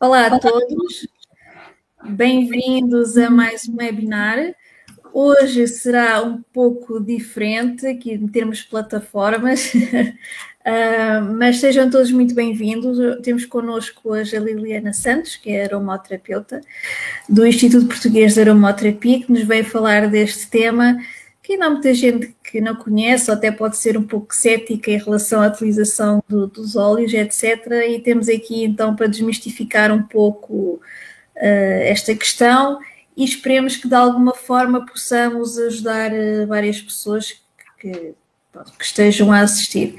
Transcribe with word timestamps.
Olá 0.00 0.28
a 0.28 0.38
todos, 0.38 1.08
bem-vindos 2.04 3.18
a 3.18 3.28
mais 3.28 3.68
um 3.68 3.74
webinar. 3.78 4.54
Hoje 5.12 5.66
será 5.66 6.22
um 6.22 6.40
pouco 6.52 7.00
diferente 7.00 7.84
aqui 7.84 8.12
em 8.12 8.28
termos 8.28 8.58
de 8.58 8.68
plataformas, 8.68 9.74
uh, 9.74 11.34
mas 11.36 11.56
sejam 11.58 11.90
todos 11.90 12.12
muito 12.12 12.32
bem-vindos. 12.32 12.96
Temos 13.24 13.44
connosco 13.44 14.12
hoje 14.12 14.36
a 14.36 14.40
Liliana 14.40 14.92
Santos, 14.92 15.34
que 15.34 15.50
é 15.50 15.64
aromoterapeuta 15.64 16.60
do 17.28 17.44
Instituto 17.44 17.88
Português 17.88 18.34
de 18.34 18.40
Aromoterapia, 18.42 19.24
que 19.24 19.32
nos 19.32 19.42
veio 19.42 19.64
falar 19.64 20.08
deste 20.08 20.48
tema 20.48 20.96
que 21.48 21.54
ainda 21.54 21.64
há 21.64 21.70
muita 21.70 21.94
gente 21.94 22.36
que 22.44 22.60
não 22.60 22.76
conhece, 22.76 23.30
ou 23.30 23.34
até 23.34 23.50
pode 23.50 23.78
ser 23.78 23.96
um 23.96 24.02
pouco 24.02 24.34
cética 24.34 24.90
em 24.90 24.98
relação 24.98 25.40
à 25.40 25.46
utilização 25.46 26.22
do, 26.28 26.46
dos 26.46 26.76
óleos, 26.76 27.14
etc. 27.14 27.66
E 27.88 28.00
temos 28.00 28.28
aqui 28.28 28.64
então 28.64 28.94
para 28.94 29.06
desmistificar 29.06 29.90
um 29.90 30.02
pouco 30.02 30.54
uh, 30.54 30.80
esta 31.84 32.14
questão 32.14 32.78
e 33.16 33.24
esperemos 33.24 33.76
que 33.76 33.88
de 33.88 33.94
alguma 33.94 34.34
forma 34.34 34.84
possamos 34.84 35.56
ajudar 35.56 36.12
uh, 36.12 36.46
várias 36.46 36.82
pessoas 36.82 37.40
que, 37.80 37.92
que, 37.92 38.14
estejam 38.78 39.32
a 39.32 39.40
assistir. 39.40 39.94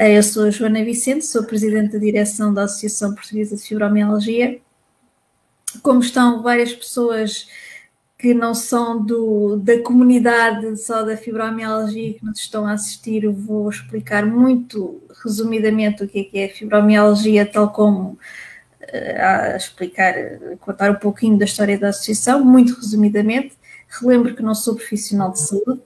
Uh, 0.00 0.04
eu 0.04 0.22
sou 0.22 0.44
a 0.44 0.50
Joana 0.50 0.82
Vicente, 0.82 1.26
sou 1.26 1.44
Presidente 1.44 1.92
da 1.92 1.98
Direção 1.98 2.54
da 2.54 2.62
Associação 2.62 3.14
Portuguesa 3.14 3.54
de 3.54 3.60
Fibromialgia. 3.60 4.60
Como 5.82 6.00
estão 6.00 6.42
várias 6.42 6.72
pessoas 6.72 7.46
que 8.26 8.34
não 8.34 8.56
são 8.56 9.04
do, 9.04 9.54
da 9.54 9.80
comunidade 9.82 10.76
só 10.78 11.04
da 11.04 11.16
fibromialgia 11.16 12.14
que 12.14 12.24
nos 12.24 12.40
estão 12.40 12.66
a 12.66 12.72
assistir, 12.72 13.22
eu 13.22 13.32
vou 13.32 13.70
explicar 13.70 14.26
muito 14.26 15.00
resumidamente 15.22 16.02
o 16.02 16.08
que 16.08 16.18
é, 16.18 16.24
que 16.24 16.38
é 16.40 16.48
fibromialgia, 16.48 17.46
tal 17.46 17.70
como 17.70 18.18
uh, 18.82 19.20
a 19.20 19.56
explicar, 19.56 20.12
contar 20.58 20.90
um 20.90 20.96
pouquinho 20.96 21.38
da 21.38 21.44
história 21.44 21.78
da 21.78 21.90
associação, 21.90 22.44
muito 22.44 22.74
resumidamente. 22.74 23.54
Relembro 23.88 24.34
que 24.34 24.42
não 24.42 24.56
sou 24.56 24.74
profissional 24.74 25.30
de 25.30 25.38
saúde 25.42 25.80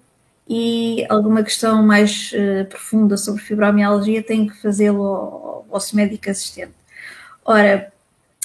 e 0.48 1.04
alguma 1.10 1.42
questão 1.42 1.82
mais 1.82 2.32
uh, 2.32 2.64
profunda 2.70 3.18
sobre 3.18 3.42
fibromialgia 3.42 4.22
tenho 4.22 4.48
que 4.48 4.62
fazê-lo 4.62 5.02
ao, 5.04 5.44
ao 5.44 5.66
vosso 5.68 5.94
médico 5.94 6.30
assistente. 6.30 6.72
Ora, 7.44 7.92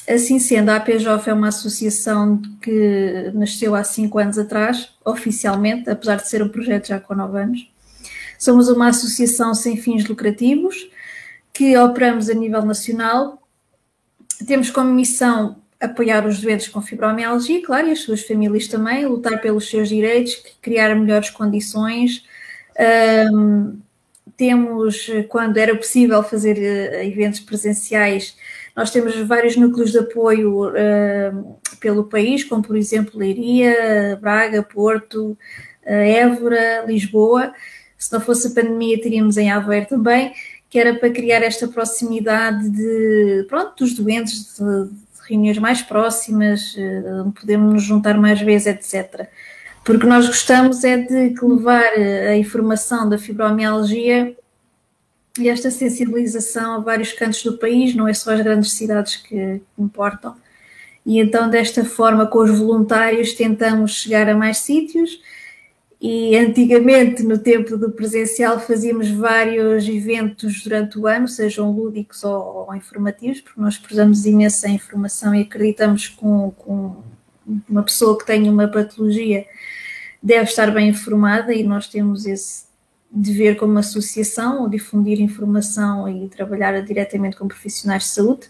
Assim 0.07 0.37
sendo, 0.37 0.69
a 0.69 0.75
APJOF 0.75 1.29
é 1.29 1.33
uma 1.33 1.47
associação 1.47 2.39
que 2.61 3.31
nasceu 3.33 3.73
há 3.73 3.83
cinco 3.83 4.19
anos 4.19 4.37
atrás, 4.37 4.89
oficialmente, 5.03 5.89
apesar 5.89 6.17
de 6.17 6.29
ser 6.29 6.43
um 6.43 6.49
projeto 6.49 6.87
já 6.87 6.99
com 6.99 7.15
nove 7.15 7.41
anos. 7.41 7.71
Somos 8.37 8.69
uma 8.69 8.89
associação 8.89 9.55
sem 9.55 9.77
fins 9.77 10.05
lucrativos 10.07 10.89
que 11.51 11.75
operamos 11.77 12.29
a 12.29 12.33
nível 12.33 12.63
nacional. 12.63 13.41
Temos 14.45 14.69
como 14.69 14.93
missão 14.93 15.57
apoiar 15.79 16.25
os 16.27 16.39
doentes 16.39 16.67
com 16.67 16.81
fibromialgia, 16.81 17.65
claro, 17.65 17.87
e 17.87 17.91
as 17.91 18.01
suas 18.01 18.21
famílias 18.21 18.67
também, 18.67 19.05
lutar 19.05 19.41
pelos 19.41 19.69
seus 19.69 19.89
direitos, 19.89 20.35
criar 20.61 20.93
melhores 20.95 21.29
condições. 21.29 22.23
Um, 23.31 23.79
temos, 24.37 25.07
quando 25.29 25.57
era 25.57 25.75
possível 25.75 26.21
fazer 26.21 26.57
eh, 26.57 27.07
eventos 27.07 27.39
presenciais, 27.39 28.35
nós 28.75 28.91
temos 28.91 29.15
vários 29.21 29.55
núcleos 29.55 29.91
de 29.91 29.99
apoio 29.99 30.67
uh, 30.67 31.59
pelo 31.79 32.03
país, 32.03 32.43
como 32.43 32.61
por 32.61 32.75
exemplo 32.75 33.17
Leiria, 33.17 34.19
Braga, 34.21 34.61
Porto, 34.61 35.31
uh, 35.31 35.37
Évora, 35.87 36.83
Lisboa. 36.85 37.53
Se 37.97 38.11
não 38.11 38.19
fosse 38.19 38.47
a 38.47 38.51
pandemia, 38.51 39.01
teríamos 39.01 39.37
em 39.37 39.49
Aveiro 39.49 39.87
também, 39.87 40.33
que 40.69 40.77
era 40.77 40.93
para 40.93 41.09
criar 41.09 41.41
esta 41.41 41.69
proximidade 41.69 42.69
de, 42.69 43.45
pronto, 43.47 43.83
dos 43.83 43.93
doentes, 43.93 44.57
de, 44.57 44.89
de 44.89 45.29
reuniões 45.29 45.57
mais 45.57 45.81
próximas, 45.81 46.75
uh, 46.75 47.23
onde 47.25 47.39
podemos 47.39 47.73
nos 47.75 47.83
juntar 47.83 48.17
mais 48.17 48.41
vezes, 48.41 48.67
etc. 48.67 49.29
Porque 49.85 50.05
nós 50.05 50.27
gostamos 50.27 50.83
é 50.83 50.97
de 50.97 51.33
levar 51.41 51.93
a 51.93 52.35
informação 52.35 53.07
da 53.07 53.17
fibromialgia 53.17 54.35
e 55.39 55.49
esta 55.49 55.69
sensibilização 55.69 56.75
a 56.75 56.79
vários 56.79 57.11
cantos 57.11 57.43
do 57.43 57.57
país, 57.57 57.93
não 57.93 58.07
é 58.07 58.13
só 58.13 58.33
as 58.33 58.41
grandes 58.41 58.71
cidades 58.71 59.17
que 59.17 59.61
importam. 59.77 60.35
E 61.05 61.19
então, 61.19 61.49
desta 61.49 61.83
forma, 61.83 62.25
com 62.25 62.39
os 62.39 62.57
voluntários, 62.57 63.33
tentamos 63.33 63.93
chegar 63.95 64.27
a 64.29 64.35
mais 64.35 64.57
sítios. 64.57 65.21
E 66.01 66.35
antigamente, 66.37 67.23
no 67.23 67.37
tempo 67.37 67.77
do 67.77 67.91
presencial, 67.91 68.59
fazíamos 68.59 69.09
vários 69.09 69.87
eventos 69.87 70.63
durante 70.63 70.97
o 70.97 71.07
ano, 71.07 71.27
sejam 71.27 71.71
lúdicos 71.71 72.23
ou, 72.23 72.67
ou 72.67 72.75
informativos, 72.75 73.41
porque 73.41 73.59
nós 73.59 73.77
prezamos 73.77 74.25
imensa 74.25 74.69
informação 74.69 75.33
e 75.35 75.41
acreditamos 75.41 76.07
que 76.07 76.15
com, 76.17 76.51
com 76.51 77.03
uma 77.69 77.83
pessoa 77.83 78.17
que 78.17 78.25
tem 78.25 78.49
uma 78.49 78.67
patologia 78.67 79.45
deve 80.21 80.49
estar 80.49 80.71
bem 80.71 80.89
informada 80.89 81.53
e 81.53 81.63
nós 81.63 81.87
temos 81.87 82.25
esse 82.25 82.65
dever 83.15 83.55
como 83.55 83.79
associação, 83.79 84.61
ou 84.61 84.69
difundir 84.69 85.21
informação 85.21 86.07
e 86.09 86.27
trabalhar 86.27 86.79
diretamente 86.81 87.37
com 87.37 87.47
profissionais 87.47 88.03
de 88.03 88.09
saúde. 88.09 88.49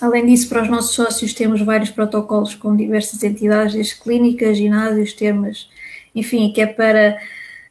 Além 0.00 0.26
disso, 0.26 0.48
para 0.48 0.62
os 0.62 0.68
nossos 0.68 0.94
sócios 0.94 1.32
temos 1.32 1.62
vários 1.62 1.88
protocolos 1.88 2.54
com 2.54 2.76
diversas 2.76 3.22
entidades, 3.22 3.74
desde 3.74 3.96
clínicas, 3.96 4.58
ginásios, 4.58 5.14
termas, 5.14 5.70
enfim, 6.14 6.52
que 6.52 6.60
é 6.60 6.66
para 6.66 7.18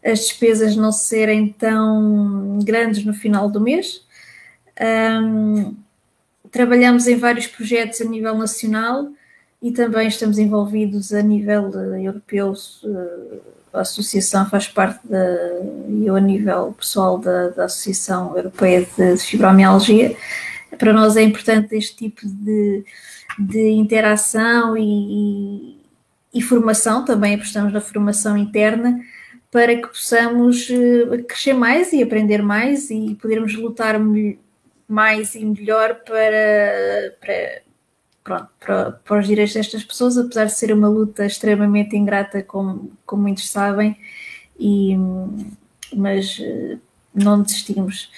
as 0.03 0.19
despesas 0.21 0.75
não 0.75 0.91
serem 0.91 1.49
tão 1.49 2.57
grandes 2.63 3.05
no 3.05 3.13
final 3.13 3.47
do 3.49 3.61
mês. 3.61 4.03
Um, 4.81 5.75
trabalhamos 6.49 7.07
em 7.07 7.17
vários 7.17 7.45
projetos 7.45 8.01
a 8.01 8.05
nível 8.05 8.35
nacional 8.35 9.11
e 9.61 9.71
também 9.71 10.07
estamos 10.07 10.39
envolvidos 10.39 11.13
a 11.13 11.21
nível 11.21 11.69
europeu 11.99 12.51
uh, 12.51 13.41
a 13.73 13.81
associação 13.81 14.49
faz 14.49 14.67
parte 14.67 14.99
da, 15.07 15.17
eu 16.03 16.15
a 16.15 16.19
nível 16.19 16.73
pessoal 16.77 17.17
da, 17.17 17.49
da 17.49 17.65
Associação 17.65 18.35
Europeia 18.35 18.85
de, 18.97 19.17
Fibromialgia, 19.17 20.15
para 20.77 20.93
nós 20.93 21.15
é 21.17 21.23
importante 21.23 21.75
este 21.75 21.95
tipo 21.95 22.21
de, 22.25 22.83
de 23.39 23.69
interação 23.69 24.77
e, 24.77 25.75
e, 26.33 26.39
e, 26.39 26.41
formação, 26.41 27.05
também 27.05 27.35
apostamos 27.35 27.73
na 27.73 27.81
formação 27.81 28.37
interna, 28.37 28.99
para 29.51 29.75
que 29.75 29.87
possamos 29.87 30.69
eh, 30.69 31.17
crescer 31.27 31.53
mais 31.53 31.91
e 31.91 32.01
aprender 32.01 32.41
mais 32.41 32.89
e 32.89 33.17
podermos 33.21 33.53
lutar 33.55 33.99
mais 34.87 35.35
e 35.35 35.43
melhor 35.43 35.95
para, 36.05 37.15
para 37.19 37.61
pronto, 38.23 38.47
para, 38.59 38.91
para, 38.91 39.19
os 39.19 39.27
direitos 39.27 39.53
destas 39.53 39.83
pessoas, 39.83 40.17
apesar 40.17 40.45
de 40.45 40.53
ser 40.53 40.73
uma 40.73 40.87
luta 40.87 41.25
extremamente 41.25 41.95
ingrata, 41.95 42.43
como, 42.43 42.91
como 43.05 43.23
muitos 43.23 43.49
sabem, 43.49 43.97
e, 44.59 44.95
mas 45.95 46.39
eh, 46.41 46.77
não 47.13 47.41
desistimos. 47.41 48.11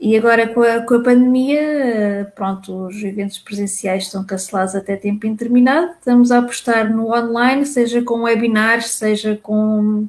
E 0.00 0.16
agora 0.16 0.48
com 0.48 0.62
a, 0.62 0.80
com 0.80 0.94
a 0.94 1.02
pandemia, 1.02 2.32
pronto, 2.34 2.86
os 2.86 3.02
eventos 3.02 3.38
presenciais 3.38 4.04
estão 4.04 4.24
cancelados 4.24 4.74
até 4.74 4.96
tempo 4.96 5.26
indeterminado, 5.26 5.92
estamos 5.92 6.32
a 6.32 6.38
apostar 6.38 6.90
no 6.90 7.12
online, 7.14 7.66
seja 7.66 8.02
com 8.02 8.22
webinars, 8.22 8.92
seja 8.92 9.36
com 9.36 10.08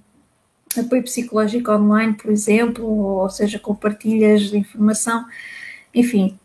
apoio 0.79 1.03
psicológico 1.03 1.72
online, 1.72 2.13
por 2.13 2.31
exemplo, 2.31 2.85
ou 2.85 3.29
seja 3.29 3.59
com 3.59 3.75
partilhas 3.75 4.44
de 4.44 4.57
informação, 4.57 5.25
enfim, 5.94 6.39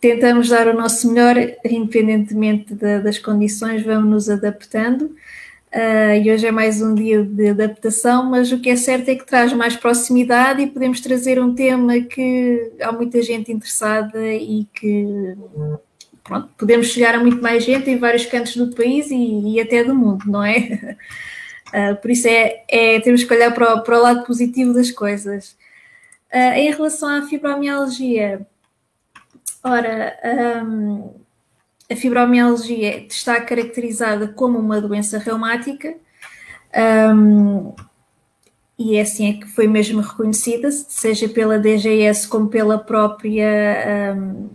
tentamos 0.00 0.48
dar 0.48 0.66
o 0.68 0.74
nosso 0.74 1.12
melhor, 1.12 1.36
independentemente 1.64 2.74
das 2.74 3.18
condições, 3.18 3.82
vamos 3.82 4.10
nos 4.10 4.30
adaptando. 4.30 5.14
Uh, 5.72 6.18
e 6.24 6.32
hoje 6.32 6.46
é 6.46 6.50
mais 6.50 6.82
um 6.82 6.94
dia 6.94 7.22
de 7.22 7.50
adaptação, 7.50 8.28
mas 8.28 8.50
o 8.50 8.58
que 8.58 8.70
é 8.70 8.76
certo 8.76 9.08
é 9.08 9.14
que 9.14 9.24
traz 9.24 9.52
mais 9.52 9.76
proximidade 9.76 10.62
e 10.62 10.66
podemos 10.66 11.00
trazer 11.00 11.40
um 11.40 11.54
tema 11.54 12.00
que 12.00 12.72
há 12.80 12.90
muita 12.90 13.22
gente 13.22 13.52
interessada 13.52 14.20
e 14.34 14.66
que 14.74 15.36
pronto, 16.24 16.48
podemos 16.58 16.88
chegar 16.88 17.14
a 17.14 17.20
muito 17.20 17.40
mais 17.40 17.62
gente 17.62 17.88
em 17.88 17.98
vários 17.98 18.26
cantos 18.26 18.56
do 18.56 18.74
país 18.74 19.12
e, 19.12 19.54
e 19.54 19.60
até 19.60 19.84
do 19.84 19.94
mundo, 19.94 20.24
não 20.26 20.42
é? 20.42 20.96
Uh, 21.72 21.94
por 22.02 22.10
isso 22.10 22.26
é, 22.26 22.64
é, 22.68 22.98
temos 22.98 23.22
que 23.22 23.32
olhar 23.32 23.54
para 23.54 23.74
o, 23.74 23.82
para 23.84 23.96
o 23.96 24.02
lado 24.02 24.26
positivo 24.26 24.72
das 24.72 24.90
coisas. 24.90 25.56
Uh, 26.32 26.54
em 26.56 26.70
relação 26.72 27.08
à 27.08 27.22
fibromialgia, 27.22 28.44
Ora, 29.62 30.16
um, 30.64 31.14
a 31.90 31.96
fibromialgia 31.96 33.06
está 33.06 33.40
caracterizada 33.40 34.28
como 34.28 34.58
uma 34.58 34.80
doença 34.80 35.18
reumática 35.18 35.94
um, 37.14 37.74
e 38.78 38.96
é 38.96 39.02
assim 39.02 39.28
é 39.28 39.32
que 39.34 39.46
foi 39.46 39.68
mesmo 39.68 40.00
reconhecida, 40.00 40.70
seja 40.70 41.28
pela 41.28 41.58
DGS 41.58 42.26
como 42.26 42.48
pela 42.48 42.78
própria 42.78 44.14
um, 44.16 44.48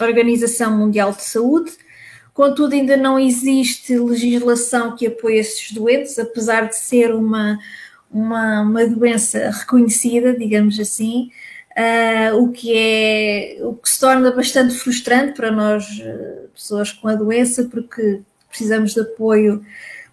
Organização 0.00 0.76
Mundial 0.76 1.12
de 1.12 1.22
Saúde. 1.22 1.70
Contudo, 2.34 2.72
ainda 2.72 2.96
não 2.96 3.18
existe 3.18 3.96
legislação 3.96 4.96
que 4.96 5.06
apoie 5.06 5.38
esses 5.38 5.70
doentes, 5.70 6.18
apesar 6.18 6.66
de 6.66 6.76
ser 6.76 7.14
uma, 7.14 7.58
uma, 8.10 8.62
uma 8.62 8.86
doença 8.86 9.50
reconhecida, 9.50 10.36
digamos 10.36 10.80
assim 10.80 11.30
uh, 11.76 12.36
o 12.36 12.50
que 12.50 12.76
é 12.76 13.58
o 13.60 13.74
que 13.74 13.88
se 13.88 14.00
torna 14.00 14.30
bastante 14.30 14.74
frustrante 14.74 15.34
para 15.34 15.50
nós 15.50 15.84
uh, 16.00 16.48
pessoas 16.54 16.92
com 16.92 17.08
a 17.08 17.14
doença, 17.14 17.64
porque 17.64 18.20
precisamos 18.48 18.92
de 18.92 19.00
apoio 19.00 19.64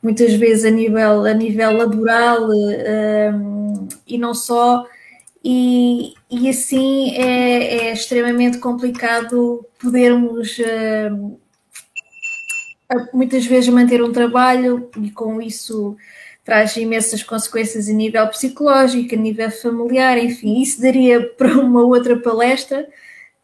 muitas 0.01 0.33
vezes 0.33 0.65
a 0.65 0.69
nível, 0.69 1.25
a 1.25 1.33
nível 1.33 1.73
laboral 1.73 2.50
um, 2.50 3.88
e 4.07 4.17
não 4.17 4.33
só, 4.33 4.85
e, 5.44 6.13
e 6.31 6.50
assim 6.50 7.15
é, 7.17 7.88
é 7.88 7.94
extremamente 7.94 8.59
complicado 8.59 9.65
podermos 9.77 10.57
muitas 13.13 13.45
vezes 13.45 13.69
manter 13.69 14.01
um 14.01 14.11
trabalho 14.11 14.89
e 15.01 15.11
com 15.11 15.41
isso 15.41 15.97
traz 16.49 16.75
imensas 16.77 17.21
consequências 17.21 17.87
a 17.87 17.93
nível 17.93 18.27
psicológico, 18.27 19.13
a 19.13 19.17
nível 19.19 19.51
familiar, 19.51 20.17
enfim, 20.17 20.59
isso 20.59 20.81
daria 20.81 21.21
para 21.37 21.55
uma 21.59 21.83
outra 21.83 22.17
palestra 22.17 22.89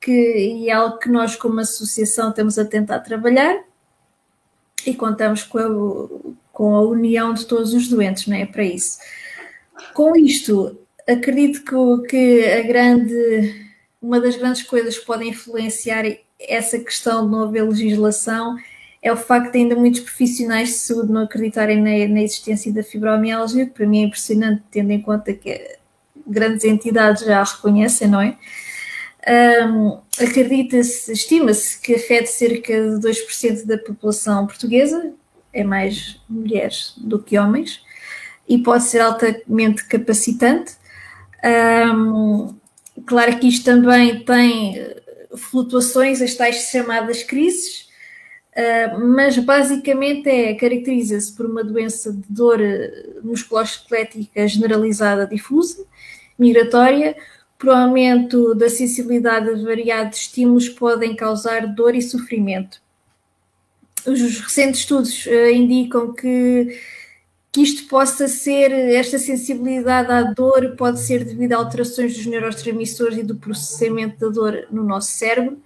que 0.01 0.11
e 0.11 0.69
é 0.69 0.73
algo 0.73 0.97
que 0.97 1.07
nós 1.07 1.35
como 1.35 1.59
associação 1.59 2.29
estamos 2.29 2.57
a 2.57 2.65
tentar 2.65 3.01
trabalhar 3.01 3.63
e 4.87 4.95
contamos 4.95 5.43
com 5.43 5.59
a, 5.59 6.33
com 6.51 6.75
a 6.75 6.81
união 6.81 7.31
de 7.31 7.45
todos 7.45 7.75
os 7.75 7.87
doentes, 7.87 8.25
não 8.25 8.35
é? 8.35 8.43
Para 8.43 8.63
isso. 8.63 8.97
Com 9.93 10.15
isto, 10.15 10.75
acredito 11.07 11.63
que, 11.63 12.07
que 12.07 12.43
a 12.53 12.61
grande, 12.63 13.67
uma 14.01 14.19
das 14.19 14.35
grandes 14.35 14.63
coisas 14.63 14.97
que 14.97 15.05
podem 15.05 15.29
influenciar 15.29 16.05
essa 16.39 16.79
questão 16.79 17.23
de 17.23 17.31
não 17.31 17.43
haver 17.43 17.67
legislação 17.67 18.57
é 19.05 19.13
o 19.13 19.15
facto 19.15 19.51
de 19.51 19.59
ainda 19.59 19.75
muitos 19.75 19.99
profissionais 19.99 20.69
de 20.69 20.75
saúde 20.77 21.13
não 21.13 21.21
acreditarem 21.21 21.77
na, 21.77 22.11
na 22.11 22.23
existência 22.23 22.73
da 22.73 22.81
fibromialgia, 22.81 23.67
que 23.67 23.71
para 23.71 23.85
mim 23.85 23.99
é 23.99 24.05
impressionante, 24.05 24.63
tendo 24.71 24.89
em 24.89 24.99
conta 24.99 25.31
que 25.31 25.77
grandes 26.25 26.65
entidades 26.65 27.23
já 27.23 27.39
a 27.39 27.43
reconhecem, 27.43 28.07
não 28.07 28.19
é? 28.19 28.35
Um, 29.67 29.99
Acredita-se, 30.19 31.11
estima-se 31.11 31.79
que 31.79 31.93
afeta 31.93 32.25
cerca 32.25 32.73
de 32.73 33.07
2% 33.07 33.65
da 33.67 33.77
população 33.77 34.47
portuguesa, 34.47 35.13
é 35.53 35.63
mais 35.63 36.19
mulheres 36.27 36.95
do 36.97 37.21
que 37.21 37.37
homens, 37.37 37.83
e 38.49 38.57
pode 38.57 38.85
ser 38.85 39.01
altamente 39.01 39.85
capacitante. 39.85 40.73
Um, 41.93 42.55
claro 43.05 43.37
que 43.37 43.49
isto 43.49 43.65
também 43.65 44.25
tem 44.25 44.95
flutuações, 45.37 46.23
as 46.23 46.33
tais 46.33 46.55
chamadas 46.71 47.21
crises, 47.21 47.84
uh, 48.55 48.99
mas 48.99 49.37
basicamente 49.37 50.29
é, 50.29 50.53
caracteriza-se 50.55 51.33
por 51.35 51.45
uma 51.45 51.63
doença 51.63 52.11
de 52.11 52.23
dor 52.29 52.59
musculoesquelética 53.23 54.47
generalizada 54.47 55.27
difusa, 55.27 55.85
migratória, 56.37 57.15
por 57.57 57.69
aumento 57.69 58.53
da 58.53 58.69
sensibilidade 58.69 59.49
a 59.49 59.63
variados 59.63 60.19
estímulos 60.19 60.69
podem 60.69 61.15
causar 61.15 61.67
dor 61.67 61.95
e 61.95 62.01
sofrimento. 62.01 62.81
Os 64.05 64.39
recentes 64.39 64.81
estudos 64.81 65.25
uh, 65.25 65.49
indicam 65.51 66.13
que, 66.13 66.79
que 67.51 67.61
isto 67.61 67.87
possa 67.87 68.27
ser, 68.27 68.71
esta 68.71 69.17
sensibilidade 69.17 70.11
à 70.11 70.21
dor 70.23 70.75
pode 70.75 70.99
ser 70.99 71.23
devido 71.23 71.53
a 71.53 71.57
alterações 71.57 72.15
dos 72.15 72.25
neurotransmissores 72.25 73.17
e 73.17 73.23
do 73.23 73.35
processamento 73.35 74.19
da 74.19 74.29
dor 74.29 74.67
no 74.69 74.83
nosso 74.83 75.11
cérebro. 75.13 75.57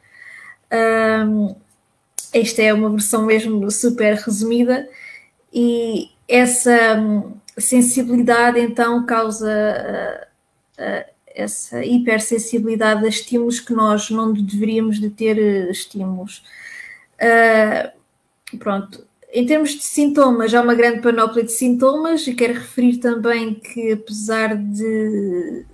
Esta 2.34 2.62
é 2.62 2.74
uma 2.74 2.90
versão 2.90 3.26
mesmo 3.26 3.70
super 3.72 4.16
resumida 4.16 4.88
e 5.54 6.10
essa 6.28 6.96
um, 7.00 7.34
sensibilidade 7.58 8.60
então 8.60 9.06
causa 9.06 9.50
uh, 9.50 10.82
uh, 10.82 11.10
essa 11.36 11.84
hipersensibilidade 11.84 13.06
a 13.06 13.10
estímulos 13.10 13.60
que 13.60 13.74
nós 13.74 14.10
não 14.10 14.34
deveríamos 14.34 15.00
de 15.00 15.10
ter 15.10 15.38
eh, 15.38 15.72
estímulos. 15.72 16.44
Uh, 17.16 18.58
pronto, 18.58 19.06
em 19.32 19.46
termos 19.46 19.72
de 19.72 19.84
sintomas, 19.84 20.54
há 20.54 20.62
uma 20.62 20.76
grande 20.76 21.02
panóplia 21.02 21.44
de 21.44 21.52
sintomas 21.52 22.28
e 22.28 22.34
quero 22.34 22.56
referir 22.56 22.98
também 22.98 23.54
que 23.54 23.94
apesar 23.94 24.58
de 24.58 25.66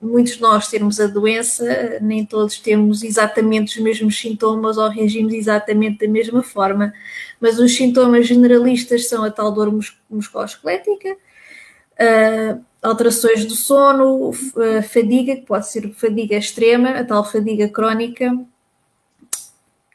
muitos 0.00 0.34
de 0.34 0.40
nós 0.40 0.68
termos 0.68 0.98
a 0.98 1.06
doença, 1.06 1.98
nem 2.00 2.24
todos 2.24 2.58
temos 2.58 3.02
exatamente 3.02 3.76
os 3.76 3.84
mesmos 3.84 4.18
sintomas 4.18 4.78
ou 4.78 4.88
reagimos 4.88 5.34
exatamente 5.34 6.06
da 6.06 6.10
mesma 6.10 6.42
forma, 6.42 6.92
mas 7.38 7.58
os 7.58 7.76
sintomas 7.76 8.26
generalistas 8.26 9.08
são 9.08 9.22
a 9.22 9.30
tal 9.30 9.52
dor 9.52 9.70
musculoesquelética, 10.08 11.12
uh, 11.12 12.64
alterações 12.82 13.44
do 13.44 13.54
sono, 13.54 14.30
uh, 14.30 14.82
fadiga, 14.88 15.36
que 15.36 15.42
pode 15.42 15.68
ser 15.68 15.90
fadiga 15.92 16.36
extrema, 16.36 16.90
a 16.90 17.04
tal 17.04 17.22
fadiga 17.22 17.68
crónica, 17.68 18.32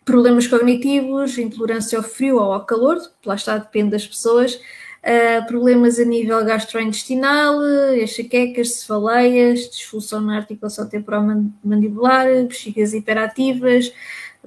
problemas 0.05 0.45
cognitivos, 0.45 1.35
intolerância 1.39 1.97
ao 1.97 2.03
frio 2.03 2.35
ou 2.35 2.53
ao 2.53 2.63
calor, 2.63 3.01
lá 3.25 3.33
está, 3.33 3.57
depende 3.57 3.89
das 3.89 4.05
pessoas, 4.05 4.59
uh, 5.05 5.45
problemas 5.47 5.99
a 5.99 6.03
nível 6.03 6.43
gastrointestinal, 6.43 7.55
enxaquecas, 7.95 8.79
cefaleias, 8.79 9.69
disfunção 9.69 10.19
na 10.19 10.37
articulação 10.37 10.89
temporal 10.89 11.23
mandibular, 11.63 12.27
bexigas 12.43 12.93
hiperativas, 12.93 13.93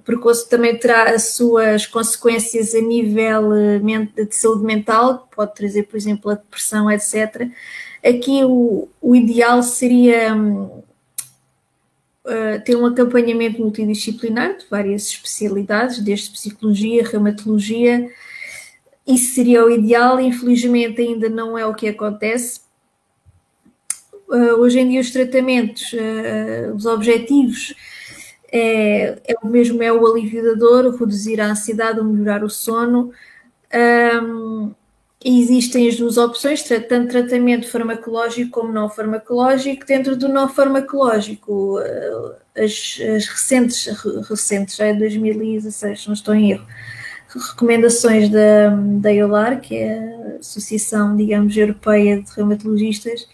precoce 0.08 0.48
também 0.48 0.74
terá 0.74 1.10
as 1.10 1.34
suas 1.34 1.86
consequências 1.86 2.74
a 2.74 2.80
nível 2.80 3.52
eh, 3.54 3.78
de 4.24 4.34
saúde 4.34 4.64
mental, 4.64 5.28
pode 5.36 5.54
trazer, 5.54 5.82
por 5.82 5.98
exemplo, 5.98 6.30
a 6.30 6.34
depressão, 6.34 6.90
etc. 6.90 7.46
Aqui 8.02 8.42
o, 8.42 8.88
o 9.02 9.14
ideal 9.14 9.62
seria 9.62 10.34
uh, 10.34 10.64
ter 12.64 12.74
um 12.74 12.86
acompanhamento 12.86 13.60
multidisciplinar 13.60 14.56
de 14.56 14.64
várias 14.70 15.08
especialidades, 15.08 15.98
desde 15.98 16.30
psicologia, 16.30 17.06
reumatologia. 17.06 18.10
Isso 19.08 19.34
seria 19.34 19.64
o 19.64 19.70
ideal, 19.70 20.20
infelizmente 20.20 21.00
ainda 21.00 21.30
não 21.30 21.56
é 21.56 21.64
o 21.64 21.74
que 21.74 21.88
acontece. 21.88 22.60
Uh, 24.28 24.60
hoje 24.60 24.78
em 24.78 24.88
dia 24.90 25.00
os 25.00 25.10
tratamentos, 25.10 25.94
uh, 25.94 26.74
os 26.74 26.84
objetivos 26.84 27.74
é, 28.52 29.18
é, 29.26 29.34
o 29.42 29.46
mesmo 29.46 29.82
é 29.82 29.92
o 29.92 30.06
alívio 30.06 30.42
da 30.42 30.54
dor, 30.54 30.94
reduzir 30.94 31.40
a 31.40 31.50
ansiedade, 31.50 32.02
melhorar 32.02 32.42
o 32.42 32.50
sono. 32.50 33.12
Um, 34.22 34.74
existem 35.24 35.88
as 35.88 35.96
duas 35.96 36.16
opções, 36.16 36.62
tanto 36.62 37.08
tratamento 37.10 37.68
farmacológico 37.68 38.50
como 38.50 38.72
não 38.72 38.88
farmacológico. 38.88 39.84
Dentro 39.86 40.16
do 40.16 40.28
não 40.28 40.48
farmacológico, 40.48 41.78
as, 42.56 42.98
as 43.16 43.26
recentes, 43.26 43.86
recentes, 44.28 44.76
já 44.76 44.86
é 44.86 44.94
2016, 44.94 46.06
não 46.06 46.14
estou 46.14 46.34
em 46.34 46.52
erro, 46.52 46.66
recomendações 47.28 48.28
da, 48.28 48.70
da 49.00 49.12
EULAR, 49.12 49.60
que 49.60 49.76
é 49.76 49.98
a 49.98 50.38
Associação, 50.38 51.16
digamos, 51.16 51.56
Europeia 51.56 52.22
de 52.22 52.30
Reumatologistas, 52.32 53.28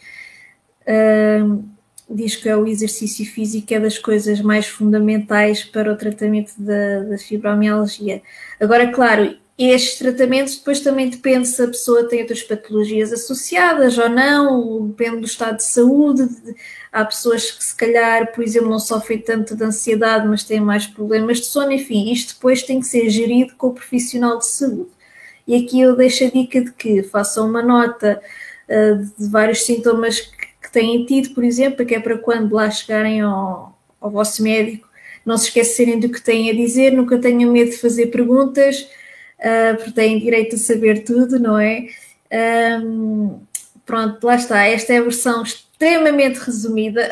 diz 2.08 2.36
que 2.36 2.48
é 2.48 2.56
o 2.56 2.66
exercício 2.66 3.24
físico 3.24 3.72
é 3.72 3.80
das 3.80 3.98
coisas 3.98 4.40
mais 4.40 4.66
fundamentais 4.66 5.64
para 5.64 5.92
o 5.92 5.96
tratamento 5.96 6.52
da, 6.58 7.00
da 7.04 7.18
fibromialgia. 7.18 8.22
Agora, 8.60 8.92
claro, 8.92 9.36
estes 9.56 9.98
tratamentos 9.98 10.56
depois 10.56 10.80
também 10.80 11.08
depende 11.08 11.46
se 11.46 11.62
a 11.62 11.68
pessoa 11.68 12.08
tem 12.08 12.20
outras 12.22 12.42
patologias 12.42 13.12
associadas 13.12 13.96
ou 13.96 14.08
não, 14.08 14.88
depende 14.88 15.20
do 15.20 15.26
estado 15.26 15.58
de 15.58 15.64
saúde. 15.64 16.28
Há 16.90 17.04
pessoas 17.04 17.52
que 17.52 17.62
se 17.62 17.74
calhar, 17.76 18.32
por 18.32 18.42
exemplo, 18.42 18.68
não 18.68 18.80
sofrem 18.80 19.18
tanto 19.18 19.54
de 19.54 19.62
ansiedade, 19.62 20.26
mas 20.26 20.42
têm 20.42 20.60
mais 20.60 20.86
problemas 20.88 21.38
de 21.38 21.46
sono, 21.46 21.70
enfim, 21.70 22.10
isto 22.12 22.34
depois 22.34 22.64
tem 22.64 22.80
que 22.80 22.86
ser 22.86 23.08
gerido 23.08 23.54
com 23.56 23.68
o 23.68 23.74
profissional 23.74 24.38
de 24.38 24.46
saúde. 24.46 24.90
E 25.46 25.54
aqui 25.54 25.80
eu 25.80 25.94
deixo 25.94 26.24
a 26.24 26.30
dica 26.30 26.60
de 26.60 26.72
que 26.72 27.02
façam 27.04 27.48
uma 27.48 27.62
nota 27.62 28.20
uh, 28.68 29.04
de 29.18 29.28
vários 29.30 29.62
sintomas 29.64 30.20
que 30.20 30.72
têm 30.72 31.04
tido, 31.06 31.34
por 31.34 31.44
exemplo, 31.44 31.86
que 31.86 31.94
é 31.94 32.00
para 32.00 32.18
quando 32.18 32.54
lá 32.54 32.68
chegarem 32.70 33.20
ao, 33.20 33.78
ao 34.00 34.10
vosso 34.10 34.42
médico, 34.42 34.88
não 35.24 35.38
se 35.38 35.46
esquecerem 35.48 36.00
do 36.00 36.08
que 36.08 36.20
têm 36.20 36.50
a 36.50 36.54
dizer, 36.54 36.92
nunca 36.92 37.18
tenham 37.18 37.52
medo 37.52 37.70
de 37.70 37.78
fazer 37.78 38.06
perguntas, 38.06 38.88
uh, 39.38 39.76
porque 39.76 39.92
têm 39.92 40.18
direito 40.18 40.56
a 40.56 40.58
saber 40.58 41.04
tudo, 41.04 41.38
não 41.38 41.58
é? 41.58 41.86
Um, 42.82 43.40
pronto, 43.86 44.24
lá 44.24 44.34
está. 44.34 44.64
Esta 44.66 44.94
é 44.94 44.98
a 44.98 45.02
versão 45.02 45.42
extremamente 45.42 46.38
resumida. 46.38 47.08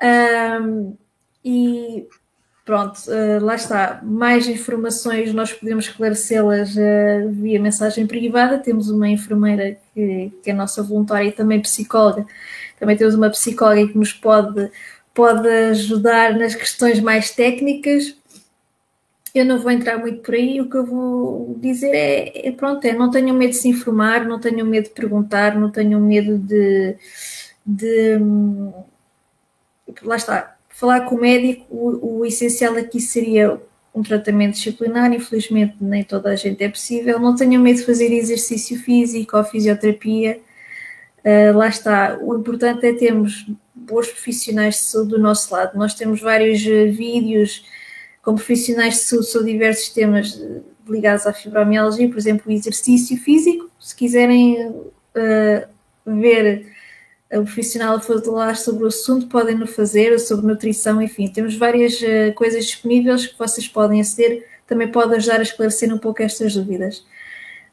um, 0.62 0.96
e 1.44 2.06
pronto, 2.64 2.98
uh, 3.08 3.44
lá 3.44 3.54
está. 3.54 4.00
Mais 4.02 4.46
informações 4.46 5.32
nós 5.32 5.52
podemos 5.52 5.86
esclarecê-las 5.86 6.76
uh, 6.76 7.30
via 7.30 7.60
mensagem 7.60 8.06
privada. 8.06 8.58
Temos 8.58 8.88
uma 8.90 9.08
enfermeira 9.08 9.76
que, 9.94 10.32
que, 10.42 10.50
é 10.50 10.54
nossa 10.54 10.82
voluntária 10.82 11.28
e 11.28 11.32
também 11.32 11.60
psicóloga. 11.60 12.26
Também 12.78 12.96
temos 12.96 13.14
uma 13.14 13.30
psicóloga 13.30 13.88
que 13.88 13.98
nos 13.98 14.12
pode, 14.12 14.70
pode 15.14 15.48
ajudar 15.48 16.36
nas 16.36 16.54
questões 16.54 17.00
mais 17.00 17.30
técnicas. 17.30 18.16
Eu 19.34 19.46
não 19.46 19.58
vou 19.58 19.70
entrar 19.70 19.96
muito 19.98 20.20
por 20.20 20.34
aí, 20.34 20.60
o 20.60 20.68
que 20.68 20.76
eu 20.76 20.84
vou 20.84 21.56
dizer 21.58 21.90
é, 21.94 22.48
é 22.48 22.52
pronto, 22.52 22.84
é 22.84 22.92
não 22.92 23.10
tenham 23.10 23.34
medo 23.34 23.50
de 23.50 23.56
se 23.56 23.68
informar, 23.68 24.26
não 24.26 24.38
tenham 24.38 24.66
medo 24.66 24.84
de 24.84 24.90
perguntar, 24.90 25.58
não 25.58 25.70
tenham 25.70 26.00
medo 26.00 26.36
de, 26.38 26.96
de 27.64 28.18
lá 30.02 30.16
está, 30.16 30.56
falar 30.68 31.02
com 31.02 31.14
o 31.14 31.20
médico, 31.20 31.64
o, 31.70 32.18
o 32.18 32.26
essencial 32.26 32.76
aqui 32.76 33.00
seria 33.00 33.60
um 33.94 34.02
tratamento 34.02 34.54
disciplinar, 34.54 35.12
infelizmente 35.12 35.76
nem 35.80 36.02
toda 36.02 36.30
a 36.30 36.36
gente 36.36 36.62
é 36.64 36.68
possível. 36.68 37.18
Não 37.18 37.36
tenham 37.36 37.62
medo 37.62 37.78
de 37.78 37.86
fazer 37.86 38.10
exercício 38.12 38.78
físico 38.78 39.36
ou 39.36 39.44
fisioterapia. 39.44 40.40
Uh, 41.24 41.56
lá 41.56 41.68
está, 41.68 42.18
o 42.20 42.34
importante 42.34 42.86
é 42.86 42.92
termos 42.94 43.46
bons 43.74 44.08
profissionais 44.08 44.76
de 44.76 44.80
saúde 44.80 45.10
do 45.10 45.18
nosso 45.18 45.52
lado. 45.52 45.78
Nós 45.78 45.94
temos 45.94 46.20
vários 46.20 46.62
uh, 46.62 46.90
vídeos 46.90 47.64
com 48.22 48.36
profissionais 48.36 48.94
de 48.94 49.00
saúde 49.00 49.26
sobre 49.26 49.52
diversos 49.52 49.88
temas 49.88 50.40
ligados 50.88 51.26
à 51.26 51.32
fibromialgia, 51.32 52.08
por 52.08 52.16
exemplo, 52.16 52.44
o 52.46 52.54
exercício 52.54 53.16
físico. 53.18 53.68
Se 53.78 53.94
quiserem 53.94 54.68
uh, 54.68 55.68
ver 56.06 56.66
o 57.32 57.42
profissional 57.42 57.96
a 57.96 58.00
falar 58.00 58.56
sobre 58.56 58.84
o 58.84 58.86
assunto, 58.86 59.26
podem 59.26 59.56
no 59.56 59.66
fazer, 59.66 60.18
sobre 60.20 60.46
nutrição, 60.46 61.02
enfim, 61.02 61.28
temos 61.28 61.56
várias 61.56 62.00
uh, 62.00 62.32
coisas 62.34 62.64
disponíveis 62.66 63.26
que 63.26 63.38
vocês 63.38 63.66
podem 63.66 64.00
aceder, 64.00 64.46
também 64.66 64.88
pode 64.88 65.14
ajudar 65.16 65.40
a 65.40 65.42
esclarecer 65.42 65.92
um 65.92 65.98
pouco 65.98 66.22
estas 66.22 66.54
dúvidas. 66.54 67.04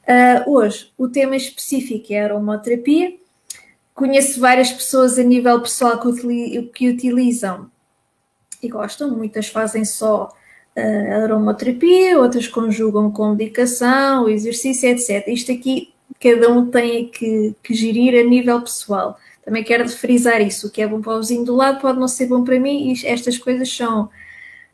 Uh, 0.07 0.49
hoje, 0.51 0.91
o 0.97 1.07
tema 1.07 1.35
específico 1.35 2.11
é 2.11 2.21
a 2.21 2.23
aromaterapia. 2.25 3.13
Conheço 3.93 4.39
várias 4.39 4.71
pessoas 4.71 5.19
a 5.19 5.23
nível 5.23 5.61
pessoal 5.61 5.99
que 5.99 6.89
utilizam 6.89 7.69
e 8.63 8.67
gostam, 8.67 9.15
muitas 9.15 9.47
fazem 9.47 9.85
só 9.85 10.33
uh, 10.79 11.23
aromaterapia, 11.23 12.19
outras 12.19 12.47
conjugam 12.47 13.11
com 13.11 13.31
medicação, 13.31 14.29
exercício, 14.29 14.89
etc. 14.89 15.27
Isto 15.27 15.51
aqui 15.51 15.93
cada 16.19 16.51
um 16.51 16.69
tem 16.69 17.07
que, 17.07 17.55
que 17.63 17.73
gerir 17.73 18.19
a 18.19 18.27
nível 18.27 18.61
pessoal. 18.61 19.17
Também 19.43 19.63
quero 19.63 19.87
frisar 19.87 20.41
isso. 20.41 20.67
O 20.67 20.69
que 20.69 20.81
é 20.81 20.87
bom 20.87 21.01
para 21.01 21.15
o 21.15 21.19
vizinho 21.19 21.45
do 21.45 21.55
lado 21.55 21.79
pode 21.79 21.99
não 21.99 22.07
ser 22.07 22.27
bom 22.27 22.43
para 22.43 22.59
mim, 22.59 22.91
e 22.91 23.07
estas 23.07 23.37
coisas 23.37 23.75
são 23.75 24.09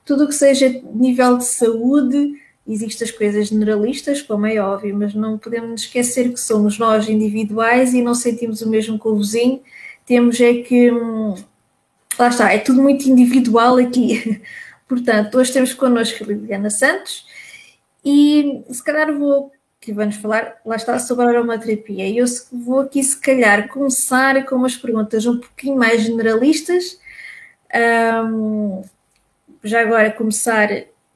tudo 0.04 0.26
o 0.26 0.28
que 0.28 0.36
seja 0.36 0.82
nível 0.94 1.38
de 1.38 1.46
saúde. 1.46 2.34
Existem 2.68 3.08
as 3.08 3.12
coisas 3.12 3.48
generalistas, 3.50 4.22
como 4.22 4.46
é 4.48 4.58
óbvio, 4.60 4.96
mas 4.98 5.14
não 5.14 5.38
podemos 5.38 5.82
esquecer 5.82 6.32
que 6.34 6.40
somos 6.40 6.80
nós 6.80 7.08
individuais 7.08 7.94
e 7.94 8.02
não 8.02 8.16
sentimos 8.16 8.62
o 8.62 8.70
mesmo 8.70 8.98
com 8.98 9.10
o 9.10 9.18
vizinho. 9.18 9.62
Temos 10.06 10.42
é 10.42 10.56
que. 10.56 10.92
Hum, 10.92 11.36
lá 12.18 12.28
está, 12.30 12.52
é 12.52 12.58
tudo 12.58 12.82
muito 12.82 13.08
individual 13.08 13.78
aqui. 13.78 14.42
Portanto, 14.88 15.38
hoje 15.38 15.54
temos 15.54 15.74
connosco 15.74 16.24
a 16.24 16.28
Liliana 16.28 16.70
Santos 16.70 17.26
e 18.04 18.64
se 18.70 18.84
calhar 18.84 19.12
vou 19.18 19.52
que 19.86 19.94
vamos 19.94 20.16
falar, 20.16 20.56
lá 20.66 20.76
está, 20.76 20.98
sobre 20.98 21.26
a 21.26 21.30
aromaterapia. 21.30 22.08
E 22.08 22.18
eu 22.18 22.26
vou 22.52 22.80
aqui, 22.80 23.04
se 23.04 23.20
calhar, 23.22 23.68
começar 23.68 24.44
com 24.46 24.56
umas 24.56 24.76
perguntas 24.76 25.28
um 25.28 25.40
pouquinho 25.40 25.78
mais 25.78 26.02
generalistas. 26.02 27.00
Um, 28.26 28.84
já 29.64 29.82
agora 29.82 30.12
começar 30.12 30.70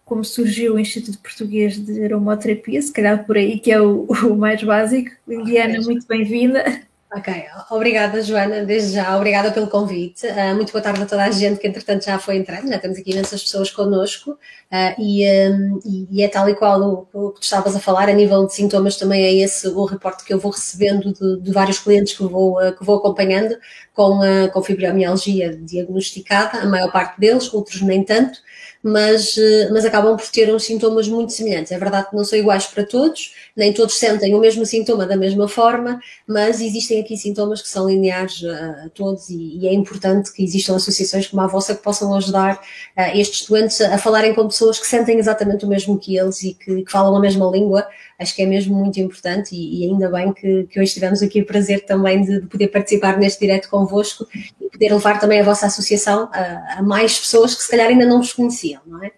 como 0.05 0.23
surgiu 0.23 0.75
o 0.75 0.79
Instituto 0.79 1.17
Português 1.19 1.83
de 1.83 2.03
Aromaterapia, 2.03 2.81
se 2.81 2.91
calhar 2.91 3.25
por 3.25 3.37
aí, 3.37 3.59
que 3.59 3.71
é 3.71 3.81
o, 3.81 4.05
o 4.29 4.35
mais 4.35 4.61
básico. 4.61 5.11
Liliana, 5.27 5.81
muito 5.81 6.05
bem-vinda. 6.07 6.63
Ok, 7.11 7.33
obrigada 7.71 8.21
Joana, 8.21 8.63
desde 8.63 8.93
já, 8.93 9.17
obrigada 9.17 9.49
pelo 9.51 9.67
convite. 9.67 10.27
Uh, 10.27 10.55
muito 10.55 10.71
boa 10.71 10.79
tarde 10.79 11.01
a 11.01 11.05
toda 11.07 11.23
a 11.23 11.31
gente 11.31 11.59
que 11.59 11.67
entretanto 11.67 12.05
já 12.05 12.19
foi 12.19 12.37
entrando, 12.37 12.69
já 12.69 12.77
temos 12.77 12.99
aqui 12.99 13.09
imensas 13.09 13.41
pessoas 13.41 13.71
connosco 13.71 14.33
uh, 14.33 15.01
e, 15.01 15.25
um, 15.49 15.79
e, 15.83 16.21
é 16.21 16.27
tal 16.27 16.47
e 16.47 16.53
qual 16.53 16.79
o, 16.79 17.07
o, 17.11 17.31
que 17.31 17.39
tu 17.39 17.43
estavas 17.45 17.75
a 17.75 17.79
falar, 17.79 18.09
a 18.09 18.13
nível 18.13 18.45
de 18.45 18.53
sintomas 18.53 18.95
também 18.95 19.23
é 19.23 19.33
esse 19.43 19.67
o 19.69 19.85
reporte 19.85 20.23
que 20.23 20.31
eu 20.31 20.37
vou 20.37 20.51
recebendo 20.51 21.11
de, 21.11 21.41
de 21.41 21.51
vários 21.51 21.79
clientes 21.79 22.15
que 22.15 22.21
vou, 22.21 22.61
uh, 22.61 22.77
que 22.77 22.85
vou 22.85 22.97
acompanhando 22.97 23.57
com, 23.91 24.19
com 24.53 24.61
fibromialgia 24.61 25.57
diagnosticada, 25.57 26.59
a 26.59 26.65
maior 26.67 26.91
parte 26.91 27.19
deles, 27.19 27.51
outros 27.51 27.81
nem 27.81 28.03
tanto, 28.03 28.39
mas, 28.81 29.37
eh, 29.37 29.69
mas 29.71 29.83
acabam 29.85 30.15
por 30.15 30.27
ter 30.29 30.53
uns 30.53 30.63
sintomas 30.63 31.07
muito 31.07 31.33
semelhantes. 31.33 31.71
É 31.71 31.77
verdade 31.77 32.09
que 32.09 32.15
não 32.15 32.23
são 32.23 32.39
iguais 32.39 32.65
para 32.65 32.85
todos, 32.85 33.33
nem 33.55 33.73
todos 33.73 33.95
sentem 33.97 34.33
o 34.33 34.39
mesmo 34.39 34.65
sintoma 34.65 35.05
da 35.05 35.17
mesma 35.17 35.47
forma, 35.47 35.99
mas 36.25 36.61
existem 36.61 37.01
aqui 37.01 37.17
sintomas 37.17 37.61
que 37.61 37.67
são 37.67 37.89
lineares 37.89 38.43
a, 38.45 38.89
todos 38.93 39.29
e, 39.29 39.57
e, 39.59 39.67
é 39.67 39.73
importante 39.73 40.31
que 40.31 40.43
existam 40.43 40.75
associações 40.75 41.27
como 41.27 41.41
a 41.41 41.47
vossa 41.47 41.75
que 41.75 41.83
possam 41.83 42.13
ajudar 42.15 42.55
uh, 42.55 43.17
estes 43.17 43.47
doentes 43.47 43.81
a, 43.81 43.95
a, 43.95 43.97
falarem 43.97 44.33
com 44.33 44.47
pessoas 44.47 44.79
que 44.79 44.87
sentem 44.87 45.19
exatamente 45.19 45.65
o 45.65 45.67
mesmo 45.67 45.99
que 45.99 46.17
eles 46.17 46.41
e 46.43 46.53
que, 46.53 46.83
que 46.83 46.91
falam 46.91 47.15
a 47.15 47.19
mesma 47.19 47.49
língua. 47.51 47.85
Acho 48.19 48.35
que 48.35 48.41
é 48.41 48.45
mesmo 48.45 48.75
muito 48.75 48.99
importante 48.99 49.55
e, 49.55 49.79
e 49.79 49.89
ainda 49.89 50.09
bem 50.09 50.33
que, 50.33 50.65
que, 50.65 50.79
hoje 50.79 50.93
tivemos 50.93 51.23
aqui 51.23 51.41
o 51.41 51.45
prazer 51.45 51.85
também 51.85 52.21
de, 52.21 52.41
de, 52.41 52.47
poder 52.47 52.67
participar 52.67 53.17
neste 53.17 53.39
direto 53.39 53.69
convosco 53.69 54.27
e 54.59 54.69
poder 54.69 54.93
levar 54.93 55.19
também 55.19 55.39
a 55.39 55.43
vossa 55.43 55.67
associação 55.67 56.29
a, 56.33 56.79
a 56.79 56.83
mais 56.83 57.17
pessoas 57.17 57.55
que 57.55 57.63
se 57.63 57.71
calhar 57.71 57.87
ainda 57.87 58.05
não 58.05 58.17
vos 58.17 58.33
conheciam, 58.33 58.81
não 58.85 59.01
é? 59.03 59.11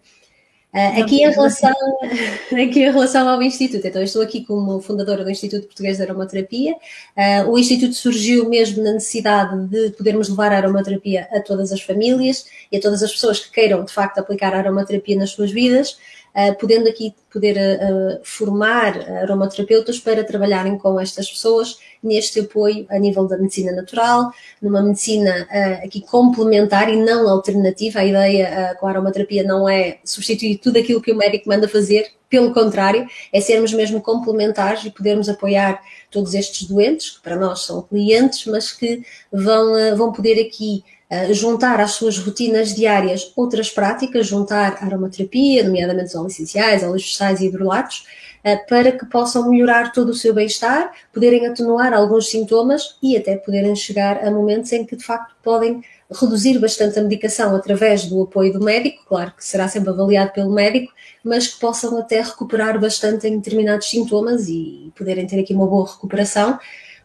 Uh, 0.74 1.02
aqui, 1.02 1.22
em 1.22 1.30
relação, 1.30 1.74
aqui 2.54 2.80
em 2.80 2.92
relação 2.92 3.28
ao 3.28 3.42
Instituto, 3.42 3.86
então 3.86 4.02
eu 4.02 4.06
estou 4.06 4.22
aqui 4.22 4.46
como 4.46 4.80
fundadora 4.80 5.22
do 5.22 5.30
Instituto 5.30 5.66
Português 5.66 5.98
de 5.98 6.04
Aromaterapia. 6.04 6.76
Uh, 7.18 7.50
o 7.50 7.60
Instituto 7.60 7.94
surgiu 7.94 8.48
mesmo 8.48 8.82
na 8.82 8.94
necessidade 8.94 9.68
de 9.68 9.90
podermos 9.92 10.30
levar 10.30 10.54
a 10.54 10.58
aromaterapia 10.58 11.28
a 11.34 11.42
todas 11.42 11.74
as 11.74 11.82
famílias 11.82 12.46
e 12.72 12.78
a 12.78 12.80
todas 12.80 13.04
as 13.04 13.12
pessoas 13.12 13.42
que 13.42 13.52
queiram, 13.52 13.84
de 13.84 13.92
facto, 13.92 14.20
aplicar 14.20 14.54
a 14.54 14.60
aromaterapia 14.60 15.18
nas 15.18 15.32
suas 15.32 15.52
vidas. 15.52 15.98
Uh, 16.36 16.58
podendo 16.58 16.88
aqui 16.88 17.14
poder 17.32 17.58
uh, 17.58 18.20
formar 18.24 18.98
aromaterapeutas 19.22 20.00
para 20.00 20.24
trabalharem 20.24 20.78
com 20.78 21.00
estas 21.00 21.30
pessoas 21.30 21.78
neste 22.02 22.40
apoio 22.40 22.86
a 22.90 22.98
nível 22.98 23.28
da 23.28 23.38
medicina 23.38 23.72
natural, 23.74 24.32
numa 24.62 24.82
medicina 24.82 25.48
aqui 25.84 26.02
complementar 26.02 26.90
e 26.90 26.96
não 26.96 27.30
alternativa. 27.30 28.00
A 28.00 28.06
ideia 28.06 28.76
com 28.80 28.88
a 28.88 28.90
aromaterapia 28.90 29.44
não 29.44 29.70
é 29.70 30.00
substituir 30.04 30.58
tudo 30.58 30.80
aquilo 30.80 31.02
que 31.02 31.12
o 31.12 31.16
médico 31.16 31.48
manda 31.48 31.68
fazer, 31.68 32.08
pelo 32.28 32.54
contrário, 32.54 33.06
é 33.32 33.40
sermos 33.40 33.74
mesmo 33.74 34.02
complementares 34.02 34.84
e 34.86 34.90
podermos 34.90 35.30
apoiar 35.30 35.80
todos 36.10 36.34
estes 36.34 36.68
doentes, 36.68 37.12
que 37.12 37.22
para 37.22 37.36
nós 37.36 37.66
são 37.66 37.82
clientes, 37.84 38.46
mas 38.48 38.72
que 38.72 39.04
vão, 39.32 39.96
vão 39.96 40.12
poder 40.12 40.42
aqui 40.42 40.84
juntar 41.32 41.80
às 41.82 41.92
suas 41.92 42.18
rotinas 42.18 42.74
diárias 42.74 43.34
outras 43.36 43.70
práticas, 43.70 44.28
juntar 44.28 44.78
aromaterapia, 44.82 45.64
nomeadamente 45.64 46.08
os 46.08 46.16
óleos 46.16 46.34
essenciais, 46.34 46.84
óleos 46.84 47.04
vegetais 47.04 47.42
e 47.42 47.48
hidrolatos, 47.48 48.06
uh, 48.46 48.68
para 48.68 48.94
que 48.94 49.06
possam 49.06 49.50
melhorar 49.50 49.92
todo 49.92 50.10
o 50.10 50.14
seu 50.14 50.34
bem-estar, 50.34 50.92
poderem 51.14 51.48
atenuar 51.48 51.94
alguns 51.94 52.30
sintomas 52.30 52.96
e 53.04 53.18
até 53.18 53.36
poderem 53.36 53.76
chegar 53.76 54.26
a 54.26 54.32
momentos 54.32 54.72
em 54.72 54.86
que 54.86 54.96
de 54.96 55.04
facto 55.04 55.36
podem 55.44 55.84
reduzir 56.10 56.60
bastante 56.60 57.00
a 57.00 57.02
medicação 57.02 57.56
através 57.56 58.06
do 58.06 58.24
apoio 58.24 58.54
do 58.54 58.64
médico, 58.64 59.04
claro 59.06 59.34
que 59.36 59.46
será 59.46 59.68
sempre 59.68 59.90
avaliado 59.90 60.32
pelo 60.32 60.52
médico, 60.52 60.94
mas 61.24 61.48
que 61.48 61.60
possam 61.60 61.98
até 61.98 62.22
recuperar 62.22 62.80
bastante 62.80 63.28
em 63.28 63.38
determinados 63.38 63.90
sintomas 63.90 64.48
e 64.48 64.92
poderem 64.96 65.26
ter 65.28 65.40
aqui 65.40 65.54
uma 65.54 65.68
boa 65.68 65.90
recuperação 65.90 66.60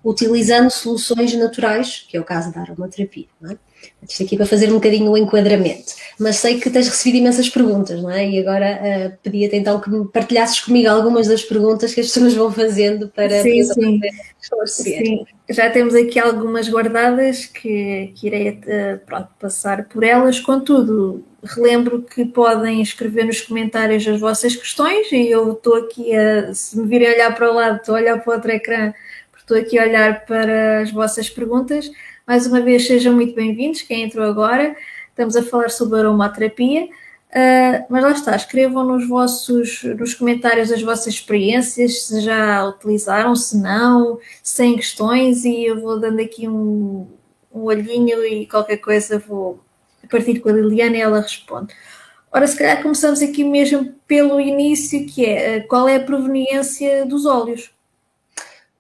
utilizando 0.04 0.70
soluções 0.70 1.34
naturais, 1.34 2.06
que 2.08 2.16
é 2.16 2.20
o 2.20 2.24
caso 2.24 2.52
da 2.52 2.60
aromaterapia. 2.60 3.26
Não 3.40 3.50
é? 3.50 3.58
Isto 4.08 4.22
aqui 4.22 4.36
para 4.36 4.46
fazer 4.46 4.68
um 4.70 4.74
bocadinho 4.74 5.10
o 5.10 5.18
enquadramento. 5.18 5.94
Mas 6.18 6.36
sei 6.36 6.60
que 6.60 6.70
tens 6.70 6.88
recebido 6.88 7.18
imensas 7.18 7.48
perguntas, 7.48 8.00
não 8.00 8.10
é? 8.10 8.28
E 8.28 8.38
agora 8.38 8.78
uh, 8.80 9.18
pedia-te 9.22 9.56
então 9.56 9.80
que 9.80 9.90
me 9.90 10.06
partilhasses 10.06 10.60
comigo 10.60 10.88
algumas 10.88 11.26
das 11.26 11.42
perguntas 11.42 11.92
que 11.92 12.00
as 12.00 12.06
pessoas 12.06 12.34
vão 12.34 12.52
fazendo 12.52 13.08
para 13.08 13.42
sim, 13.42 13.62
sim. 13.64 14.00
sim. 14.66 15.26
Já 15.50 15.70
temos 15.70 15.94
aqui 15.94 16.18
algumas 16.18 16.68
guardadas 16.68 17.46
que, 17.46 18.12
que 18.14 18.26
irei 18.26 18.50
uh, 18.50 18.98
pronto, 19.04 19.28
passar 19.38 19.84
por 19.88 20.04
elas. 20.04 20.40
Contudo, 20.40 21.24
relembro 21.42 22.02
que 22.02 22.24
podem 22.24 22.80
escrever 22.82 23.24
nos 23.24 23.40
comentários 23.40 24.06
as 24.06 24.20
vossas 24.20 24.56
questões 24.56 25.10
e 25.12 25.28
eu 25.30 25.52
estou 25.52 25.74
aqui 25.76 26.14
a, 26.14 26.54
se 26.54 26.78
me 26.78 26.86
virem 26.86 27.12
olhar 27.12 27.34
para 27.34 27.50
o 27.50 27.54
lado, 27.54 27.76
estou 27.76 27.94
a 27.94 27.98
olhar 27.98 28.20
para 28.20 28.30
o 28.30 28.34
outro 28.34 28.50
ecrã, 28.50 28.92
estou 29.46 29.56
aqui 29.56 29.78
a 29.78 29.84
olhar 29.84 30.26
para 30.26 30.80
as 30.80 30.90
vossas 30.90 31.30
perguntas 31.30 31.88
mais 32.26 32.44
uma 32.44 32.60
vez, 32.60 32.88
sejam 32.88 33.14
muito 33.14 33.36
bem-vindos, 33.36 33.82
quem 33.82 34.02
entrou 34.02 34.26
agora. 34.26 34.74
Estamos 35.10 35.36
a 35.36 35.44
falar 35.44 35.70
sobre 35.70 36.00
aromaterapia. 36.00 36.86
Uh, 36.86 37.86
mas 37.88 38.02
lá 38.02 38.10
está, 38.10 38.34
escrevam 38.34 38.82
nos 38.84 39.08
vossos 39.08 39.84
nos 39.84 40.14
comentários 40.14 40.72
as 40.72 40.82
vossas 40.82 41.14
experiências, 41.14 42.02
se 42.02 42.20
já 42.22 42.64
utilizaram, 42.64 43.36
se 43.36 43.56
não, 43.58 44.18
sem 44.42 44.74
questões, 44.74 45.44
e 45.44 45.66
eu 45.66 45.80
vou 45.80 46.00
dando 46.00 46.20
aqui 46.20 46.48
um, 46.48 47.06
um 47.54 47.62
olhinho 47.62 48.24
e 48.24 48.44
qualquer 48.46 48.78
coisa 48.78 49.20
vou 49.20 49.60
partir 50.10 50.40
com 50.40 50.48
a 50.48 50.52
Liliana 50.52 50.96
e 50.96 51.00
ela 51.00 51.20
responde. 51.20 51.72
Ora, 52.32 52.46
se 52.46 52.58
calhar 52.58 52.82
começamos 52.82 53.22
aqui 53.22 53.44
mesmo 53.44 53.94
pelo 54.08 54.40
início, 54.40 55.06
que 55.06 55.24
é 55.24 55.60
qual 55.60 55.88
é 55.88 55.94
a 55.96 56.00
proveniência 56.04 57.06
dos 57.06 57.24
óleos? 57.24 57.75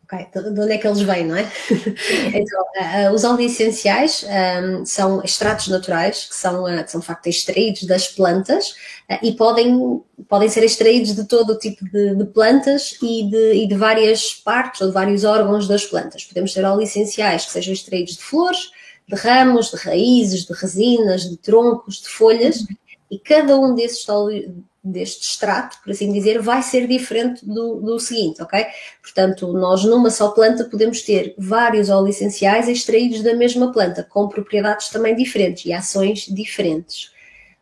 Ok, 0.08 0.40
de 0.40 0.60
onde 0.60 0.72
é 0.72 0.78
que 0.78 0.86
eles 0.86 1.00
vêm, 1.00 1.26
não 1.26 1.34
é? 1.34 1.50
então, 2.32 2.62
uh, 2.62 3.12
os 3.12 3.24
óleos 3.24 3.52
essenciais 3.52 4.24
um, 4.62 4.86
são 4.86 5.20
extratos 5.24 5.66
naturais 5.66 6.26
que 6.26 6.34
são, 6.34 6.62
uh, 6.62 6.84
que 6.84 6.90
são 6.92 7.00
de 7.00 7.06
facto 7.06 7.26
extraídos 7.26 7.82
das 7.82 8.06
plantas 8.06 8.70
uh, 9.10 9.18
e 9.20 9.32
podem, 9.32 10.00
podem 10.28 10.48
ser 10.48 10.62
extraídos 10.62 11.16
de 11.16 11.24
todo 11.24 11.54
o 11.54 11.58
tipo 11.58 11.84
de, 11.90 12.14
de 12.14 12.24
plantas 12.26 12.96
e 13.02 13.28
de, 13.28 13.54
e 13.54 13.66
de, 13.66 13.74
várias 13.74 14.32
partes 14.32 14.80
ou 14.80 14.86
de 14.86 14.94
vários 14.94 15.24
órgãos 15.24 15.66
das 15.66 15.84
plantas. 15.84 16.24
Podemos 16.24 16.54
ter 16.54 16.64
óleos 16.64 16.90
essenciais 16.90 17.44
que 17.44 17.50
sejam 17.50 17.74
extraídos 17.74 18.16
de 18.16 18.22
flores, 18.22 18.70
de 19.08 19.16
ramos, 19.16 19.72
de 19.72 19.76
raízes, 19.76 20.44
de 20.44 20.52
resinas, 20.52 21.28
de 21.28 21.36
troncos, 21.36 22.00
de 22.00 22.08
folhas 22.08 22.64
e 23.10 23.18
cada 23.18 23.58
um 23.58 23.74
desses 23.74 24.08
óleos 24.08 24.52
deste 24.90 25.22
extrato, 25.26 25.78
por 25.82 25.90
assim 25.90 26.12
dizer, 26.12 26.40
vai 26.40 26.62
ser 26.62 26.86
diferente 26.86 27.44
do, 27.44 27.80
do 27.80 27.98
seguinte, 27.98 28.42
ok? 28.42 28.64
Portanto, 29.02 29.52
nós 29.52 29.84
numa 29.84 30.10
só 30.10 30.28
planta 30.30 30.64
podemos 30.64 31.02
ter 31.02 31.34
vários 31.36 31.90
óleos 31.90 32.16
essenciais 32.16 32.68
extraídos 32.68 33.22
da 33.22 33.34
mesma 33.34 33.72
planta, 33.72 34.04
com 34.04 34.28
propriedades 34.28 34.88
também 34.88 35.14
diferentes 35.16 35.64
e 35.64 35.72
ações 35.72 36.26
diferentes. 36.26 37.15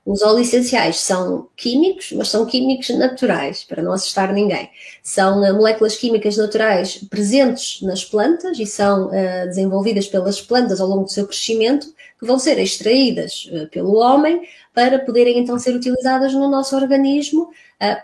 Os 0.07 0.21
óleos 0.21 0.49
essenciais 0.49 0.99
são 0.99 1.49
químicos, 1.57 2.13
mas 2.13 2.29
são 2.29 2.45
químicos 2.45 2.91
naturais, 2.91 3.65
para 3.65 3.83
não 3.83 3.93
assustar 3.93 4.35
ninguém. 4.35 4.69
São 5.03 5.41
uh, 5.41 5.55
moléculas 5.55 5.97
químicas 5.97 6.37
naturais 6.37 6.99
presentes 7.09 7.81
nas 7.81 8.05
plantas 8.05 8.59
e 8.59 8.67
são 8.67 9.07
uh, 9.07 9.47
desenvolvidas 9.47 10.07
pelas 10.07 10.43
plantas 10.43 10.79
ao 10.79 10.89
longo 10.89 11.05
do 11.05 11.11
seu 11.11 11.27
crescimento, 11.27 11.87
que 12.21 12.27
vão 12.27 12.39
ser 12.39 12.59
extraídas 12.59 13.51
uh, 13.51 13.67
pelo 13.71 13.95
homem 13.97 14.43
para 14.75 14.99
poderem 14.99 15.39
então 15.39 15.59
ser 15.59 15.75
utilizadas 15.75 16.35
no 16.35 16.51
nosso 16.51 16.77
organismo 16.77 17.51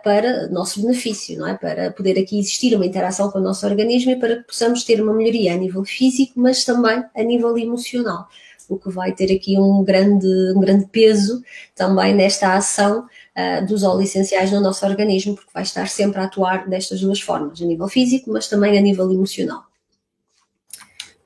para 0.03 0.47
nosso 0.49 0.83
benefício, 0.83 1.39
não 1.39 1.47
é? 1.47 1.57
Para 1.57 1.91
poder 1.91 2.19
aqui 2.19 2.39
existir 2.39 2.75
uma 2.77 2.85
interação 2.85 3.31
com 3.31 3.39
o 3.39 3.43
nosso 3.43 3.67
organismo 3.67 4.11
e 4.11 4.17
para 4.17 4.37
que 4.37 4.43
possamos 4.43 4.85
ter 4.85 5.01
uma 5.01 5.15
melhoria 5.15 5.55
a 5.55 5.57
nível 5.57 5.85
físico, 5.85 6.35
mas 6.37 6.65
também 6.65 7.03
a 7.17 7.23
nível 7.23 7.57
emocional 7.57 8.29
o 8.71 8.79
que 8.79 8.89
vai 8.89 9.13
ter 9.13 9.35
aqui 9.35 9.59
um 9.59 9.83
grande, 9.83 10.29
um 10.55 10.61
grande 10.61 10.87
peso 10.87 11.43
também 11.75 12.15
nesta 12.15 12.55
ação 12.55 13.07
uh, 13.37 13.67
dos 13.67 13.83
óleos 13.83 14.09
essenciais 14.11 14.53
no 14.53 14.61
nosso 14.61 14.87
organismo, 14.87 15.35
porque 15.35 15.51
vai 15.53 15.65
estar 15.65 15.89
sempre 15.89 16.21
a 16.21 16.25
atuar 16.25 16.69
destas 16.69 17.01
duas 17.01 17.21
formas, 17.21 17.61
a 17.61 17.65
nível 17.65 17.89
físico, 17.89 18.31
mas 18.31 18.49
também 18.49 18.79
a 18.79 18.81
nível 18.81 19.11
emocional. 19.11 19.65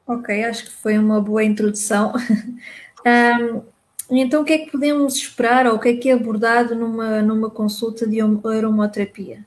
Ok, 0.06 0.42
acho 0.42 0.64
que 0.64 0.72
foi 0.72 0.98
uma 0.98 1.20
boa 1.20 1.44
introdução. 1.44 2.14
um, 3.06 3.62
então, 4.10 4.42
o 4.42 4.44
que 4.44 4.52
é 4.54 4.58
que 4.58 4.70
podemos 4.70 5.16
esperar 5.16 5.66
ou 5.66 5.74
o 5.74 5.78
que 5.78 5.88
é 5.90 5.96
que 5.96 6.08
é 6.08 6.12
abordado 6.12 6.74
numa, 6.74 7.20
numa 7.20 7.50
consulta 7.50 8.06
de 8.06 8.20
aromaterapia? 8.20 9.44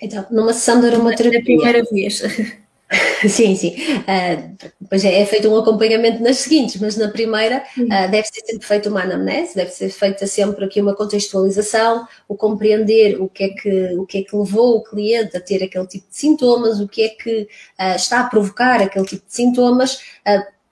Então, 0.00 0.24
numa 0.30 0.52
sessão 0.52 0.80
de 0.80 0.86
aromaterapia. 0.86 1.38
Na 1.38 1.44
primeira 1.44 1.84
vez. 1.84 2.22
Sim, 3.28 3.54
sim. 3.56 3.74
Uh, 4.00 4.70
pois 4.88 5.04
é, 5.04 5.20
é 5.20 5.26
feito 5.26 5.48
um 5.48 5.56
acompanhamento 5.56 6.22
nas 6.22 6.38
seguintes, 6.38 6.80
mas 6.80 6.96
na 6.96 7.08
primeira 7.08 7.64
uh, 7.78 8.10
deve 8.10 8.24
ser 8.24 8.40
sempre 8.44 8.66
feita 8.66 8.88
uma 8.88 9.02
anamnese, 9.02 9.54
deve 9.54 9.70
ser 9.70 9.88
feita 9.90 10.26
sempre 10.26 10.64
aqui 10.64 10.80
uma 10.80 10.94
contextualização, 10.94 12.06
o 12.28 12.36
compreender 12.36 13.20
o 13.20 13.28
que 13.28 13.44
é 13.44 13.48
que, 13.48 13.94
o 13.96 14.04
que, 14.04 14.18
é 14.18 14.22
que 14.22 14.36
levou 14.36 14.76
o 14.76 14.82
cliente 14.82 15.36
a 15.36 15.40
ter 15.40 15.62
aquele 15.62 15.86
tipo 15.86 16.08
de 16.08 16.16
sintomas, 16.16 16.80
o 16.80 16.88
que 16.88 17.02
é 17.02 17.08
que 17.08 17.48
uh, 17.80 17.96
está 17.96 18.20
a 18.20 18.24
provocar 18.24 18.82
aquele 18.82 19.06
tipo 19.06 19.26
de 19.26 19.34
sintomas, 19.34 20.00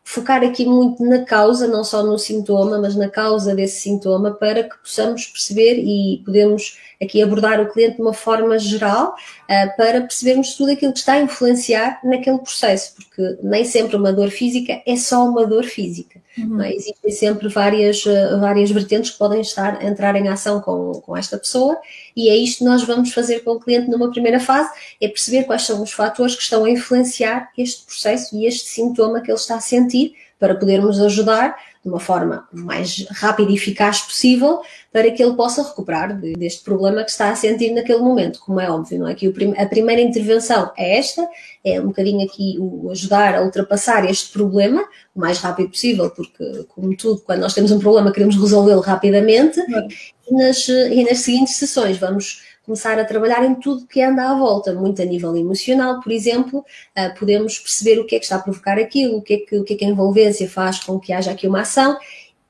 focar 0.02 0.42
aqui 0.42 0.66
muito 0.66 1.04
na 1.04 1.24
causa, 1.24 1.68
não 1.68 1.84
só 1.84 2.02
no 2.02 2.18
sintoma, 2.18 2.80
mas 2.80 2.96
na 2.96 3.08
causa 3.08 3.54
desse 3.54 3.80
sintoma, 3.80 4.32
para 4.32 4.64
que 4.64 4.76
possamos 4.78 5.26
perceber 5.26 5.78
e 5.78 6.20
podemos 6.24 6.78
aqui 7.02 7.22
abordar 7.22 7.60
o 7.60 7.68
cliente 7.68 7.96
de 7.96 8.02
uma 8.02 8.12
forma 8.12 8.58
geral 8.58 9.14
uh, 9.14 9.76
para 9.76 10.02
percebermos 10.02 10.54
tudo 10.54 10.72
aquilo 10.72 10.92
que 10.92 10.98
está 10.98 11.14
a 11.14 11.20
influenciar 11.20 11.98
naquele 12.04 12.38
processo, 12.38 12.94
porque 12.94 13.38
nem 13.42 13.64
sempre 13.64 13.96
uma 13.96 14.12
dor 14.12 14.30
física 14.30 14.82
é 14.86 14.96
só 14.96 15.24
uma 15.24 15.46
dor 15.46 15.64
física. 15.64 16.20
Uhum. 16.36 16.60
É? 16.60 16.74
Existem 16.74 17.10
sempre 17.10 17.48
várias, 17.48 18.04
uh, 18.04 18.38
várias 18.38 18.70
vertentes 18.70 19.10
que 19.10 19.18
podem 19.18 19.40
estar, 19.40 19.82
entrar 19.84 20.14
em 20.14 20.28
ação 20.28 20.60
com, 20.60 20.92
com 21.00 21.16
esta 21.16 21.38
pessoa 21.38 21.78
e 22.14 22.28
é 22.28 22.36
isto 22.36 22.58
que 22.58 22.64
nós 22.64 22.82
vamos 22.82 23.12
fazer 23.12 23.40
com 23.40 23.52
o 23.52 23.60
cliente 23.60 23.88
numa 23.88 24.10
primeira 24.10 24.38
fase, 24.38 24.70
é 25.00 25.08
perceber 25.08 25.44
quais 25.44 25.62
são 25.62 25.82
os 25.82 25.92
fatores 25.92 26.34
que 26.34 26.42
estão 26.42 26.64
a 26.64 26.70
influenciar 26.70 27.50
este 27.56 27.84
processo 27.86 28.36
e 28.36 28.46
este 28.46 28.68
sintoma 28.68 29.20
que 29.20 29.30
ele 29.30 29.38
está 29.38 29.56
a 29.56 29.60
sentir 29.60 30.14
para 30.38 30.54
podermos 30.54 31.00
ajudar 31.00 31.56
de 31.82 31.88
uma 31.88 31.98
forma 31.98 32.46
mais 32.52 33.06
rápida 33.10 33.50
e 33.50 33.54
eficaz 33.54 34.02
possível 34.02 34.60
para 34.92 35.10
que 35.10 35.22
ele 35.22 35.34
possa 35.34 35.62
recuperar 35.62 36.14
deste 36.20 36.62
problema 36.62 37.02
que 37.02 37.10
está 37.10 37.30
a 37.30 37.36
sentir 37.36 37.72
naquele 37.72 38.00
momento, 38.00 38.40
como 38.40 38.60
é 38.60 38.70
óbvio, 38.70 38.98
não 38.98 39.08
é? 39.08 39.14
Que 39.14 39.32
a 39.56 39.66
primeira 39.66 40.00
intervenção 40.00 40.70
é 40.76 40.98
esta, 40.98 41.26
é 41.64 41.80
um 41.80 41.86
bocadinho 41.86 42.24
aqui 42.26 42.56
o 42.58 42.90
ajudar 42.90 43.34
a 43.34 43.42
ultrapassar 43.42 44.08
este 44.08 44.30
problema 44.30 44.84
o 45.14 45.20
mais 45.20 45.38
rápido 45.38 45.70
possível, 45.70 46.10
porque, 46.10 46.64
como 46.68 46.94
tudo, 46.96 47.22
quando 47.22 47.40
nós 47.40 47.54
temos 47.54 47.70
um 47.70 47.78
problema 47.78 48.12
queremos 48.12 48.36
resolvê-lo 48.36 48.80
rapidamente, 48.80 49.58
é. 49.60 49.88
e, 50.30 50.34
nas, 50.34 50.68
e 50.68 51.04
nas 51.04 51.20
seguintes 51.20 51.56
sessões 51.56 51.96
vamos 51.96 52.49
começar 52.70 53.00
a 53.00 53.04
trabalhar 53.04 53.44
em 53.44 53.56
tudo 53.56 53.84
que 53.84 54.00
anda 54.00 54.30
à 54.30 54.34
volta, 54.38 54.72
muito 54.72 55.02
a 55.02 55.04
nível 55.04 55.36
emocional, 55.36 56.00
por 56.00 56.12
exemplo, 56.12 56.60
uh, 56.60 57.18
podemos 57.18 57.58
perceber 57.58 57.98
o 57.98 58.06
que 58.06 58.14
é 58.14 58.18
que 58.20 58.24
está 58.24 58.36
a 58.36 58.38
provocar 58.40 58.78
aquilo, 58.78 59.16
o 59.16 59.22
que, 59.22 59.34
é 59.34 59.38
que, 59.38 59.58
o 59.58 59.64
que 59.64 59.74
é 59.74 59.76
que 59.76 59.84
a 59.84 59.88
envolvência 59.88 60.48
faz 60.48 60.78
com 60.78 61.00
que 61.00 61.12
haja 61.12 61.32
aqui 61.32 61.48
uma 61.48 61.62
ação 61.62 61.98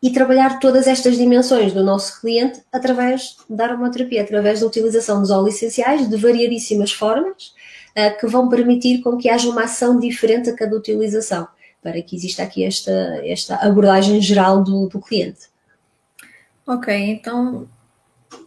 e 0.02 0.10
trabalhar 0.10 0.58
todas 0.58 0.86
estas 0.86 1.16
dimensões 1.16 1.72
do 1.72 1.82
nosso 1.82 2.20
cliente 2.20 2.60
através 2.70 3.38
da 3.48 3.64
aromaterapia, 3.64 4.20
através 4.20 4.60
da 4.60 4.66
utilização 4.66 5.22
dos 5.22 5.30
óleos 5.30 5.54
essenciais 5.54 6.06
de 6.06 6.16
variadíssimas 6.18 6.92
formas 6.92 7.54
uh, 7.96 8.20
que 8.20 8.26
vão 8.26 8.46
permitir 8.50 9.00
com 9.00 9.16
que 9.16 9.30
haja 9.30 9.48
uma 9.48 9.64
ação 9.64 9.98
diferente 9.98 10.50
a 10.50 10.54
cada 10.54 10.76
utilização, 10.76 11.48
para 11.82 12.02
que 12.02 12.14
exista 12.14 12.42
aqui 12.42 12.62
esta, 12.62 12.92
esta 13.24 13.56
abordagem 13.56 14.20
geral 14.20 14.62
do, 14.62 14.86
do 14.86 15.00
cliente. 15.00 15.48
Ok, 16.66 16.94
então 16.94 17.66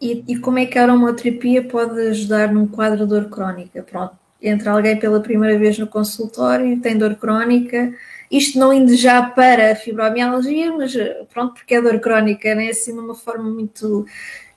e, 0.01 0.23
e, 0.27 0.37
como 0.37 0.59
é 0.59 0.65
que 0.65 0.77
a 0.77 0.83
aromaterapia 0.83 1.63
pode 1.63 1.99
ajudar 2.07 2.51
num 2.51 2.67
quadro 2.67 3.05
de 3.05 3.09
dor 3.09 3.29
crónica? 3.29 3.83
Pronto, 3.83 4.15
entra 4.41 4.71
alguém 4.71 4.97
pela 4.97 5.21
primeira 5.21 5.57
vez 5.57 5.77
no 5.77 5.87
consultório, 5.87 6.79
tem 6.81 6.97
dor 6.97 7.15
crónica, 7.15 7.93
isto 8.29 8.57
não 8.57 8.73
indo 8.73 8.95
já 8.95 9.21
para 9.21 9.71
a 9.71 9.75
fibromialgia, 9.75 10.71
mas 10.75 10.93
pronto, 11.31 11.53
porque 11.53 11.75
é 11.75 11.81
dor 11.81 11.99
crónica, 11.99 12.55
né? 12.55 12.69
assim 12.69 12.93
de 12.93 12.99
uma 12.99 13.15
forma 13.15 13.49
muito 13.49 14.05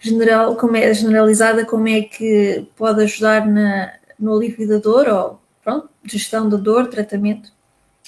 general, 0.00 0.56
como 0.56 0.76
é, 0.76 0.92
generalizada, 0.94 1.64
como 1.64 1.86
é 1.88 2.02
que 2.02 2.66
pode 2.76 3.02
ajudar 3.02 3.46
na, 3.46 3.92
no 4.18 4.34
alívio 4.36 4.66
da 4.68 4.78
dor 4.78 5.08
ou 5.08 5.40
pronto, 5.62 5.88
gestão 6.04 6.48
da 6.48 6.56
dor, 6.56 6.86
tratamento? 6.88 7.52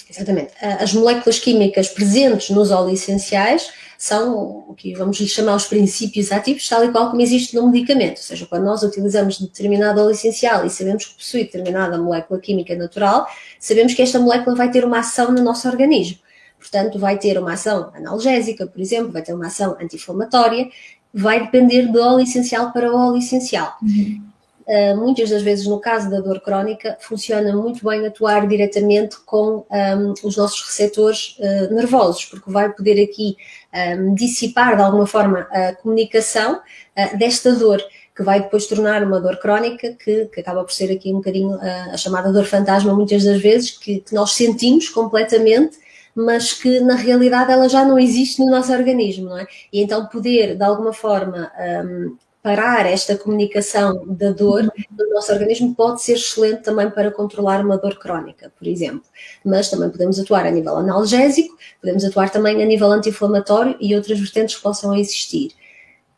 Exatamente. 0.09 0.53
As 0.61 0.93
moléculas 0.93 1.39
químicas 1.39 1.89
presentes 1.89 2.49
nos 2.49 2.71
óleos 2.71 3.01
essenciais 3.01 3.71
são 3.99 4.63
o 4.65 4.73
que 4.73 4.93
vamos 4.93 5.19
lhe 5.19 5.27
chamar 5.27 5.57
os 5.57 5.67
princípios 5.67 6.31
ativos, 6.31 6.69
tal 6.69 6.85
e 6.85 6.89
qual 6.89 7.09
como 7.09 7.21
existe 7.21 7.53
no 7.53 7.69
medicamento. 7.69 8.15
Ou 8.15 8.23
seja, 8.23 8.45
quando 8.45 8.63
nós 8.63 8.81
utilizamos 8.81 9.41
determinado 9.41 9.99
óleo 9.99 10.11
essencial 10.11 10.65
e 10.65 10.69
sabemos 10.69 11.03
que 11.03 11.15
possui 11.15 11.43
determinada 11.43 11.97
molécula 11.97 12.39
química 12.39 12.73
natural, 12.77 13.27
sabemos 13.59 13.93
que 13.93 14.01
esta 14.01 14.17
molécula 14.17 14.55
vai 14.55 14.71
ter 14.71 14.85
uma 14.85 14.99
ação 14.99 15.33
no 15.33 15.43
nosso 15.43 15.67
organismo. 15.67 16.17
Portanto, 16.57 16.97
vai 16.97 17.17
ter 17.17 17.37
uma 17.37 17.53
ação 17.53 17.91
analgésica, 17.93 18.65
por 18.65 18.79
exemplo, 18.79 19.11
vai 19.11 19.21
ter 19.21 19.33
uma 19.33 19.47
ação 19.47 19.75
anti-inflamatória, 19.81 20.69
vai 21.13 21.41
depender 21.41 21.91
do 21.91 21.99
óleo 21.99 22.23
essencial 22.23 22.71
para 22.71 22.89
o 22.89 22.95
óleo 22.95 23.17
essencial. 23.17 23.75
Uhum. 23.81 24.29
Uh, 24.69 24.95
muitas 24.95 25.31
das 25.31 25.41
vezes, 25.41 25.65
no 25.65 25.79
caso 25.79 26.11
da 26.11 26.21
dor 26.21 26.39
crónica, 26.41 26.95
funciona 27.01 27.53
muito 27.53 27.83
bem 27.83 28.05
atuar 28.05 28.47
diretamente 28.47 29.17
com 29.25 29.65
um, 29.67 30.13
os 30.23 30.37
nossos 30.37 30.61
receptores 30.61 31.35
uh, 31.39 31.73
nervosos, 31.73 32.25
porque 32.25 32.51
vai 32.51 32.71
poder 32.71 33.03
aqui 33.03 33.35
um, 33.73 34.13
dissipar 34.13 34.75
de 34.75 34.81
alguma 34.81 35.05
forma 35.05 35.47
a 35.51 35.75
comunicação 35.75 36.55
uh, 36.57 37.17
desta 37.17 37.53
dor 37.53 37.81
que 38.19 38.23
vai 38.23 38.41
depois 38.41 38.67
tornar 38.67 39.01
uma 39.01 39.21
dor 39.21 39.37
crónica, 39.37 39.93
que, 39.93 40.25
que 40.25 40.41
acaba 40.41 40.61
por 40.65 40.73
ser 40.73 40.91
aqui 40.91 41.09
um 41.09 41.17
bocadinho 41.17 41.53
a, 41.53 41.93
a 41.93 41.97
chamada 41.97 42.33
dor 42.33 42.43
fantasma, 42.43 42.93
muitas 42.93 43.23
das 43.23 43.41
vezes, 43.41 43.71
que, 43.71 44.01
que, 44.01 44.13
nós 44.13 44.33
sentimos 44.33 44.89
completamente, 44.89 45.77
mas 46.13 46.51
que 46.51 46.81
na 46.81 46.95
realidade 46.95 47.49
ela 47.49 47.69
já 47.69 47.85
não 47.85 47.97
existe 47.97 48.39
no 48.39 48.51
nosso 48.51 48.73
organismo, 48.73 49.29
não 49.29 49.37
é? 49.37 49.47
E 49.71 49.81
então 49.81 50.05
poder, 50.07 50.57
de 50.57 50.63
alguma 50.63 50.91
forma, 50.91 51.49
um, 51.85 52.17
parar 52.41 52.85
esta 52.85 53.17
comunicação 53.17 54.05
da 54.07 54.31
dor 54.31 54.63
no 54.63 55.09
nosso 55.09 55.31
organismo 55.31 55.75
pode 55.75 56.01
ser 56.01 56.13
excelente 56.13 56.63
também 56.63 56.89
para 56.89 57.11
controlar 57.11 57.63
uma 57.63 57.77
dor 57.77 57.97
crónica, 57.99 58.51
por 58.57 58.67
exemplo. 58.67 59.03
Mas 59.43 59.69
também 59.69 59.89
podemos 59.89 60.19
atuar 60.19 60.45
a 60.45 60.51
nível 60.51 60.77
analgésico, 60.77 61.57
podemos 61.81 62.03
atuar 62.05 62.29
também 62.29 62.61
a 62.63 62.65
nível 62.65 62.91
anti-inflamatório 62.91 63.75
e 63.79 63.95
outras 63.95 64.19
vertentes 64.19 64.55
que 64.55 64.61
possam 64.61 64.95
existir. 64.95 65.51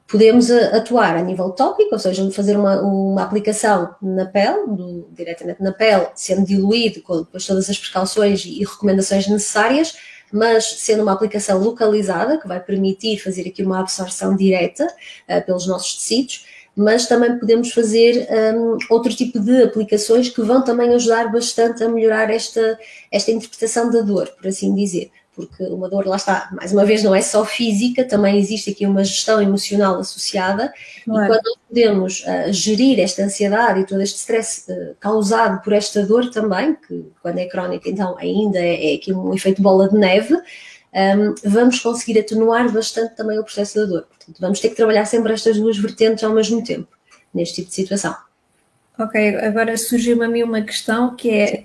Podemos 0.08 0.50
eh, 0.50 0.76
atuar 0.76 1.16
a 1.16 1.22
nível 1.22 1.52
tópico, 1.52 1.94
ou 1.94 2.00
seja, 2.00 2.30
fazer 2.32 2.58
uma, 2.58 2.82
uma 2.82 3.24
aplicação 3.24 3.96
na 4.02 4.26
pele, 4.26 4.68
do, 4.68 5.08
diretamente 5.12 5.64
na 5.64 5.72
pele, 5.72 6.08
sendo 6.16 6.46
diluído 6.46 7.02
com 7.02 7.24
todas 7.24 7.70
as 7.70 7.78
precauções 7.80 8.44
e 8.46 8.60
recomendações 8.60 9.28
necessárias, 9.28 9.96
mas 10.32 10.66
sendo 10.80 11.04
uma 11.04 11.14
aplicação 11.14 11.60
localizada, 11.60 12.38
que 12.38 12.48
vai 12.48 12.60
permitir 12.60 13.18
fazer 13.18 13.48
aqui 13.48 13.64
uma 13.64 13.80
absorção 13.80 14.36
direta 14.36 14.86
uh, 14.86 15.46
pelos 15.46 15.68
nossos 15.68 15.96
tecidos, 15.96 16.46
mas 16.76 17.06
também 17.06 17.38
podemos 17.38 17.72
fazer 17.72 18.28
um, 18.56 18.78
outro 18.90 19.14
tipo 19.14 19.40
de 19.40 19.64
aplicações 19.64 20.30
que 20.30 20.42
vão 20.42 20.64
também 20.64 20.94
ajudar 20.94 21.32
bastante 21.32 21.84
a 21.84 21.90
melhorar 21.90 22.30
esta, 22.30 22.80
esta 23.12 23.32
interpretação 23.32 23.92
da 23.92 24.02
dor, 24.02 24.30
por 24.38 24.48
assim 24.48 24.74
dizer 24.74 25.12
porque 25.34 25.64
uma 25.64 25.90
dor, 25.90 26.06
lá 26.06 26.18
está, 26.18 26.50
mais 26.52 26.74
uma 26.74 26.86
vez, 26.86 27.04
não 27.04 27.16
é 27.16 27.22
só 27.22 27.46
física, 27.46 28.04
também 28.04 28.38
existe 28.38 28.72
aqui 28.72 28.86
uma 28.86 29.04
gestão 29.04 29.42
emocional 29.42 29.98
associada, 29.98 30.74
claro. 31.06 31.24
e 31.24 31.28
quando 31.28 31.44
nós 31.46 31.58
podemos 31.68 32.20
uh, 32.22 32.52
gerir 32.52 33.00
esta 33.00 33.24
ansiedade 33.24 33.80
e 33.80 33.86
todo 33.86 34.02
este 34.02 34.18
stress 34.18 34.72
uh, 34.72 34.96
causado 35.00 35.62
por 35.64 35.72
esta 35.72 36.06
dor 36.06 36.30
também, 36.30 36.76
que 36.76 37.06
quando 37.22 37.38
é 37.38 37.46
crónica, 37.46 37.90
então 37.90 38.18
ainda 38.18 38.60
é, 38.60 38.94
é 38.94 38.96
aqui 38.96 39.14
um 39.14 39.34
efeito 39.34 39.62
bola 39.62 39.88
de 39.88 39.98
neve, 39.98 40.36
um, 40.36 41.36
vamos 41.46 41.80
conseguir 41.80 42.20
atenuar 42.20 42.70
bastante 42.70 43.16
também 43.16 43.40
o 43.40 43.44
processo 43.44 43.80
da 43.80 43.86
dor. 43.86 44.08
Portanto, 44.08 44.38
vamos 44.42 44.60
ter 44.60 44.70
que 44.70 44.76
trabalhar 44.76 45.06
sempre 45.06 45.32
estas 45.34 45.58
duas 45.58 45.78
vertentes 45.78 46.24
ao 46.24 46.34
mesmo 46.34 46.62
tempo. 46.64 46.90
neste 47.34 47.56
tipo 47.56 47.70
de 47.70 47.76
situação. 47.76 48.14
Ok, 49.00 49.38
agora 49.38 49.78
surgiu-me 49.78 50.26
a 50.26 50.28
mim 50.28 50.44
uma 50.44 50.62
questão 50.62 51.16
que 51.16 51.30
é 51.30 51.64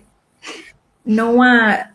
não 1.05 1.43
há 1.43 1.91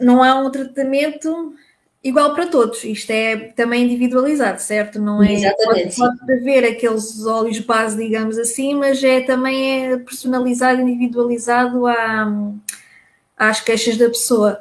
não 0.00 0.22
há 0.22 0.34
um 0.34 0.50
tratamento 0.50 1.54
igual 2.02 2.34
para 2.34 2.46
todos. 2.46 2.82
Isto 2.84 3.10
é 3.10 3.36
também 3.36 3.84
individualizado, 3.84 4.60
certo? 4.60 5.00
Não 5.00 5.22
é 5.22 5.32
Exatamente. 5.32 5.96
Pode, 5.96 6.18
pode 6.18 6.32
haver 6.32 6.64
aqueles 6.64 7.24
óleos 7.26 7.58
base, 7.60 7.96
digamos 7.96 8.38
assim, 8.38 8.74
mas 8.74 9.02
é 9.02 9.20
também 9.20 9.92
é 9.92 9.96
personalizado, 9.96 10.80
individualizado 10.80 11.86
à, 11.86 12.32
às 13.36 13.60
queixas 13.60 13.96
da 13.96 14.08
pessoa. 14.08 14.60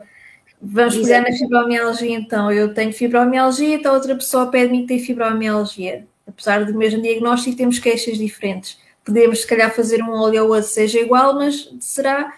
Vamos 0.62 0.98
pegar 0.98 1.22
na 1.22 1.32
fibromialgia 1.32 2.18
então. 2.18 2.52
Eu 2.52 2.74
tenho 2.74 2.92
fibromialgia, 2.92 3.76
então 3.76 3.94
outra 3.94 4.16
pessoa 4.16 4.48
pede-me 4.48 4.82
que 4.82 4.88
tem 4.88 5.00
fibromialgia. 5.00 6.06
Apesar 6.26 6.66
do 6.66 6.74
mesmo 6.74 7.02
diagnóstico, 7.02 7.56
temos 7.56 7.80
queixas 7.80 8.18
diferentes. 8.18 8.80
Podemos, 9.06 9.42
se 9.42 9.48
calhar, 9.48 9.74
fazer 9.74 10.02
um 10.02 10.12
óleo 10.12 10.44
ou 10.44 10.50
outro 10.50 10.70
seja 10.70 11.00
igual, 11.00 11.36
mas 11.36 11.70
será 11.80 12.34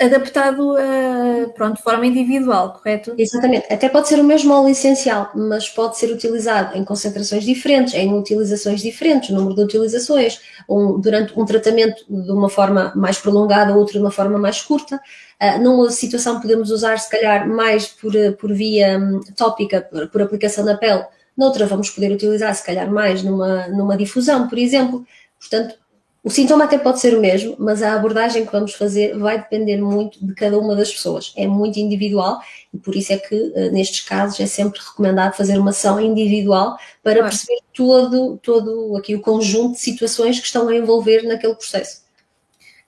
adaptado 0.00 0.76
a, 0.76 1.48
pronto, 1.54 1.76
de 1.76 1.82
forma 1.82 2.06
individual, 2.06 2.72
correto? 2.74 3.14
Exatamente. 3.18 3.72
Até 3.72 3.88
pode 3.88 4.06
ser 4.06 4.20
o 4.20 4.24
mesmo 4.24 4.54
óleo 4.54 4.68
essencial, 4.68 5.30
mas 5.34 5.68
pode 5.68 5.98
ser 5.98 6.12
utilizado 6.12 6.76
em 6.78 6.84
concentrações 6.84 7.44
diferentes, 7.44 7.94
em 7.94 8.12
utilizações 8.14 8.80
diferentes, 8.80 9.30
número 9.30 9.56
de 9.56 9.62
utilizações, 9.62 10.40
um, 10.68 11.00
durante 11.00 11.38
um 11.38 11.44
tratamento 11.44 12.04
de 12.08 12.30
uma 12.30 12.48
forma 12.48 12.92
mais 12.94 13.18
prolongada, 13.18 13.74
outro 13.74 13.94
de 13.94 13.98
uma 13.98 14.10
forma 14.12 14.38
mais 14.38 14.62
curta. 14.62 15.00
Uh, 15.42 15.60
numa 15.62 15.90
situação 15.90 16.40
podemos 16.40 16.70
usar, 16.70 16.98
se 16.98 17.10
calhar, 17.10 17.48
mais 17.48 17.88
por, 17.88 18.12
por 18.38 18.52
via 18.52 18.98
um, 18.98 19.20
tópica, 19.36 19.80
por, 19.80 20.08
por 20.08 20.22
aplicação 20.22 20.64
na 20.64 20.76
pele, 20.76 21.04
noutra 21.36 21.66
vamos 21.66 21.90
poder 21.90 22.12
utilizar, 22.12 22.54
se 22.54 22.64
calhar, 22.64 22.90
mais 22.90 23.22
numa, 23.22 23.66
numa 23.68 23.96
difusão, 23.96 24.48
por 24.48 24.58
exemplo. 24.58 25.04
Portanto, 25.38 25.76
o 26.22 26.30
sintoma 26.30 26.64
até 26.64 26.76
pode 26.76 27.00
ser 27.00 27.16
o 27.16 27.20
mesmo, 27.20 27.54
mas 27.58 27.82
a 27.82 27.94
abordagem 27.94 28.44
que 28.44 28.52
vamos 28.52 28.74
fazer 28.74 29.16
vai 29.16 29.38
depender 29.38 29.76
muito 29.78 30.24
de 30.24 30.34
cada 30.34 30.58
uma 30.58 30.74
das 30.74 30.92
pessoas. 30.92 31.32
É 31.36 31.46
muito 31.46 31.78
individual 31.78 32.40
e 32.74 32.78
por 32.78 32.96
isso 32.96 33.12
é 33.12 33.16
que, 33.16 33.52
eh, 33.54 33.70
nestes 33.70 34.00
casos, 34.00 34.38
é 34.40 34.46
sempre 34.46 34.80
recomendado 34.80 35.36
fazer 35.36 35.58
uma 35.58 35.70
ação 35.70 36.00
individual 36.00 36.76
para 37.02 37.20
claro. 37.20 37.28
perceber 37.28 37.60
todo, 37.72 38.38
todo 38.42 38.96
aqui 38.96 39.14
o 39.14 39.20
conjunto 39.20 39.74
de 39.74 39.80
situações 39.80 40.40
que 40.40 40.46
estão 40.46 40.68
a 40.68 40.74
envolver 40.74 41.22
naquele 41.22 41.54
processo. 41.54 42.02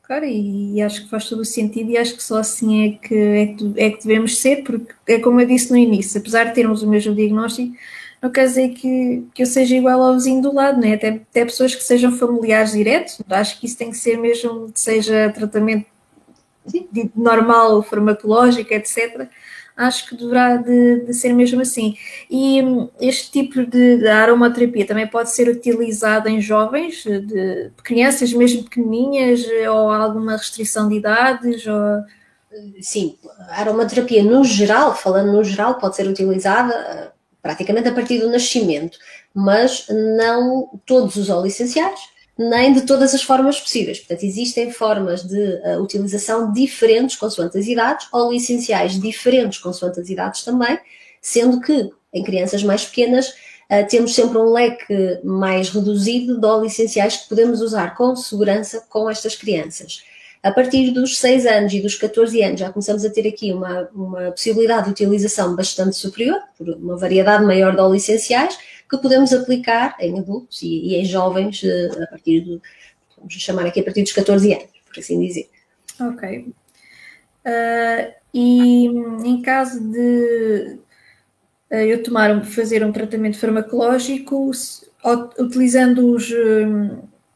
Claro, 0.03 0.25
e 0.25 0.83
acho 0.83 1.05
que 1.05 1.09
faz 1.09 1.29
todo 1.29 1.43
o 1.43 1.45
sentido 1.45 1.89
e 1.93 1.97
acho 1.97 2.17
que 2.17 2.23
só 2.25 2.39
assim 2.39 2.85
é 2.85 3.07
que, 3.07 3.15
é 3.15 3.47
que, 3.47 3.73
é 3.77 3.91
que 3.91 4.03
devemos 4.03 4.39
ser, 4.39 4.65
porque 4.65 4.93
é 5.07 5.21
como 5.21 5.41
eu 5.41 5.47
disse 5.47 5.71
no 5.71 5.77
início, 5.77 6.21
apesar 6.21 6.47
de 6.47 6.55
termos 6.55 6.83
o 6.83 6.89
mesmo 6.89 7.15
diagnóstico, 7.15 7.73
não 8.23 8.31
quer 8.31 8.47
dizer 8.47 8.71
que, 8.71 9.27
que 9.33 9.43
eu 9.43 9.47
seja 9.47 9.75
igual 9.77 10.03
ao 10.03 10.15
vizinho 10.15 10.43
do 10.43 10.55
lado, 10.55 10.79
né? 10.81 10.95
até, 10.95 11.09
até 11.09 11.45
pessoas 11.45 11.75
que 11.75 11.83
sejam 11.83 12.13
familiares 12.13 12.73
diretos, 12.73 13.21
acho 13.31 13.59
que 13.59 13.67
isso 13.67 13.79
tem 13.79 13.91
que 13.91 13.97
ser 13.97 14.19
mesmo, 14.19 14.71
seja 14.75 15.33
tratamento 15.35 15.87
normal, 17.17 17.83
farmacológico, 17.83 18.73
etc. 18.75 19.29
Acho 19.77 20.09
que 20.09 20.17
deverá 20.17 20.57
de, 20.57 21.07
de, 21.07 21.15
ser 21.15 21.33
mesmo 21.33 21.63
assim. 21.63 21.97
E 22.29 22.63
hum, 22.63 22.91
este 23.01 23.31
tipo 23.31 23.65
de, 23.65 23.97
de, 23.97 24.09
aromaterapia 24.09 24.87
também 24.87 25.07
pode 25.07 25.31
ser 25.31 25.49
utilizado 25.49 26.29
em 26.29 26.41
jovens, 26.41 27.03
de 27.05 27.71
crianças 27.83 28.33
mesmo 28.35 28.65
pequenininhas, 28.65 29.47
ou 29.71 29.91
alguma 29.91 30.37
restrição 30.37 30.89
de 30.89 30.97
idades? 30.97 31.67
Ou... 31.67 32.05
Sim, 32.83 33.17
a 33.49 33.61
aromaterapia 33.61 34.23
no 34.23 34.45
geral, 34.45 34.95
falando 34.95 35.33
no 35.33 35.43
geral, 35.43 35.77
pode 35.77 35.97
ser 35.97 36.07
utilizada 36.07 37.15
praticamente 37.43 37.89
a 37.89 37.93
partir 37.93 38.19
do 38.19 38.31
nascimento, 38.31 38.99
mas 39.35 39.87
não 39.89 40.71
todos 40.85 41.17
os 41.17 41.31
óleos 41.31 41.55
essenciais, 41.55 42.01
nem 42.39 42.73
de 42.73 42.83
todas 42.83 43.15
as 43.15 43.23
formas 43.23 43.61
possíveis. 43.61 43.99
Portanto, 43.99 44.25
existem 44.25 44.71
formas 44.71 45.23
de 45.23 45.61
uh, 45.63 45.83
utilização 45.83 46.53
diferentes 46.53 47.17
consoante 47.17 47.59
as 47.59 47.67
idades, 47.67 48.09
óleos 48.13 48.45
essenciais 48.45 48.99
diferentes 48.99 49.59
consoante 49.59 50.01
as 50.01 50.09
idades 50.09 50.43
também, 50.43 50.79
sendo 51.21 51.61
que 51.61 51.91
em 52.13 52.25
crianças 52.25 52.63
mais 52.63 52.85
pequenas 52.85 53.29
uh, 53.29 53.87
temos 53.89 54.15
sempre 54.15 54.39
um 54.39 54.51
leque 54.53 55.21
mais 55.23 55.69
reduzido 55.69 56.41
de 56.41 56.47
óleos 56.47 56.73
essenciais 56.73 57.19
que 57.19 57.29
podemos 57.29 57.61
usar 57.61 57.95
com 57.95 58.17
segurança 58.17 58.87
com 58.89 59.11
estas 59.11 59.37
crianças. 59.37 60.03
A 60.43 60.51
partir 60.51 60.91
dos 60.93 61.19
6 61.19 61.45
anos 61.45 61.73
e 61.75 61.83
dos 61.83 61.97
14 61.97 62.43
anos 62.43 62.61
já 62.61 62.71
começamos 62.71 63.05
a 63.05 63.11
ter 63.11 63.29
aqui 63.29 63.53
uma, 63.53 63.89
uma 63.95 64.31
possibilidade 64.31 64.87
de 64.87 64.91
utilização 64.91 65.55
bastante 65.55 65.97
superior, 65.97 66.41
por 66.57 66.67
uma 66.71 66.97
variedade 66.97 67.45
maior 67.45 67.75
de 67.75 67.81
óleos 67.81 68.09
essenciais, 68.09 68.59
que 68.89 68.97
podemos 68.97 69.35
aplicar 69.35 69.97
em 70.01 70.19
adultos 70.19 70.63
e, 70.63 70.89
e 70.89 70.97
em 70.97 71.05
jovens 71.05 71.63
eh, 71.63 71.91
a 72.03 72.07
partir 72.07 72.41
do, 72.41 72.61
vamos 73.19 73.35
chamar 73.35 73.67
aqui 73.67 73.81
a 73.81 73.85
partir 73.85 74.03
dos 74.03 74.13
14 74.13 74.55
anos, 74.55 74.71
por 74.87 74.99
assim 74.99 75.21
dizer. 75.21 75.49
Ok. 76.01 76.55
Uh, 77.45 78.15
e 78.33 78.87
em 78.87 79.43
caso 79.43 79.79
de 79.79 80.79
uh, 81.71 81.75
eu 81.75 82.03
tomar, 82.03 82.45
fazer 82.47 82.83
um 82.83 82.93
tratamento 82.93 83.39
farmacológico, 83.39 84.51
utilizando 85.39 86.15
os, 86.15 86.31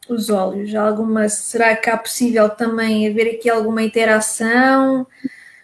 os 0.08 0.30
óleos? 0.30 0.74
Alguma, 0.74 1.28
será 1.28 1.76
que 1.76 1.88
há 1.88 1.96
possível 1.96 2.48
também 2.48 3.08
haver 3.08 3.34
aqui 3.34 3.48
alguma 3.48 3.82
interação? 3.82 5.06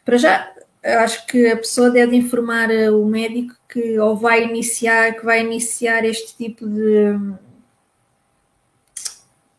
Para 0.05 0.17
já, 0.17 0.53
acho 0.83 1.27
que 1.27 1.49
a 1.49 1.57
pessoa 1.57 1.91
deve 1.91 2.17
informar 2.17 2.71
eh, 2.71 2.91
o 2.91 3.05
médico 3.05 3.55
que 3.69 3.99
ou 3.99 4.17
vai 4.17 4.45
iniciar, 4.45 5.15
que 5.15 5.25
vai 5.25 5.41
iniciar 5.45 6.05
este 6.05 6.37
tipo 6.37 6.67
de 6.67 7.15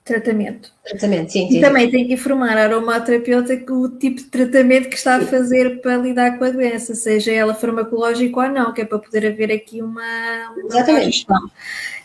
tratamento. 0.03 0.73
Tratamento, 0.83 1.31
sim, 1.31 1.47
sim. 1.47 1.57
E 1.57 1.61
também 1.61 1.89
tem 1.89 2.07
que 2.07 2.13
informar 2.13 2.57
a 2.57 2.63
aromaterapeuta 2.63 3.55
que 3.55 3.71
o 3.71 3.87
tipo 3.89 4.17
de 4.17 4.25
tratamento 4.25 4.89
que 4.89 4.95
está 4.95 5.17
a 5.17 5.25
fazer 5.25 5.81
para 5.81 5.97
lidar 5.97 6.37
com 6.37 6.45
a 6.45 6.49
doença, 6.49 6.95
seja 6.95 7.31
ela 7.31 7.53
farmacológica 7.53 8.39
ou 8.39 8.49
não, 8.49 8.73
que 8.73 8.81
é 8.81 8.85
para 8.85 8.99
poder 8.99 9.27
haver 9.27 9.51
aqui 9.51 9.81
uma, 9.81 10.01
uma 10.57 10.67
Exatamente. 10.67 11.25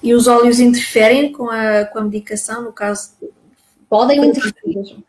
E 0.02 0.14
os 0.14 0.26
óleos 0.26 0.61
interferem 0.61 1.32
com 1.32 1.48
a, 1.48 1.87
com 1.87 1.98
a 1.98 2.02
medicação, 2.02 2.62
no 2.62 2.72
caso. 2.72 3.12
Podem 3.88 4.24
interferir. 4.24 5.04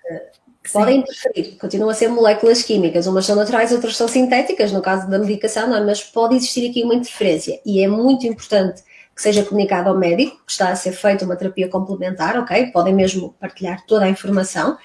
Podem 0.71 0.99
interferir, 0.99 1.57
continuam 1.57 1.89
a 1.89 1.93
ser 1.93 2.09
moléculas 2.09 2.61
químicas, 2.61 3.07
umas 3.07 3.25
são 3.25 3.37
naturais, 3.37 3.71
outras 3.71 3.95
são 3.95 4.05
sintéticas, 4.05 4.69
no 4.71 4.81
caso 4.81 5.09
da 5.09 5.17
medicação, 5.17 5.65
não 5.69 5.77
é? 5.77 5.81
mas 5.81 6.03
pode 6.03 6.35
existir 6.35 6.69
aqui 6.69 6.83
uma 6.83 6.93
interferência 6.93 7.57
e 7.65 7.81
é 7.81 7.87
muito 7.87 8.27
importante 8.27 8.83
que 9.17 9.23
seja 9.23 9.43
comunicado 9.43 9.89
ao 9.89 9.97
médico 9.97 10.37
que 10.45 10.51
está 10.51 10.69
a 10.69 10.75
ser 10.75 10.91
feita 10.91 11.25
uma 11.25 11.35
terapia 11.35 11.67
complementar, 11.67 12.37
ok? 12.37 12.67
Podem 12.67 12.93
mesmo 12.93 13.33
partilhar 13.39 13.83
toda 13.87 14.05
a 14.05 14.09
informação. 14.09 14.77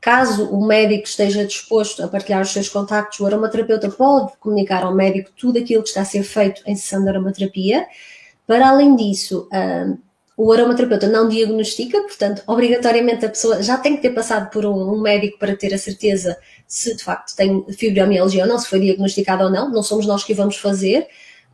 Caso 0.00 0.50
o 0.50 0.66
médico 0.66 1.04
esteja 1.06 1.46
disposto 1.46 2.02
a 2.02 2.08
partilhar 2.08 2.42
os 2.42 2.50
seus 2.50 2.68
contactos, 2.68 3.20
o 3.20 3.26
aromaterapeuta 3.26 3.88
pode 3.88 4.36
comunicar 4.40 4.82
ao 4.82 4.92
médico 4.92 5.30
tudo 5.36 5.60
aquilo 5.60 5.84
que 5.84 5.90
está 5.90 6.00
a 6.00 6.04
ser 6.04 6.24
feito 6.24 6.62
em 6.66 6.74
sessão 6.74 7.04
de 7.04 7.10
aromaterapia. 7.10 7.86
Para 8.44 8.70
além 8.70 8.96
disso, 8.96 9.48
um, 9.52 9.96
o 10.36 10.52
aromaterapeuta 10.52 11.06
não 11.06 11.28
diagnostica, 11.28 12.00
portanto, 12.00 12.42
obrigatoriamente 12.48 13.24
a 13.24 13.28
pessoa 13.28 13.62
já 13.62 13.78
tem 13.78 13.94
que 13.94 14.02
ter 14.02 14.10
passado 14.10 14.50
por 14.50 14.66
um, 14.66 15.00
médico 15.00 15.38
para 15.38 15.54
ter 15.54 15.72
a 15.72 15.78
certeza 15.78 16.36
se 16.66 16.96
de 16.96 17.04
facto 17.04 17.36
tem 17.36 17.64
fibromialgia 17.72 18.42
ou 18.42 18.48
não, 18.48 18.58
se 18.58 18.66
foi 18.66 18.80
diagnosticado 18.80 19.44
ou 19.44 19.50
não. 19.50 19.70
Não 19.70 19.82
somos 19.84 20.06
nós 20.06 20.24
que 20.24 20.34
vamos 20.34 20.56
fazer 20.56 21.06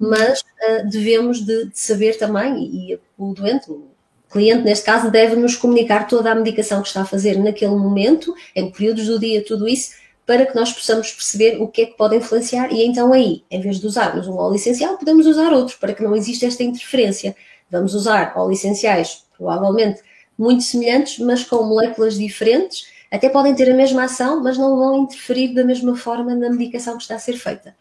mas 0.03 0.41
uh, 0.41 0.91
devemos 0.91 1.47
de, 1.47 1.67
de, 1.67 1.79
saber 1.79 2.19
também, 2.19 2.59
e, 2.59 2.93
e 2.95 3.01
o 3.17 3.33
doente, 3.33 3.71
o 3.71 3.87
cliente 4.29 4.65
neste 4.65 4.85
caso, 4.85 5.13
deve 5.13 5.37
nos 5.37 5.55
comunicar 5.55 6.09
toda 6.09 6.33
a 6.33 6.35
medicação 6.35 6.83
que 6.83 6.89
está 6.89 7.03
a 7.03 7.07
fazer 7.07 7.39
naquele 7.39 7.77
momento, 7.77 8.35
em 8.57 8.69
períodos 8.69 9.07
do 9.07 9.17
dia, 9.17 9.45
tudo 9.45 9.69
isso, 9.69 9.93
para 10.27 10.45
que 10.45 10.57
nós 10.57 10.73
possamos 10.73 11.13
perceber 11.13 11.63
o 11.63 11.69
que 11.69 11.83
é 11.83 11.87
que 11.87 11.97
pode 11.97 12.17
influenciar. 12.17 12.73
E 12.73 12.85
então 12.85 13.13
aí, 13.13 13.45
em 13.49 13.61
vez 13.61 13.79
de 13.79 13.87
usarmos 13.87 14.27
um 14.27 14.37
óleo 14.37 14.57
essencial, 14.57 14.99
podemos 14.99 15.25
usar 15.25 15.53
outro, 15.53 15.79
para 15.79 15.95
que 15.95 16.03
não 16.03 16.17
exista 16.17 16.47
esta 16.47 16.65
interferência. 16.65 17.37
Vamos 17.71 17.95
usar 17.95 18.33
óleos 18.37 18.59
essenciais, 18.59 19.25
provavelmente 19.37 20.03
muito 20.37 20.65
semelhantes, 20.65 21.21
mas 21.21 21.45
com 21.45 21.63
moléculas 21.63 22.19
diferentes, 22.19 22.87
até 23.09 23.29
podem 23.29 23.55
ter 23.55 23.71
a 23.71 23.75
mesma 23.75 24.05
ação, 24.05 24.43
mas 24.43 24.59
não 24.59 24.77
vão 24.77 25.05
interferir 25.05 25.55
da 25.55 25.65
mesma 25.65 25.95
forma 25.95 26.35
na 26.35 26.51
medicação 26.51 26.97
que 26.97 27.03
está 27.03 27.15
a 27.15 27.21
ser 27.21 27.37
feita 27.37 27.73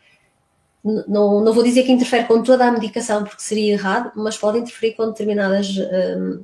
não, 0.84 1.42
não 1.42 1.54
vou 1.54 1.64
dizer 1.64 1.84
que 1.84 1.92
interfere 1.92 2.26
com 2.26 2.42
toda 2.42 2.66
a 2.66 2.72
medicação, 2.72 3.24
porque 3.24 3.42
seria 3.42 3.74
errado, 3.74 4.12
mas 4.16 4.38
pode 4.38 4.58
interferir 4.58 4.94
com 4.96 5.08
determinadas, 5.08 5.68
um, 5.78 6.44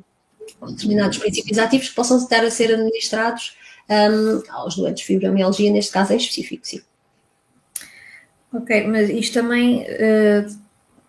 determinados 0.70 1.18
princípios 1.18 1.58
ativos 1.58 1.90
que 1.90 1.96
possam 1.96 2.18
estar 2.18 2.44
a 2.44 2.52
ser 2.52 2.74
administrados 2.74 3.58
um, 3.90 4.52
aos 4.52 4.76
doentes 4.76 5.02
de 5.02 5.08
fibromialgia, 5.08 5.72
neste 5.72 5.92
caso 5.92 6.14
em 6.14 6.18
específico, 6.18 6.66
sim. 6.68 6.82
Ok, 8.54 8.88
mas 8.88 9.10
isto 9.10 9.34
também, 9.34 9.84
uh, 9.84 10.58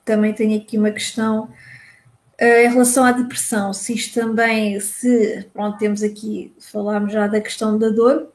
também 0.04 0.32
tem 0.32 0.56
aqui 0.56 0.78
uma 0.78 0.90
questão 0.90 1.44
uh, 1.44 2.44
em 2.44 2.68
relação 2.68 3.04
à 3.04 3.12
depressão, 3.12 3.72
se 3.72 3.92
isto 3.92 4.18
também, 4.18 4.80
se, 4.80 5.46
pronto, 5.52 5.78
temos 5.78 6.02
aqui, 6.02 6.52
falámos 6.58 7.12
já 7.12 7.26
da 7.26 7.40
questão 7.40 7.78
da 7.78 7.90
dor, 7.90 8.32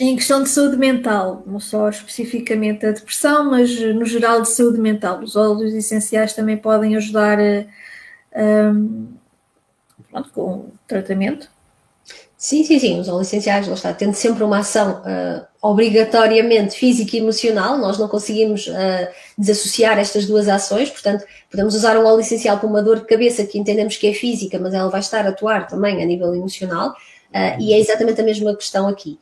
em 0.00 0.16
questão 0.16 0.42
de 0.42 0.48
saúde 0.48 0.76
mental, 0.76 1.42
não 1.46 1.58
só 1.58 1.88
especificamente 1.88 2.86
a 2.86 2.92
depressão, 2.92 3.50
mas 3.50 3.78
no 3.94 4.04
geral 4.04 4.42
de 4.42 4.48
saúde 4.50 4.78
mental. 4.80 5.20
Os 5.20 5.34
óleos 5.34 5.74
essenciais 5.74 6.32
também 6.32 6.56
podem 6.56 6.96
ajudar 6.96 7.38
a, 7.40 7.64
a 8.32 8.72
pronto, 10.10 10.30
com 10.30 10.70
tratamento. 10.86 11.48
Sim, 12.36 12.62
sim, 12.62 12.78
sim, 12.78 13.00
os 13.00 13.08
óleos 13.08 13.26
essenciais, 13.26 13.66
lá 13.66 13.74
está, 13.74 13.92
tendo 13.92 14.14
sempre 14.14 14.44
uma 14.44 14.58
ação 14.58 15.02
uh, 15.02 15.44
obrigatoriamente 15.60 16.76
física 16.76 17.16
e 17.16 17.18
emocional, 17.18 17.76
nós 17.78 17.98
não 17.98 18.06
conseguimos 18.06 18.68
uh, 18.68 19.08
desassociar 19.36 19.98
estas 19.98 20.24
duas 20.24 20.46
ações, 20.46 20.88
portanto, 20.88 21.24
podemos 21.50 21.74
usar 21.74 21.98
um 21.98 22.06
óleo 22.06 22.20
essencial 22.20 22.56
para 22.60 22.68
uma 22.68 22.80
dor 22.80 23.00
de 23.00 23.06
cabeça 23.06 23.44
que 23.44 23.58
entendemos 23.58 23.96
que 23.96 24.06
é 24.06 24.14
física, 24.14 24.56
mas 24.56 24.72
ela 24.72 24.88
vai 24.88 25.00
estar 25.00 25.26
a 25.26 25.30
atuar 25.30 25.66
também 25.66 26.00
a 26.00 26.06
nível 26.06 26.32
emocional, 26.32 26.90
uh, 26.90 27.60
e 27.60 27.72
é 27.72 27.80
exatamente 27.80 28.20
a 28.20 28.24
mesma 28.24 28.54
questão 28.54 28.86
aqui. 28.86 29.18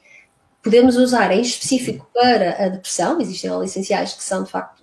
Podemos 0.67 0.97
usar 0.97 1.31
em 1.31 1.43
específico 1.43 2.11
para 2.13 2.57
a 2.59 2.69
depressão, 2.69 3.21
existem 3.21 3.49
óleos 3.49 3.71
essenciais 3.71 4.15
que 4.15 4.25
são 4.25 4.43
de 4.43 4.51
facto 4.51 4.83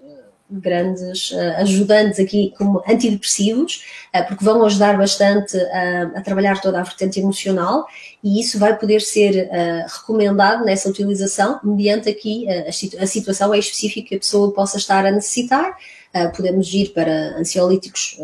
grandes 0.50 1.32
uh, 1.32 1.58
ajudantes 1.58 2.22
aqui 2.22 2.54
como 2.58 2.82
antidepressivos, 2.88 3.84
uh, 4.16 4.26
porque 4.26 4.46
vão 4.46 4.64
ajudar 4.66 4.98
bastante 4.98 5.58
a, 5.58 6.04
a, 6.16 6.22
trabalhar 6.22 6.62
toda 6.62 6.80
a 6.80 6.84
vertente 6.84 7.20
emocional 7.20 7.86
e 8.24 8.40
isso 8.40 8.58
vai 8.58 8.80
poder 8.80 9.02
ser 9.02 9.50
uh, 9.50 10.00
recomendado 10.00 10.64
nessa 10.64 10.88
utilização 10.88 11.60
mediante 11.66 12.08
aqui 12.08 12.48
a, 12.50 12.70
a, 12.70 13.06
situação 13.06 13.54
específica 13.54 14.08
que 14.08 14.16
a 14.16 14.20
pessoa 14.20 14.54
possa 14.54 14.78
estar 14.78 15.06
a 15.06 15.12
necessitar. 15.12 15.76
podemos 16.34 16.74
ir 16.74 16.94
para 16.94 17.38
ansiolíticos 17.38 18.18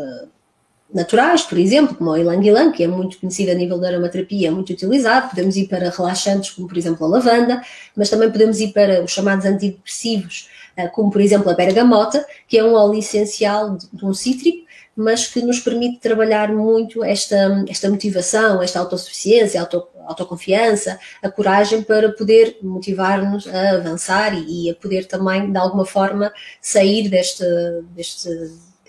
naturais, 0.92 1.42
por 1.42 1.58
exemplo, 1.58 1.94
como 1.94 2.10
o 2.10 2.16
Ilang 2.16 2.46
Ilang, 2.46 2.72
que 2.72 2.82
é 2.82 2.88
muito 2.88 3.18
conhecido 3.18 3.52
a 3.52 3.54
nível 3.54 3.78
da 3.78 3.88
aromaterapia, 3.88 4.48
é 4.48 4.50
muito 4.50 4.72
utilizado. 4.72 5.30
Podemos 5.30 5.56
ir 5.56 5.68
para 5.68 5.90
relaxantes, 5.90 6.50
como 6.50 6.68
por 6.68 6.76
exemplo 6.76 7.06
a 7.06 7.08
lavanda, 7.08 7.62
mas 7.96 8.10
também 8.10 8.30
podemos 8.30 8.60
ir 8.60 8.72
para 8.72 9.02
os 9.02 9.10
chamados 9.10 9.46
antidepressivos, 9.46 10.48
eh, 10.76 10.88
como 10.88 11.10
por 11.10 11.20
exemplo 11.20 11.50
a 11.50 11.54
bergamota, 11.54 12.26
que 12.48 12.58
é 12.58 12.64
um 12.64 12.74
óleo 12.74 12.98
essencial 12.98 13.76
de 13.92 14.04
um 14.04 14.12
cítrico, 14.12 14.68
mas 14.96 15.26
que 15.26 15.40
nos 15.40 15.60
permite 15.60 15.98
trabalhar 16.00 16.52
muito 16.52 17.02
esta, 17.04 17.64
esta 17.68 17.88
motivação, 17.88 18.62
esta 18.62 18.80
autossuficiência, 18.80 19.60
auto, 19.60 19.86
autoconfiança, 20.06 20.98
a 21.22 21.30
coragem 21.30 21.82
para 21.82 22.12
poder 22.12 22.58
motivar-nos 22.62 23.46
a 23.46 23.76
avançar 23.76 24.34
e, 24.34 24.66
e, 24.66 24.70
a 24.70 24.74
poder 24.74 25.06
também, 25.06 25.50
de 25.50 25.56
alguma 25.56 25.86
forma, 25.86 26.32
sair 26.60 27.08
deste, 27.08 27.44
deste, 27.94 28.28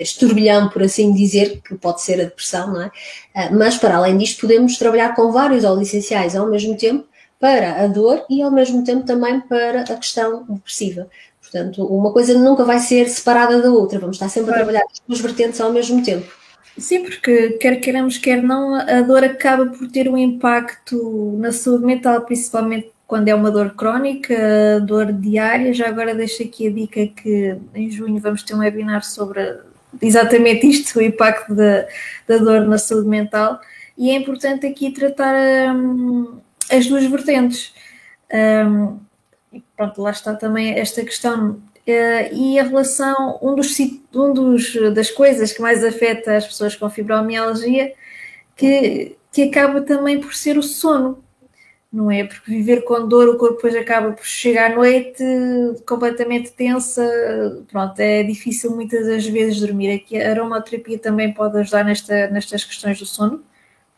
turbilhão, 0.10 0.70
por 0.70 0.84
assim 0.84 1.14
dizer, 1.14 1.62
que 1.62 1.76
pode 1.76 2.02
ser 2.02 2.20
a 2.22 2.26
depressão, 2.26 2.74
não 2.74 2.82
é? 2.84 2.92
Eh, 3.36 3.50
mas, 3.52 3.78
para 3.78 3.96
além 3.96 4.18
disto, 4.18 4.42
podemos 4.42 4.78
trabalhar 4.78 5.16
com 5.16 5.32
vários 5.32 5.64
óleos 5.64 5.88
essenciais 5.88 6.36
ao 6.36 6.50
mesmo 6.50 6.78
tempo 6.78 7.06
para 7.40 7.84
a 7.84 7.88
dor 7.88 8.24
e 8.30 8.42
ao 8.42 8.52
mesmo 8.52 8.84
tempo 8.84 9.06
também 9.06 9.40
para 9.42 9.82
a 9.82 9.96
questão 9.96 10.46
depressiva. 10.48 11.08
Portanto, 11.42 11.84
uma 11.86 12.14
coisa 12.14 12.38
nunca 12.38 12.64
vai 12.64 12.80
ser 12.80 13.10
separada 13.10 13.62
da 13.62 13.72
outra, 13.72 14.00
vamos 14.00 14.16
estar 14.16 14.30
sempre 14.30 14.52
claro. 14.52 14.62
a 14.62 14.66
trabalhar 14.66 14.86
as 14.92 15.02
duas 15.06 15.20
vertentes 15.20 15.60
ao 15.60 15.72
mesmo 15.74 16.04
tempo. 16.04 16.32
Sim, 16.78 17.04
porque 17.04 17.50
quer 17.54 17.76
queiramos, 17.82 18.18
quer 18.18 18.42
não, 18.42 18.76
a 18.76 19.02
dor 19.02 19.24
acaba 19.24 19.66
por 19.66 19.90
ter 19.92 20.08
um 20.08 20.18
impacto 20.18 21.36
na 21.38 21.52
saúde 21.52 21.86
mental, 21.86 22.22
principalmente 22.22 22.92
quando 23.06 23.28
é 23.28 23.36
uma 23.36 23.52
dor 23.52 23.72
crónica, 23.76 24.80
dor 24.88 25.12
diária. 25.12 25.74
Já 25.74 25.90
agora 25.90 26.16
deixo 26.16 26.44
aqui 26.44 26.68
a 26.68 26.72
dica 26.72 27.08
que 27.08 27.58
em 27.76 27.92
junho 27.92 28.20
vamos 28.22 28.44
ter 28.44 28.56
um 28.56 28.60
webinar 28.60 29.04
sobre 29.04 29.60
exatamente 30.02 30.68
isto, 30.68 31.00
o 31.00 31.02
impacto 31.02 31.54
da, 31.56 31.88
da 32.28 32.38
dor 32.38 32.62
na 32.68 32.78
saúde 32.78 33.08
mental. 33.08 33.60
E 33.98 34.12
é 34.12 34.16
importante 34.16 34.66
aqui 34.66 34.92
tratar 34.92 35.36
hum, 35.76 36.40
as 36.72 36.88
duas 36.88 37.06
vertentes. 37.06 37.74
Hum, 38.34 39.00
e 39.52 39.62
pronto, 39.76 40.02
lá 40.02 40.12
está 40.12 40.34
também 40.36 40.80
esta 40.80 41.04
questão. 41.04 41.62
Uh, 41.88 42.34
e 42.34 42.60
a 42.60 42.64
relação, 42.64 43.40
um 43.42 43.56
dos, 43.56 43.76
um 44.14 44.34
dos 44.34 44.94
das 44.94 45.10
coisas 45.10 45.52
que 45.52 45.62
mais 45.62 45.84
afeta 45.84 46.38
as 46.38 46.46
pessoas 46.46 46.76
com 46.76 46.90
fibromialgia, 46.90 47.94
que, 48.56 49.18
que 49.32 49.44
acaba 49.44 49.82
também 49.82 50.20
por 50.20 50.34
ser 50.36 50.58
o 50.58 50.64
sono, 50.64 51.24
não 51.92 52.10
é? 52.10 52.24
Porque 52.24 52.50
viver 52.50 52.84
com 52.84 53.08
dor, 53.08 53.28
o 53.30 53.38
corpo 53.38 53.56
depois 53.56 53.76
acaba 53.76 54.14
por 54.14 54.26
chegar 54.26 54.72
à 54.72 54.76
noite 54.76 55.24
completamente 55.86 56.52
tensa, 56.52 57.04
pronto, 57.70 58.00
é 58.00 58.24
difícil 58.24 58.72
muitas 58.72 59.06
das 59.08 59.26
vezes 59.26 59.60
dormir. 59.60 59.94
Aqui 59.96 60.22
a 60.22 60.30
aromaterapia 60.30 60.98
também 60.98 61.34
pode 61.34 61.58
ajudar 61.58 61.84
nesta, 61.84 62.28
nestas 62.28 62.64
questões 62.64 62.98
do 63.00 63.06
sono. 63.06 63.44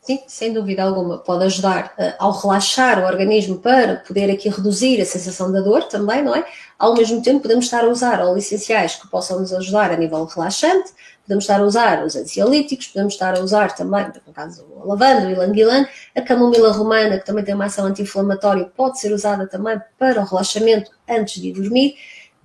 Sim, 0.02 0.20
sem 0.28 0.52
dúvida 0.52 0.84
alguma. 0.84 1.20
Pode 1.20 1.46
ajudar 1.46 1.94
uh, 1.98 2.14
ao 2.20 2.32
relaxar 2.34 3.00
o 3.00 3.06
organismo 3.06 3.60
para 3.60 3.98
poder 3.98 4.30
aqui 4.30 4.50
reduzir 4.50 5.00
a 5.00 5.06
sensação 5.06 5.50
da 5.50 5.62
dor 5.62 5.84
também, 5.84 6.22
não 6.22 6.36
é? 6.36 6.46
Ao 6.78 6.94
mesmo 6.94 7.22
tempo, 7.22 7.42
podemos 7.42 7.66
estar 7.66 7.86
a 7.86 7.88
usar 7.88 8.20
óleos 8.20 8.46
essenciais 8.46 8.96
que 8.96 9.08
possam 9.08 9.40
nos 9.40 9.54
ajudar 9.54 9.92
a 9.92 9.96
nível 9.96 10.26
relaxante, 10.26 10.92
podemos 11.24 11.46
estar 11.46 11.60
a 11.60 11.64
usar 11.64 12.04
os 12.06 12.16
ansiolíticos, 12.16 12.88
podemos 12.88 13.14
estar 13.14 13.38
a 13.38 13.42
usar 13.42 13.74
também, 13.76 14.06
no 14.28 14.34
caso, 14.34 14.66
a 14.82 14.86
lavanda, 14.86 15.28
o 15.28 15.32
ilang-ilang, 15.32 15.88
a 16.16 16.22
camomila 16.22 16.72
romana, 16.72 17.18
que 17.18 17.26
também 17.26 17.44
tem 17.44 17.56
uma 17.56 17.66
ação 17.66 17.86
anti-inflamatória, 17.86 18.70
pode 18.76 19.00
ser 19.00 19.12
usada 19.14 19.48
também 19.48 19.80
para 19.98 20.22
o 20.22 20.26
relaxamento 20.26 20.92
antes 21.10 21.42
de 21.42 21.52
dormir. 21.52 21.96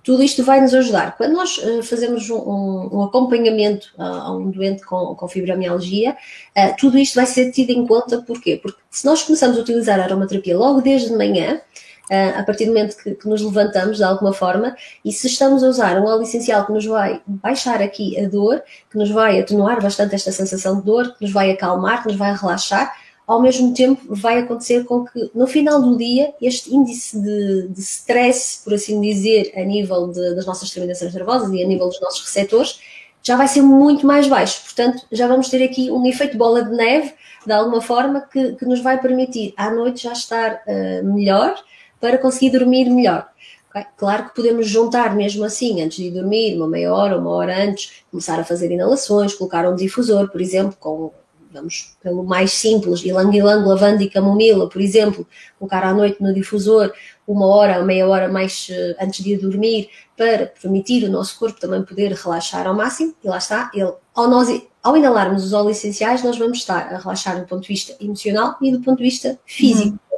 Tudo 0.01 0.23
isto 0.23 0.43
vai 0.43 0.61
nos 0.61 0.73
ajudar. 0.73 1.17
Quando 1.17 1.33
nós 1.33 1.57
uh, 1.57 1.83
fazemos 1.83 2.29
um, 2.29 2.89
um 2.91 3.03
acompanhamento 3.03 3.93
a 3.97 4.31
um 4.31 4.49
doente 4.49 4.83
com, 4.83 5.13
com 5.13 5.27
fibromialgia, 5.27 6.11
uh, 6.57 6.75
tudo 6.79 6.97
isto 6.97 7.15
vai 7.15 7.25
ser 7.25 7.51
tido 7.51 7.71
em 7.71 7.85
conta, 7.85 8.21
porquê? 8.21 8.57
Porque 8.61 8.79
se 8.89 9.05
nós 9.05 9.21
começamos 9.21 9.57
a 9.57 9.61
utilizar 9.61 9.99
a 9.99 10.03
aromaterapia 10.03 10.57
logo 10.57 10.81
desde 10.81 11.09
de 11.09 11.15
manhã, 11.15 11.61
a 12.09 12.43
partir 12.43 12.65
do 12.65 12.73
momento 12.73 12.97
que, 12.97 13.15
que, 13.15 13.27
nos 13.27 13.41
levantamos 13.41 13.97
de 13.97 14.03
alguma 14.03 14.33
forma, 14.33 14.75
e 15.05 15.11
se 15.11 15.27
estamos 15.27 15.63
a 15.63 15.67
usar 15.67 15.99
um 15.99 16.05
óleo 16.05 16.23
essencial 16.23 16.65
que 16.65 16.71
nos 16.71 16.85
vai 16.85 17.21
baixar 17.25 17.81
aqui 17.81 18.19
a 18.19 18.27
dor, 18.27 18.63
que 18.89 18.97
nos 18.97 19.11
vai 19.11 19.39
atenuar 19.39 19.81
bastante 19.81 20.15
esta 20.15 20.31
sensação 20.31 20.79
de 20.79 20.85
dor, 20.85 21.15
que 21.15 21.23
nos 21.23 21.31
vai 21.31 21.51
acalmar, 21.51 22.01
que 22.01 22.09
nos 22.09 22.17
vai 22.17 22.35
relaxar, 22.35 22.93
ao 23.29 23.39
mesmo 23.39 23.75
tempo 23.75 24.01
vai 24.09 24.39
acontecer 24.39 24.85
com 24.85 25.05
que 25.05 25.29
no 25.35 25.45
final 25.45 25.79
do 25.79 25.95
dia 25.95 26.33
este 26.41 26.73
índice 26.73 27.21
de, 27.21 27.67
de 27.67 27.79
stress, 27.79 28.63
por 28.63 28.73
assim 28.73 28.99
dizer, 28.99 29.53
a 29.55 29.61
nível 29.61 30.07
de, 30.07 30.33
das 30.33 30.47
nossas 30.47 30.71
terminações 30.71 31.13
nervosas 31.13 31.51
e 31.53 31.63
a 31.63 31.67
nível 31.67 31.87
dos 31.87 32.01
nossos 32.01 32.25
receptores, 32.25 32.79
já 33.21 33.35
vai 33.35 33.47
ser 33.47 33.61
muito 33.61 34.03
mais 34.03 34.27
baixo. 34.27 34.63
Portanto, 34.63 35.05
já 35.11 35.27
vamos 35.27 35.47
ter 35.47 35.63
aqui 35.63 35.91
um 35.91 36.03
efeito 36.07 36.37
bola 36.37 36.63
de 36.63 36.75
neve, 36.75 37.13
de 37.45 37.53
alguma 37.53 37.81
forma, 37.81 38.21
que, 38.21 38.53
que 38.53 38.65
nos 38.65 38.81
vai 38.81 38.99
permitir 38.99 39.53
à 39.55 39.69
noite 39.69 40.03
já 40.03 40.13
estar 40.13 40.63
uh, 40.65 41.05
melhor 41.05 41.55
para 41.99 42.17
conseguir 42.17 42.57
dormir 42.57 42.89
melhor. 42.89 43.27
Claro 43.97 44.29
que 44.29 44.35
podemos 44.35 44.67
juntar 44.67 45.15
mesmo 45.15 45.43
assim, 45.45 45.81
antes 45.81 45.97
de 45.97 46.09
dormir, 46.09 46.55
uma 46.55 46.67
meia 46.67 46.93
hora, 46.93 47.17
uma 47.17 47.29
hora 47.29 47.63
antes, 47.63 48.03
começar 48.09 48.39
a 48.39 48.43
fazer 48.43 48.71
inalações, 48.71 49.33
colocar 49.33 49.69
um 49.69 49.75
difusor, 49.75 50.29
por 50.29 50.41
exemplo, 50.41 50.75
com 50.79 51.11
vamos 51.51 51.95
pelo 52.01 52.23
mais 52.23 52.51
simples, 52.51 53.03
ilang-ilang, 53.03 53.67
lavanda 53.67 54.03
e 54.03 54.09
camomila, 54.09 54.69
por 54.69 54.81
exemplo, 54.81 55.25
colocar 55.57 55.83
à 55.83 55.93
noite 55.93 56.21
no 56.21 56.33
difusor 56.33 56.93
uma 57.27 57.47
hora, 57.47 57.83
meia 57.83 58.07
hora 58.07 58.27
mais 58.27 58.69
uh, 58.69 59.03
antes 59.03 59.23
de 59.23 59.33
ir 59.33 59.37
dormir, 59.37 59.89
para 60.17 60.47
permitir 60.47 61.03
o 61.03 61.11
nosso 61.11 61.37
corpo 61.37 61.59
também 61.59 61.83
poder 61.83 62.11
relaxar 62.13 62.67
ao 62.67 62.75
máximo, 62.75 63.15
e 63.23 63.27
lá 63.27 63.37
está, 63.37 63.71
ele, 63.73 63.91
ao, 64.13 64.29
nós, 64.29 64.47
ao 64.83 64.97
inalarmos 64.97 65.43
os 65.43 65.53
óleos 65.53 65.77
essenciais, 65.77 66.23
nós 66.23 66.37
vamos 66.37 66.59
estar 66.59 66.93
a 66.93 66.97
relaxar 66.97 67.39
do 67.39 67.47
ponto 67.47 67.61
de 67.61 67.67
vista 67.67 67.95
emocional 67.99 68.55
e 68.61 68.71
do 68.71 68.81
ponto 68.81 68.97
de 68.97 69.03
vista 69.03 69.39
físico. 69.45 69.89
Uhum. 69.89 70.08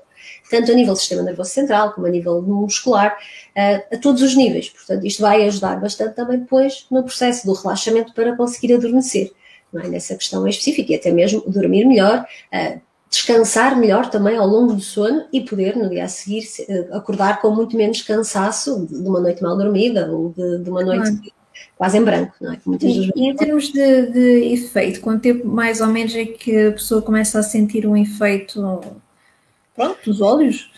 Tanto 0.52 0.70
a 0.72 0.76
nível 0.76 0.94
do 0.94 1.00
sistema 1.00 1.24
nervoso 1.24 1.50
central, 1.50 1.94
como 1.94 2.06
a 2.08 2.10
nível 2.10 2.42
muscular, 2.42 3.18
uh, 3.56 3.96
a 3.96 3.98
todos 3.98 4.22
os 4.22 4.36
níveis. 4.36 4.70
Portanto, 4.70 5.08
isto 5.08 5.22
vai 5.22 5.48
ajudar 5.48 5.80
bastante 5.80 6.14
também 6.14 6.40
depois 6.40 6.86
no 6.92 7.04
processo 7.04 7.48
do 7.48 7.54
relaxamento 7.54 8.14
para 8.14 8.36
conseguir 8.36 8.74
adormecer 8.74 9.32
é? 9.74 9.88
nessa 9.88 10.16
questão 10.16 10.46
específica 10.46 10.92
e 10.92 10.96
até 10.96 11.10
mesmo 11.10 11.42
dormir 11.48 11.86
melhor, 11.86 12.28
uh, 12.54 12.82
descansar 13.10 13.78
melhor 13.78 14.10
também 14.10 14.36
ao 14.36 14.46
longo 14.46 14.74
do 14.74 14.82
sono 14.82 15.26
e 15.32 15.42
poder 15.42 15.78
no 15.78 15.90
dia 15.90 16.04
a 16.04 16.10
seguir 16.10 16.44
uh, 16.68 16.98
acordar 16.98 17.42
com 17.42 17.52
muito 17.52 17.78
menos 17.78 18.02
cansaço 18.02 18.86
de, 18.86 18.96
uma 18.96 19.22
noite 19.22 19.42
mal 19.42 19.58
dormida 19.58 20.12
ou 20.12 20.34
de, 20.36 20.60
de 20.60 20.70
uma 20.70 20.84
noite 20.84 21.34
quase 21.78 21.98
em 21.98 22.04
branco, 22.04 22.34
não 22.40 22.54
é? 22.54 22.60
E, 22.82 23.12
e, 23.16 23.28
em 23.28 23.36
termos 23.36 23.72
de, 23.72 24.08
de, 24.08 24.54
efeito, 24.54 25.02
quanto 25.02 25.22
tempo 25.22 25.48
mais 25.48 25.82
ou 25.82 25.88
menos 25.88 26.14
é 26.14 26.26
que 26.26 26.68
a 26.68 26.72
pessoa 26.74 27.02
começa 27.02 27.40
a 27.40 27.44
sentir 27.44 27.88
um 27.88 27.98
efeito 27.98 28.82
pronto, 29.76 29.98
dos 30.06 30.22
olhos? 30.22 30.72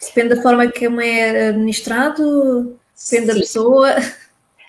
Depende 0.00 0.34
da 0.34 0.42
forma 0.42 0.66
que 0.68 0.86
é 0.86 1.48
administrado, 1.48 2.62
depende 2.64 2.78
Sim. 2.94 3.26
da 3.26 3.34
pessoa. 3.34 3.96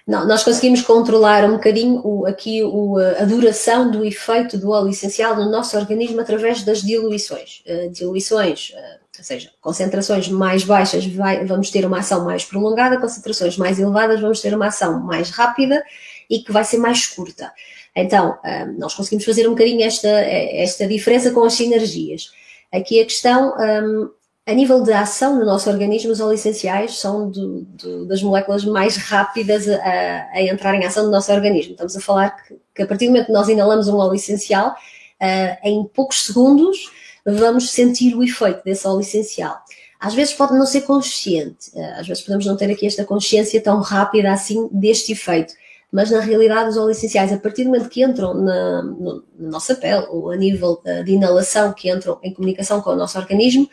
Não, 0.07 0.27
nós 0.27 0.43
conseguimos 0.43 0.81
controlar 0.81 1.45
um 1.45 1.53
bocadinho 1.53 1.99
o, 2.05 2.27
aqui 2.27 2.63
o, 2.63 2.97
a 2.97 3.25
duração 3.25 3.89
do 3.89 4.05
efeito 4.05 4.55
do 4.55 4.69
óleo 4.69 4.89
essencial 4.89 5.35
no 5.35 5.49
nosso 5.49 5.75
organismo 5.75 6.21
através 6.21 6.61
das 6.61 6.83
diluições. 6.83 7.63
Uh, 7.65 7.89
diluições, 7.89 8.69
uh, 8.69 8.99
ou 9.17 9.23
seja, 9.23 9.49
concentrações 9.59 10.29
mais 10.29 10.63
baixas 10.63 11.03
vai, 11.07 11.43
vamos 11.45 11.71
ter 11.71 11.85
uma 11.85 11.99
ação 11.99 12.23
mais 12.23 12.45
prolongada, 12.45 12.99
concentrações 12.99 13.57
mais 13.57 13.79
elevadas 13.79 14.21
vamos 14.21 14.41
ter 14.41 14.53
uma 14.53 14.67
ação 14.67 14.99
mais 14.99 15.31
rápida 15.31 15.83
e 16.29 16.39
que 16.39 16.51
vai 16.51 16.63
ser 16.63 16.77
mais 16.77 17.07
curta. 17.07 17.51
Então, 17.95 18.37
uh, 18.45 18.79
nós 18.79 18.93
conseguimos 18.93 19.25
fazer 19.25 19.47
um 19.47 19.51
bocadinho 19.51 19.81
esta, 19.83 20.07
esta 20.07 20.87
diferença 20.87 21.31
com 21.31 21.43
as 21.43 21.53
sinergias. 21.53 22.29
Aqui 22.75 22.99
a 22.99 23.05
questão 23.05 23.55
um, 23.57 24.09
a 24.45 24.53
nível 24.53 24.83
de 24.83 24.91
ação 24.91 25.39
no 25.39 25.45
nosso 25.45 25.69
organismo, 25.69 26.11
os 26.11 26.19
óleos 26.19 26.41
essenciais 26.41 26.99
são 26.99 27.29
do, 27.31 27.61
do, 27.61 28.05
das 28.05 28.21
moléculas 28.21 28.63
mais 28.63 28.95
rápidas 28.97 29.67
a, 29.67 30.29
a, 30.33 30.41
entrar 30.43 30.75
em 30.75 30.85
ação 30.85 31.05
no 31.05 31.11
nosso 31.11 31.31
organismo. 31.31 31.71
Estamos 31.71 31.95
a 31.97 32.01
falar 32.01 32.29
que, 32.43 32.55
que, 32.75 32.81
a 32.83 32.85
partir 32.87 33.05
do 33.05 33.11
momento 33.11 33.27
que 33.27 33.31
nós 33.31 33.49
inalamos 33.49 33.87
um 33.87 33.97
óleo 33.97 34.13
essencial, 34.13 34.71
uh, 34.71 35.67
em 35.67 35.83
poucos 35.85 36.25
segundos 36.25 36.91
vamos 37.25 37.71
sentir 37.71 38.13
o 38.13 38.23
efeito 38.23 38.63
desse 38.63 38.87
óleo 38.87 38.99
essencial. 38.99 39.57
Às 39.99 40.13
vezes 40.13 40.33
pode 40.35 40.53
não 40.53 40.65
ser 40.67 40.81
consciente, 40.81 41.71
uh, 41.73 41.99
às 41.99 42.07
vezes 42.07 42.21
podemos 42.21 42.45
não 42.45 42.55
ter 42.55 42.69
aqui 42.69 42.85
esta 42.85 43.03
consciência 43.03 43.59
tão 43.61 43.79
rápida 43.79 44.31
assim 44.31 44.69
deste 44.71 45.13
efeito, 45.13 45.55
mas 45.95 46.11
na 46.11 46.19
realidade 46.19 46.71
os 46.71 46.75
óleos 46.75 46.97
essenciais, 46.97 47.31
a 47.31 47.37
partir 47.37 47.63
do 47.63 47.69
momento 47.69 47.87
que 47.87 48.03
entram 48.03 48.33
na, 48.33 48.81
no, 48.83 49.23
na 49.39 49.49
nossa 49.51 49.73
pele 49.75 50.05
ou 50.09 50.29
a 50.29 50.35
nível 50.35 50.81
de 51.05 51.13
inalação, 51.13 51.71
que 51.71 51.89
entram 51.89 52.19
em 52.21 52.33
comunicação 52.33 52.81
com 52.81 52.89
o 52.89 52.95
nosso 52.97 53.17
organismo, 53.17 53.69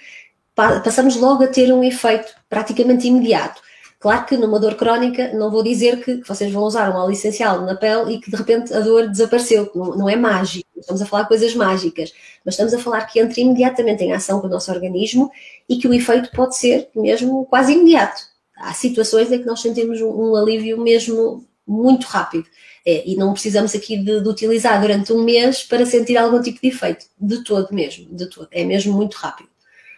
passamos 0.54 1.16
logo 1.16 1.42
a 1.42 1.48
ter 1.48 1.72
um 1.72 1.82
efeito 1.82 2.32
praticamente 2.48 3.08
imediato. 3.08 3.60
Claro 3.98 4.24
que 4.24 4.36
numa 4.36 4.60
dor 4.60 4.76
crónica, 4.76 5.32
não 5.32 5.50
vou 5.50 5.64
dizer 5.64 6.04
que 6.04 6.22
vocês 6.24 6.52
vão 6.52 6.62
usar 6.62 6.90
um 6.90 6.96
óleo 6.96 7.10
essencial 7.10 7.62
na 7.62 7.74
pele 7.74 8.14
e 8.14 8.20
que 8.20 8.30
de 8.30 8.36
repente 8.36 8.72
a 8.72 8.78
dor 8.78 9.08
desapareceu. 9.08 9.68
Não, 9.74 9.96
não 9.96 10.08
é 10.08 10.14
mágico, 10.14 10.68
estamos 10.78 11.02
a 11.02 11.06
falar 11.06 11.24
coisas 11.24 11.56
mágicas, 11.56 12.12
mas 12.44 12.54
estamos 12.54 12.72
a 12.72 12.78
falar 12.78 13.04
que 13.06 13.18
entra 13.18 13.40
imediatamente 13.40 14.04
em 14.04 14.12
ação 14.12 14.40
com 14.40 14.46
o 14.46 14.50
nosso 14.50 14.70
organismo 14.70 15.28
e 15.68 15.76
que 15.76 15.88
o 15.88 15.92
efeito 15.92 16.30
pode 16.30 16.56
ser 16.56 16.88
mesmo 16.94 17.44
quase 17.46 17.72
imediato. 17.72 18.22
Há 18.56 18.72
situações 18.74 19.32
em 19.32 19.40
que 19.40 19.46
nós 19.46 19.60
sentimos 19.60 20.00
um, 20.00 20.30
um 20.30 20.36
alívio 20.36 20.80
mesmo 20.80 21.44
muito 21.66 22.06
rápido. 22.06 22.46
É, 22.84 23.08
e 23.08 23.16
não 23.16 23.32
precisamos 23.32 23.74
aqui 23.74 23.96
de, 23.96 24.20
de, 24.20 24.28
utilizar 24.28 24.80
durante 24.80 25.12
um 25.12 25.22
mês 25.22 25.62
para 25.62 25.86
sentir 25.86 26.16
algum 26.16 26.40
tipo 26.42 26.60
de 26.60 26.68
efeito, 26.68 27.06
de 27.20 27.44
todo 27.44 27.72
mesmo, 27.72 28.14
de 28.14 28.28
todo. 28.28 28.48
É 28.50 28.64
mesmo 28.64 28.92
muito 28.92 29.14
rápido. 29.14 29.48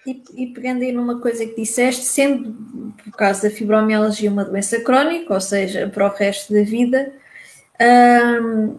E, 0.06 0.22
e, 0.34 0.46
pegando 0.48 0.82
aí 0.82 0.92
numa 0.92 1.18
coisa 1.18 1.46
que 1.46 1.56
disseste, 1.56 2.04
sendo 2.04 2.92
por 3.02 3.12
causa 3.12 3.48
da 3.48 3.54
fibromialgia 3.54 4.30
uma 4.30 4.44
doença 4.44 4.78
crónica, 4.80 5.32
ou 5.32 5.40
seja, 5.40 5.88
para 5.88 6.06
o 6.06 6.14
resto 6.14 6.52
da 6.52 6.62
vida, 6.62 7.10
hum, 7.80 8.78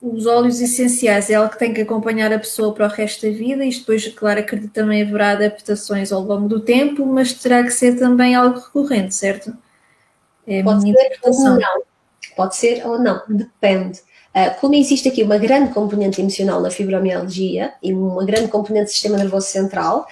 os 0.00 0.24
óleos 0.24 0.62
essenciais 0.62 1.28
é 1.28 1.34
algo 1.34 1.52
que 1.52 1.58
tem 1.58 1.74
que 1.74 1.82
acompanhar 1.82 2.32
a 2.32 2.38
pessoa 2.38 2.72
para 2.72 2.86
o 2.86 2.88
resto 2.88 3.26
da 3.26 3.36
vida, 3.36 3.62
e 3.62 3.70
depois, 3.70 4.08
claro, 4.08 4.40
acredito 4.40 4.72
também 4.72 5.02
haverá 5.02 5.32
adaptações 5.32 6.10
ao 6.10 6.22
longo 6.22 6.48
do 6.48 6.60
tempo, 6.60 7.04
mas 7.04 7.34
terá 7.34 7.62
que 7.62 7.70
ser 7.70 7.98
também 7.98 8.34
algo 8.34 8.58
recorrente, 8.58 9.14
certo? 9.14 9.52
É 10.50 10.62
Pode 10.64 10.82
ser 10.82 11.18
ou 11.22 11.32
não. 11.32 11.82
Pode 12.36 12.56
ser 12.56 12.86
ou 12.86 12.98
não, 12.98 13.22
depende. 13.28 14.00
Uh, 14.34 14.60
como 14.60 14.74
existe 14.74 15.08
aqui 15.08 15.22
uma 15.22 15.38
grande 15.38 15.72
componente 15.72 16.20
emocional 16.20 16.60
na 16.60 16.70
fibromialgia 16.70 17.72
e 17.82 17.94
uma 17.94 18.24
grande 18.24 18.48
componente 18.48 18.86
do 18.86 18.90
sistema 18.90 19.16
nervoso 19.16 19.46
central, 19.46 20.06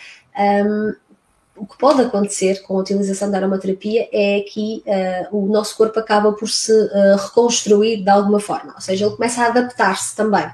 o 1.61 1.66
que 1.66 1.77
pode 1.77 2.01
acontecer 2.03 2.62
com 2.62 2.77
a 2.77 2.81
utilização 2.81 3.31
da 3.31 3.38
aromaterapia 3.38 4.09
é 4.12 4.40
que 4.40 4.83
uh, 4.87 5.37
o 5.37 5.47
nosso 5.47 5.77
corpo 5.77 5.99
acaba 5.99 6.33
por 6.33 6.49
se 6.49 6.73
uh, 6.73 7.16
reconstruir 7.16 8.03
de 8.03 8.11
alguma 8.11 8.40
forma, 8.40 8.75
ou 8.75 8.81
seja, 8.81 9.07
ele 9.07 9.16
começa 9.16 9.42
a 9.42 9.47
adaptar-se 9.47 10.14
também. 10.14 10.49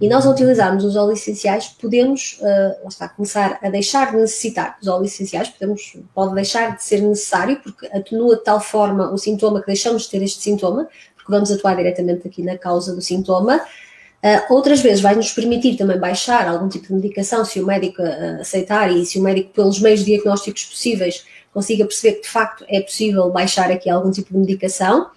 E 0.00 0.08
nós, 0.08 0.26
ao 0.26 0.32
utilizarmos 0.32 0.84
os 0.84 0.96
óleos 0.96 1.20
essenciais, 1.20 1.68
podemos 1.68 2.38
uh, 2.40 2.88
está, 2.88 3.08
começar 3.08 3.58
a 3.62 3.70
deixar 3.70 4.10
de 4.10 4.18
necessitar 4.18 4.76
dos 4.78 4.88
óleos 4.88 5.12
essenciais, 5.12 5.48
podemos, 5.48 5.96
pode 6.14 6.34
deixar 6.34 6.76
de 6.76 6.84
ser 6.84 7.00
necessário, 7.00 7.60
porque 7.62 7.86
atenua 7.86 8.36
de 8.36 8.44
tal 8.44 8.60
forma 8.60 9.12
o 9.12 9.18
sintoma 9.18 9.60
que 9.60 9.66
deixamos 9.66 10.02
de 10.02 10.10
ter 10.10 10.22
este 10.22 10.42
sintoma, 10.42 10.88
porque 11.16 11.32
vamos 11.32 11.50
atuar 11.50 11.76
diretamente 11.76 12.26
aqui 12.26 12.42
na 12.42 12.56
causa 12.58 12.94
do 12.94 13.00
sintoma. 13.00 13.60
Uh, 14.22 14.52
outras 14.52 14.80
vezes 14.80 15.00
vai 15.00 15.14
nos 15.14 15.32
permitir 15.32 15.76
também 15.76 15.98
baixar 15.98 16.46
algum 16.46 16.68
tipo 16.68 16.88
de 16.88 16.92
medicação, 16.92 17.42
se 17.42 17.58
o 17.58 17.66
médico 17.66 18.02
uh, 18.02 18.40
aceitar 18.42 18.92
e 18.92 19.06
se 19.06 19.18
o 19.18 19.22
médico, 19.22 19.50
pelos 19.54 19.80
meios 19.80 20.04
diagnósticos 20.04 20.64
possíveis, 20.64 21.24
consiga 21.54 21.86
perceber 21.86 22.16
que 22.16 22.22
de 22.22 22.28
facto 22.28 22.64
é 22.68 22.80
possível 22.82 23.30
baixar 23.30 23.70
aqui 23.70 23.88
algum 23.88 24.10
tipo 24.10 24.32
de 24.32 24.38
medicação. 24.38 25.10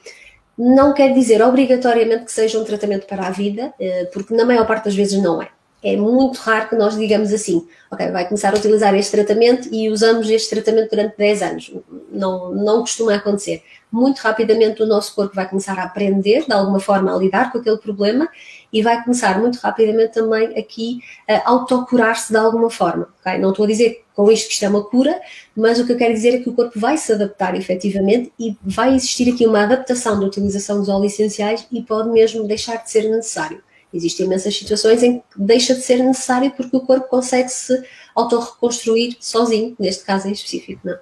Não 0.58 0.94
quer 0.94 1.14
dizer 1.14 1.42
obrigatoriamente 1.42 2.24
que 2.26 2.32
seja 2.32 2.58
um 2.58 2.64
tratamento 2.64 3.06
para 3.06 3.28
a 3.28 3.30
vida, 3.30 3.74
uh, 3.78 4.12
porque 4.14 4.34
na 4.34 4.46
maior 4.46 4.66
parte 4.66 4.86
das 4.86 4.96
vezes 4.96 5.22
não 5.22 5.42
é. 5.42 5.50
É 5.84 5.98
muito 5.98 6.38
raro 6.38 6.70
que 6.70 6.76
nós 6.78 6.98
digamos 6.98 7.34
assim, 7.34 7.68
ok, 7.92 8.10
vai 8.10 8.26
começar 8.26 8.54
a 8.54 8.58
utilizar 8.58 8.96
este 8.96 9.12
tratamento 9.12 9.68
e 9.70 9.90
usamos 9.90 10.30
este 10.30 10.50
tratamento 10.50 10.92
durante 10.92 11.18
10 11.18 11.42
anos. 11.42 11.74
Não, 12.10 12.54
não 12.54 12.80
costuma 12.80 13.16
acontecer. 13.16 13.62
Muito 13.92 14.20
rapidamente 14.20 14.82
o 14.82 14.86
nosso 14.86 15.14
corpo 15.14 15.36
vai 15.36 15.48
começar 15.48 15.78
a 15.78 15.84
aprender, 15.84 16.46
de 16.46 16.54
alguma 16.54 16.80
forma, 16.80 17.14
a 17.14 17.18
lidar 17.18 17.52
com 17.52 17.58
aquele 17.58 17.78
problema 17.78 18.30
e 18.74 18.82
vai 18.82 19.04
começar 19.04 19.40
muito 19.40 19.58
rapidamente 19.58 20.14
também 20.14 20.58
aqui 20.58 21.00
a 21.30 21.48
autocurar-se 21.52 22.34
de 22.34 22.38
alguma 22.38 22.72
forma. 22.72 23.08
Okay? 23.22 23.38
Não 23.38 23.52
estou 23.52 23.66
a 23.66 23.68
dizer 23.68 24.04
com 24.16 24.32
isto 24.32 24.48
que 24.48 24.54
isto 24.54 24.66
é 24.66 24.70
uma 24.70 24.84
cura, 24.84 25.22
mas 25.56 25.80
o 25.80 25.86
que 25.86 25.92
eu 25.92 25.98
quero 25.98 26.14
dizer 26.14 26.36
é 26.36 26.40
que 26.40 26.50
o 26.50 26.54
corpo 26.54 26.80
vai 26.80 26.98
se 26.98 27.14
adaptar 27.14 27.56
efetivamente 27.56 28.34
e 28.40 28.58
vai 28.64 28.96
existir 28.96 29.32
aqui 29.32 29.46
uma 29.46 29.64
adaptação 29.64 30.20
da 30.20 30.26
utilização 30.26 30.80
dos 30.80 30.90
óleos 30.90 31.14
essenciais 31.14 31.68
e 31.72 31.82
pode 31.84 32.10
mesmo 32.10 32.48
deixar 32.48 32.84
de 32.84 32.90
ser 32.90 33.04
necessário. 33.10 33.62
Existem 33.94 34.26
imensas 34.26 34.58
situações 34.58 35.04
em 35.04 35.20
que 35.20 35.24
deixa 35.36 35.76
de 35.76 35.82
ser 35.82 35.98
necessário 35.98 36.52
porque 36.52 36.76
o 36.76 36.82
corpo 36.82 37.08
consegue 37.08 37.50
se 37.50 37.84
autorreconstruir 38.16 39.16
sozinho, 39.20 39.76
neste 39.80 40.04
caso 40.04 40.28
em 40.28 40.32
específico, 40.32 40.82
não. 40.84 40.98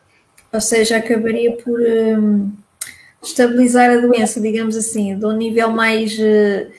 Ou 0.53 0.59
seja, 0.59 0.97
acabaria 0.97 1.55
por 1.55 1.79
hum, 1.79 2.51
estabilizar 3.23 3.89
a 3.89 3.97
doença, 3.97 4.41
digamos 4.41 4.75
assim, 4.75 5.17
de 5.17 5.25
um 5.25 5.31
nível 5.31 5.71
mais 5.71 6.13
uh, 6.19 6.69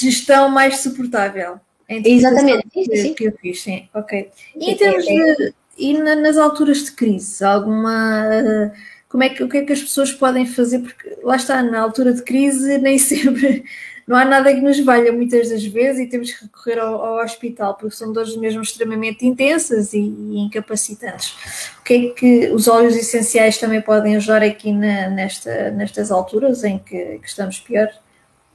gestão 0.00 0.48
mais 0.48 0.78
suportável. 0.78 1.60
Exatamente, 1.88 2.68
que, 2.70 2.96
sim. 2.96 3.14
que 3.14 3.24
eu 3.24 3.32
fiz, 3.32 3.62
sim, 3.62 3.88
ok. 3.92 4.30
E 4.56 4.70
em 4.70 4.76
termos 4.76 5.04
de, 5.04 5.54
e 5.76 5.98
nas 5.98 6.36
alturas 6.38 6.84
de 6.84 6.92
crise, 6.92 7.44
alguma 7.44 8.72
como 9.08 9.24
é 9.24 9.28
que 9.28 9.44
o 9.44 9.48
que 9.48 9.58
é 9.58 9.64
que 9.64 9.72
as 9.74 9.82
pessoas 9.82 10.10
podem 10.10 10.46
fazer? 10.46 10.78
Porque 10.78 11.18
lá 11.22 11.36
está, 11.36 11.62
na 11.62 11.80
altura 11.80 12.14
de 12.14 12.22
crise 12.22 12.78
nem 12.78 12.98
sempre 12.98 13.64
não 14.06 14.16
há 14.16 14.24
nada 14.24 14.52
que 14.52 14.60
nos 14.60 14.80
valha 14.80 15.12
muitas 15.12 15.48
das 15.50 15.64
vezes 15.64 16.00
e 16.00 16.08
temos 16.08 16.32
que 16.32 16.44
recorrer 16.44 16.78
ao, 16.78 16.94
ao 17.04 17.24
hospital, 17.24 17.74
porque 17.74 17.94
são 17.94 18.12
dores 18.12 18.36
mesmo 18.36 18.62
extremamente 18.62 19.26
intensas 19.26 19.92
e, 19.92 20.00
e, 20.00 20.38
incapacitantes. 20.38 21.36
O 21.78 21.82
que 21.84 21.94
é 21.94 22.10
que 22.10 22.50
os 22.50 22.66
óleos 22.68 22.96
essenciais 22.96 23.58
também 23.58 23.80
podem 23.80 24.16
ajudar 24.16 24.42
aqui 24.42 24.72
na, 24.72 25.08
nesta, 25.08 25.70
nestas 25.70 26.10
alturas 26.10 26.64
em 26.64 26.78
que, 26.78 27.18
que 27.18 27.28
estamos 27.28 27.60
pior? 27.60 27.88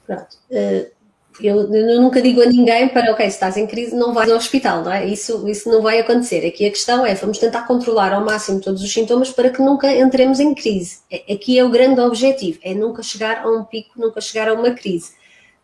Pronto. 0.06 0.38
Uh, 0.52 0.97
eu, 1.40 1.74
eu, 1.74 2.02
nunca 2.02 2.22
digo 2.22 2.42
a 2.42 2.46
ninguém 2.46 2.88
para, 2.90 3.12
ok, 3.12 3.26
se 3.26 3.36
estás 3.36 3.58
em 3.58 3.68
crise, 3.68 3.96
não 3.96 4.14
vais 4.14 4.30
ao 4.30 4.38
hospital, 4.38 4.84
não 4.84 4.92
é? 4.92 5.06
Isso, 5.06 5.48
isso 5.48 5.70
não 5.70 5.82
vai 5.82 6.00
acontecer. 6.00 6.46
Aqui 6.46 6.66
a 6.66 6.70
questão 6.70 7.06
é, 7.06 7.14
vamos 7.16 7.38
tentar 7.38 7.64
controlar 7.68 8.14
ao 8.14 8.26
máximo 8.26 8.60
todos 8.60 8.82
os 8.82 8.92
sintomas 8.92 9.30
para 9.30 9.50
que 9.50 9.62
nunca 9.62 9.92
entremos 9.92 10.40
em 10.40 10.54
crise. 10.54 11.00
É, 11.12 11.34
aqui 11.34 11.58
é 11.58 11.64
o 11.64 11.70
grande 11.70 12.02
objetivo, 12.02 12.60
é 12.64 12.74
nunca 12.74 13.04
chegar 13.04 13.44
a 13.44 13.50
um 13.50 13.64
pico, 13.64 14.00
nunca 14.00 14.20
chegar 14.20 14.50
a 14.50 14.54
uma 14.54 14.72
crise. 14.72 15.12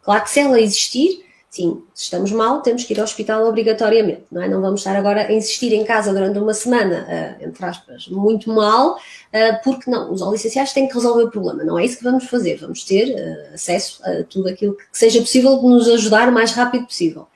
Claro 0.02 0.24
que 0.24 0.30
se 0.30 0.40
ela 0.40 0.60
existir, 0.60 1.24
sim, 1.54 1.84
se 1.94 2.06
estamos 2.06 2.32
mal, 2.32 2.64
temos 2.64 2.84
que 2.84 2.94
ir 2.94 3.00
ao 3.00 3.04
hospital 3.04 3.48
obrigatoriamente, 3.48 4.24
não 4.32 4.42
é? 4.42 4.50
Não 4.50 4.60
vamos 4.60 4.80
estar 4.80 4.96
agora 4.96 5.28
a 5.28 5.32
insistir 5.32 5.72
em 5.72 5.84
casa 5.84 6.12
durante 6.12 6.40
uma 6.40 6.52
semana, 6.52 7.06
uh, 7.08 7.46
entre 7.48 7.64
aspas, 7.64 8.08
muito 8.08 8.52
mal, 8.52 8.96
uh, 8.96 9.64
porque 9.64 9.90
não, 9.90 10.12
os 10.12 10.24
essenciais 10.34 10.74
têm 10.74 10.88
que 10.88 10.96
resolver 10.96 11.26
o 11.26 11.30
problema, 11.30 11.64
não 11.64 11.78
é 11.78 11.86
isso 11.86 12.00
que 12.00 12.04
vamos 12.04 12.24
fazer, 12.24 12.58
vamos 12.58 12.84
ter 12.84 13.14
uh, 13.14 13.54
acesso 13.54 14.02
a 14.04 14.24
tudo 14.24 14.50
aquilo 14.50 14.76
que 14.76 14.86
seja 14.94 15.20
possível 15.20 15.60
de 15.60 15.68
nos 15.68 15.88
ajudar 15.90 16.28
o 16.28 16.32
mais 16.32 16.54
rápido 16.54 16.88
possível. 16.88 17.28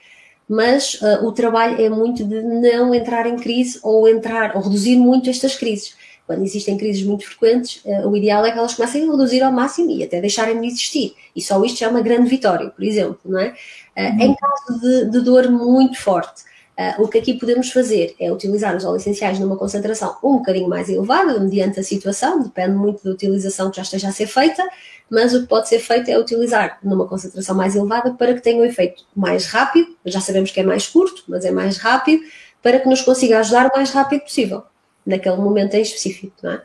Mas 0.50 0.98
o 1.24 1.34
trabalho 1.34 1.80
é 1.80 1.90
muito 1.90 2.24
de 2.24 2.42
não 2.42 2.96
entrar 2.96 3.28
em 3.28 3.36
crise 3.36 3.82
ou 3.84 4.08
entrar, 4.08 4.56
ou 4.56 4.62
reduzir 4.62 4.96
muito 4.96 5.30
estas 5.30 5.58
crises 5.58 5.94
quando 6.26 6.44
existem 6.44 6.78
crises 6.78 7.04
muito 7.04 7.26
frequentes, 7.26 7.82
o 8.06 8.16
ideal 8.16 8.46
é 8.46 8.52
que 8.52 8.58
elas 8.58 8.74
comecem 8.74 9.08
a 9.08 9.12
reduzir 9.12 9.42
ao 9.42 9.52
máximo 9.52 9.90
e 9.92 10.04
até 10.04 10.20
deixarem 10.20 10.60
de 10.60 10.68
existir. 10.68 11.16
E 11.34 11.42
só 11.42 11.64
isto 11.64 11.80
já 11.80 11.86
é 11.86 11.90
uma 11.90 12.02
grande 12.02 12.30
vitória, 12.30 12.70
por 12.70 12.84
exemplo, 12.84 13.20
não 13.24 13.40
é? 13.40 13.56
Uhum. 13.98 14.20
Em 14.22 14.36
caso 14.36 14.80
de, 14.80 15.10
de, 15.10 15.22
dor 15.22 15.50
muito 15.50 16.00
forte, 16.00 16.44
uh, 16.78 17.02
o 17.02 17.08
que 17.08 17.18
aqui 17.18 17.34
podemos 17.34 17.72
fazer 17.72 18.16
é 18.20 18.32
utilizar 18.32 18.76
os 18.76 18.86
óleos 18.86 19.02
essenciais 19.02 19.40
numa 19.40 19.58
concentração 19.58 20.16
um 20.24 20.38
bocadinho 20.38 20.70
mais 20.70 20.88
elevada, 20.88 21.40
mediante 21.40 21.80
a 21.80 21.84
situação, 21.84 22.44
depende 22.44 22.76
muito 22.76 23.04
da 23.04 23.10
utilização 23.10 23.72
que 23.72 23.78
já 23.78 23.82
esteja 23.82 24.10
a 24.10 24.12
ser 24.12 24.28
feita, 24.28 24.64
mas 25.10 25.34
o 25.34 25.42
que 25.42 25.48
pode 25.48 25.68
ser 25.68 25.80
feito 25.80 26.10
é 26.12 26.20
utilizar 26.20 26.78
numa 26.84 27.08
concentração 27.08 27.56
mais 27.56 27.76
elevada 27.76 28.14
para 28.14 28.36
que 28.36 28.42
tenha 28.42 28.62
um 28.62 28.66
efeito 28.66 29.04
mais 29.16 29.48
rápido, 29.48 29.96
já 30.06 30.22
sabemos 30.22 30.52
que 30.52 30.60
é 30.60 30.64
mais 30.64 30.86
curto, 30.88 31.24
mas 31.28 31.44
é 31.44 31.50
mais 31.50 31.78
rápido, 31.78 32.22
para 32.62 32.80
que 32.80 32.88
nos 32.88 33.02
consiga 33.02 33.40
ajudar 33.40 33.68
o 33.68 33.76
mais 33.76 33.90
rápido 33.90 34.22
possível 34.22 34.64
naquele 35.04 35.38
momento 35.38 35.74
em 35.74 35.82
específico, 35.82 36.34
não 36.44 36.52
é? 36.52 36.62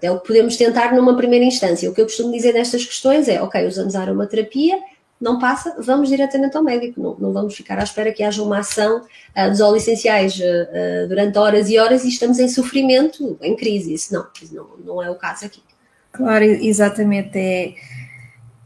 É 0.00 0.10
o 0.10 0.18
que 0.18 0.26
podemos 0.26 0.56
tentar 0.56 0.94
numa 0.94 1.14
primeira 1.14 1.44
instância. 1.44 1.90
O 1.90 1.94
que 1.94 2.00
eu 2.00 2.06
costumo 2.06 2.32
dizer 2.32 2.54
nestas 2.54 2.84
questões 2.86 3.28
é, 3.28 3.40
ok, 3.42 3.66
usamos 3.66 3.94
a 3.94 4.00
aromaterapia, 4.00 4.78
não 5.22 5.38
passa, 5.38 5.76
vamos 5.78 6.08
diretamente 6.08 6.56
ao 6.56 6.64
médico, 6.64 7.00
não, 7.00 7.16
não 7.16 7.32
vamos 7.32 7.54
ficar 7.54 7.78
à 7.78 7.84
espera 7.84 8.12
que 8.12 8.24
haja 8.24 8.42
uma 8.42 8.58
ação 8.58 8.98
uh, 9.36 9.48
dos 9.48 9.60
óleos 9.60 9.84
essenciais 9.84 10.34
uh, 10.36 10.42
uh, 10.42 11.08
durante 11.08 11.38
horas 11.38 11.70
e 11.70 11.78
horas 11.78 12.04
e 12.04 12.08
estamos 12.08 12.40
em 12.40 12.48
sofrimento, 12.48 13.38
em 13.40 13.54
crise, 13.54 13.94
isso 13.94 14.12
não, 14.12 14.26
isso 14.42 14.54
não, 14.54 14.66
não 14.84 15.02
é 15.02 15.08
o 15.08 15.14
caso 15.14 15.46
aqui. 15.46 15.62
Claro, 16.10 16.44
exatamente, 16.44 17.38
é, 17.38 17.74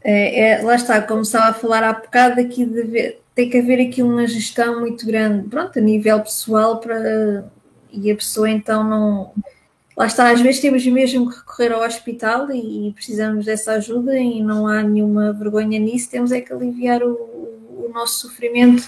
é, 0.03 0.49
é 0.49 0.61
lá 0.63 0.75
está, 0.75 0.99
como 1.01 1.21
estava 1.21 1.45
a 1.45 1.53
falar 1.53 1.83
há 1.83 1.93
bocado, 1.93 2.41
aqui 2.41 2.65
deve, 2.65 3.19
tem 3.35 3.49
que 3.49 3.59
haver 3.59 3.87
aqui 3.87 4.01
uma 4.01 4.25
gestão 4.25 4.79
muito 4.79 5.05
grande, 5.05 5.47
pronto, 5.47 5.77
a 5.77 5.81
nível 5.81 6.19
pessoal 6.21 6.79
para 6.79 7.47
e 7.91 8.11
a 8.11 8.15
pessoa 8.15 8.49
então 8.49 8.83
não. 8.83 9.31
Lá 9.97 10.05
está, 10.05 10.29
às 10.29 10.39
vezes 10.39 10.61
temos 10.61 10.85
mesmo 10.85 11.27
que 11.27 11.37
recorrer 11.37 11.73
ao 11.73 11.81
hospital 11.81 12.51
e, 12.51 12.93
precisamos 12.93 13.45
dessa 13.45 13.71
ajuda 13.73 14.15
e 14.15 14.43
não 14.43 14.67
há 14.67 14.83
nenhuma 14.83 15.33
vergonha 15.33 15.79
nisso, 15.79 16.11
temos 16.11 16.31
é 16.31 16.39
que 16.39 16.53
aliviar 16.53 17.01
o, 17.01 17.15
o 17.15 17.89
nosso 17.91 18.27
sofrimento. 18.27 18.87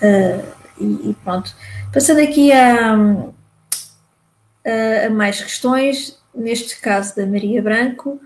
Uh, 0.00 0.46
e, 0.80 1.10
e, 1.10 1.16
pronto. 1.24 1.52
Passando 1.92 2.20
aqui 2.20 2.52
a, 2.52 2.94
a, 2.94 5.06
a, 5.06 5.10
mais 5.10 5.42
questões, 5.42 6.22
neste 6.32 6.80
caso 6.80 7.16
da 7.16 7.26
Maria 7.26 7.60
Branco, 7.60 8.20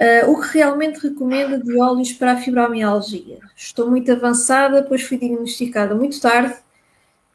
uh, 0.00 0.30
o 0.30 0.40
que 0.40 0.58
realmente 0.58 1.00
recomenda 1.00 1.58
de 1.58 1.76
óleos 1.76 2.12
para 2.12 2.34
a 2.34 2.36
fibromialgia? 2.36 3.40
Estou 3.56 3.90
muito 3.90 4.12
avançada, 4.12 4.84
pois 4.84 5.02
fui 5.02 5.18
diagnosticada 5.18 5.92
muito 5.92 6.20
tarde 6.20 6.54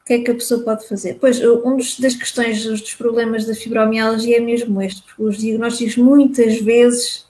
que 0.08 0.14
é 0.14 0.20
que 0.20 0.32
a 0.32 0.36
pessoa 0.36 0.64
pode 0.64 0.88
fazer? 0.88 1.18
Pois, 1.20 1.44
um 1.44 1.76
das 2.00 2.16
questões 2.16 2.64
dos 2.64 2.96
problemas 2.96 3.46
da 3.46 3.54
fibromialgia 3.54 4.38
é 4.38 4.40
mesmo 4.40 4.82
este, 4.82 5.04
porque 5.04 5.22
os 5.22 5.38
diagnósticos 5.38 5.98
muitas 5.98 6.62
vezes 6.62 7.28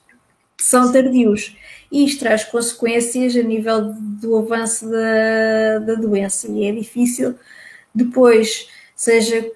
são 0.60 0.92
tardios 0.92 1.58
e 1.92 2.06
isto 2.06 2.20
traz 2.20 2.44
consequências 2.44 3.36
a 3.36 3.42
nível 3.42 3.94
do 4.22 4.38
avanço 4.38 4.88
da, 4.90 5.80
da 5.80 5.96
doença 5.96 6.48
e 6.52 6.66
é 6.66 6.72
difícil 6.72 7.34
depois, 7.96 8.70
seja 8.96 9.50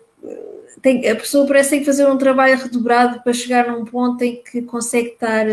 tem, 0.81 1.07
a 1.07 1.15
pessoa 1.15 1.45
parece 1.45 1.77
que 1.77 1.85
fazer 1.85 2.07
um 2.07 2.17
trabalho 2.17 2.57
redobrado 2.57 3.21
para 3.21 3.33
chegar 3.33 3.67
num 3.67 3.85
ponto 3.85 4.23
em 4.23 4.41
que 4.41 4.63
consegue 4.63 5.09
estar 5.09 5.45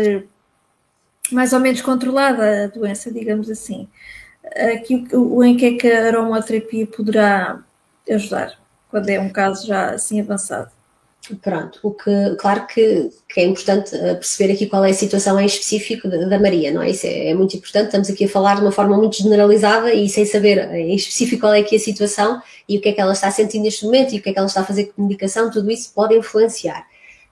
mais 1.31 1.53
ou 1.53 1.59
menos 1.59 1.81
controlada 1.81 2.63
a 2.63 2.67
doença, 2.67 3.11
digamos 3.11 3.47
assim 3.47 3.87
aqui 4.55 5.05
em 5.43 5.57
que 5.57 5.65
é 5.65 5.73
que 5.73 5.87
a 5.91 6.07
aromaterapia 6.07 6.87
poderá 6.87 7.63
ajudar, 8.09 8.59
quando 8.89 9.09
é 9.09 9.19
um 9.19 9.29
caso 9.29 9.67
já 9.67 9.91
assim 9.91 10.19
avançado? 10.21 10.71
Pronto, 11.41 11.79
o 11.83 11.91
que, 11.91 12.35
claro 12.39 12.65
que, 12.65 13.11
que, 13.27 13.39
é 13.39 13.45
importante 13.45 13.91
perceber 13.91 14.53
aqui 14.53 14.65
qual 14.65 14.83
é 14.83 14.89
a 14.89 14.93
situação 14.93 15.39
em 15.39 15.45
específico 15.45 16.07
da 16.07 16.39
Maria, 16.39 16.71
não 16.71 16.81
é? 16.81 16.89
Isso 16.89 17.05
é, 17.05 17.29
é, 17.29 17.33
muito 17.35 17.55
importante, 17.55 17.85
estamos 17.85 18.09
aqui 18.09 18.25
a 18.25 18.29
falar 18.29 18.55
de 18.55 18.61
uma 18.61 18.71
forma 18.71 18.97
muito 18.97 19.17
generalizada 19.17 19.93
e 19.93 20.09
sem 20.09 20.25
saber 20.25 20.57
em 20.73 20.95
específico 20.95 21.41
qual 21.41 21.53
é 21.53 21.59
aqui 21.59 21.75
a 21.75 21.79
situação 21.79 22.41
e 22.67 22.77
o 22.77 22.81
que 22.81 22.89
é 22.89 22.93
que 22.93 23.01
ela 23.01 23.13
está 23.13 23.29
sentindo 23.29 23.63
neste 23.63 23.85
momento 23.85 24.13
e 24.13 24.19
o 24.19 24.21
que 24.23 24.29
é 24.29 24.33
que 24.33 24.39
ela 24.39 24.47
está 24.47 24.61
a 24.61 24.65
fazer 24.65 24.85
com 24.85 25.03
medicação, 25.03 25.51
tudo 25.51 25.69
isso 25.69 25.91
pode 25.93 26.15
influenciar. 26.15 26.87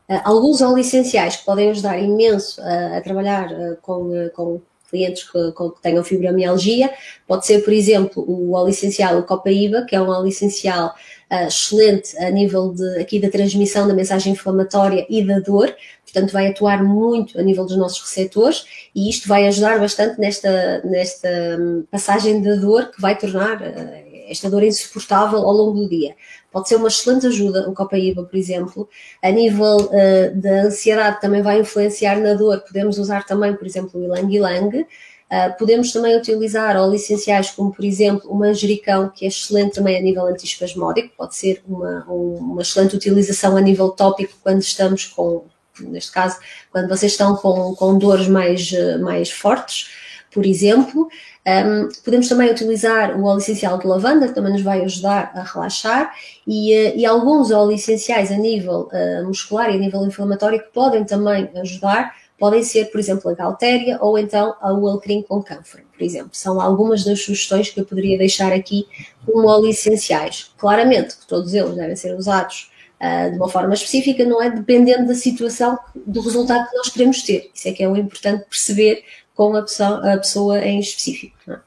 Uh, 0.08 0.22
alguns 0.24 0.62
óleos 0.62 0.88
essenciais 0.88 1.38
que 1.38 1.46
podem 1.46 1.72
ajudar 1.72 1.98
imenso 1.98 2.62
uh, 2.62 2.98
a 2.98 3.02
trabalhar 3.02 3.52
uh, 3.52 3.78
com, 3.82 4.30
com 4.36 4.62
clientes 4.90 5.24
que, 5.24 5.52
que 5.52 5.82
tenham 5.82 6.04
fibromialgia. 6.04 6.92
Pode 7.28 7.46
ser, 7.46 7.64
por 7.64 7.74
exemplo, 7.74 8.24
o 8.28 8.54
óleo 8.54 8.70
essencial, 8.70 9.20
o 9.20 9.24
copaíba, 9.24 9.86
que 9.86 9.96
é 9.96 10.02
um 10.02 10.10
óleo 10.10 10.28
essencial 10.28 10.94
uh, 11.32 11.48
excelente 11.48 12.18
a 12.18 12.30
nível 12.30 12.74
de, 12.74 13.00
aqui 13.00 13.20
da 13.20 13.30
transmissão 13.30 13.88
da 13.88 13.94
mensagem 13.94 14.34
inflamatória 14.34 15.06
e 15.10 15.24
da 15.26 15.40
dor, 15.40 15.76
portanto 16.04 16.32
vai 16.32 16.48
atuar 16.48 16.84
muito 16.84 17.40
a 17.40 17.44
nível 17.44 17.66
dos 17.66 17.78
nossos 17.78 18.02
receptores 18.02 18.66
e 18.96 19.10
isto 19.10 19.28
vai 19.28 19.48
ajudar 19.48 19.80
bastante 19.80 20.20
nesta, 20.20 20.82
nesta 20.84 21.30
hum, 21.60 21.86
passagem 21.92 22.42
da 22.42 22.56
dor 22.56 22.92
que 22.92 23.02
vai 23.02 23.18
tornar 23.18 23.62
uh, 23.62 24.07
esta 24.28 24.50
dor 24.50 24.64
insuportável 24.64 25.40
ao 25.40 25.52
longo 25.52 25.80
do 25.80 25.90
dia 25.90 26.16
pode 26.52 26.70
ser 26.70 26.76
uma 26.76 26.88
excelente 26.88 27.28
ajuda, 27.28 27.70
o 27.70 27.74
copaíba, 27.74 28.24
por 28.24 28.36
exemplo. 28.36 28.90
A 29.22 29.30
nível 29.30 29.78
uh, 29.78 30.42
da 30.42 30.64
ansiedade 30.64 31.22
também 31.22 31.42
vai 31.42 31.60
influenciar 31.60 32.20
na 32.20 32.34
dor. 32.34 32.62
Podemos 32.62 32.98
usar 32.98 33.26
também, 33.26 33.56
por 33.56 33.68
exemplo, 33.68 34.00
o 34.00 34.04
ilang 34.04 34.34
ilang. 34.34 34.80
Uh, 34.80 35.58
podemos 35.60 35.92
também 35.92 36.18
utilizar 36.18 36.78
óleos 36.78 37.04
essenciais, 37.04 37.52
como 37.52 37.72
por 37.74 37.84
exemplo 37.84 38.32
o 38.32 38.36
manjericão, 38.36 39.10
que 39.10 39.26
é 39.26 39.28
excelente 39.28 39.76
também 39.76 39.98
a 39.98 40.02
nível 40.02 40.26
antiespasmódico, 40.26 41.14
pode 41.18 41.36
ser 41.36 41.62
uma, 41.68 42.06
uma 42.08 42.62
excelente 42.62 42.96
utilização 42.96 43.58
a 43.58 43.62
nível 43.62 43.90
tópico 43.90 44.34
quando 44.42 44.62
estamos 44.62 45.06
com, 45.06 45.44
neste 45.82 46.12
caso, 46.12 46.40
quando 46.72 46.88
vocês 46.88 47.12
estão 47.12 47.36
com, 47.36 47.76
com 47.76 47.98
dores 47.98 48.28
mais, 48.28 48.72
eh, 48.72 48.98
mais 48.98 49.30
fortes, 49.30 49.90
por 50.32 50.46
exemplo. 50.46 51.10
Um, 51.48 51.88
podemos 52.04 52.28
também 52.28 52.52
utilizar 52.52 53.18
o 53.18 53.24
óleo 53.24 53.38
essencial 53.38 53.78
de 53.78 53.88
lavanda, 53.88 54.28
que 54.28 54.36
também 54.36 54.52
nos 54.52 54.62
vai 54.62 54.84
ajudar 54.84 55.32
a 55.34 55.44
relaxar, 55.44 56.14
e, 56.46 56.76
uh, 56.76 56.98
e 56.98 57.06
alguns 57.06 57.52
óleos 57.52 57.82
essenciais 57.82 58.34
a 58.34 58.38
nível 58.38 58.90
uh, 58.92 59.26
muscular 59.26 59.70
e 59.70 59.76
a 59.76 59.80
nível 59.80 60.06
inflamatório 60.06 60.60
que 60.60 60.68
podem 60.74 61.06
também 61.06 61.50
ajudar, 61.56 62.14
podem 62.38 62.62
ser, 62.64 62.92
por 62.92 63.00
exemplo, 63.00 63.32
a 63.32 63.34
galtéria 63.34 63.98
ou 64.02 64.20
então 64.20 64.56
o 64.62 64.88
alecrim 64.88 65.22
com 65.22 65.42
cânfora, 65.42 65.84
por 65.92 66.04
exemplo. 66.04 66.32
São 66.34 66.60
algumas 66.60 67.06
das 67.06 67.22
sugestões 67.22 67.70
que 67.70 67.80
eu 67.80 67.86
poderia 67.86 68.18
deixar 68.18 68.52
aqui 68.52 68.86
como 69.26 69.48
óleos 69.48 69.78
essenciais. 69.78 70.52
Claramente 70.58 71.16
que 71.16 71.26
todos 71.26 71.54
eles 71.54 71.76
devem 71.76 71.96
ser 71.96 72.14
usados 72.14 72.76
Uh, 73.00 73.30
de 73.30 73.38
uma 73.38 73.48
forma 73.48 73.76
específica, 73.76 74.26
não 74.26 74.42
é 74.42 74.50
dependendo 74.50 75.06
da 75.06 75.14
situação, 75.14 75.78
do 75.94 76.20
resultado 76.20 76.68
que 76.68 76.76
nós 76.78 76.90
queremos 76.90 77.22
ter. 77.22 77.52
Isso 77.54 77.68
é 77.68 77.72
que 77.72 77.84
é 77.84 77.88
o 77.88 77.96
importante 77.96 78.46
perceber 78.50 79.04
com 79.38 79.56
a 79.56 79.62
pessoa, 79.62 80.14
a 80.14 80.18
pessoa 80.18 80.60
em 80.60 80.80
específico. 80.80 81.38
É? 81.48 81.60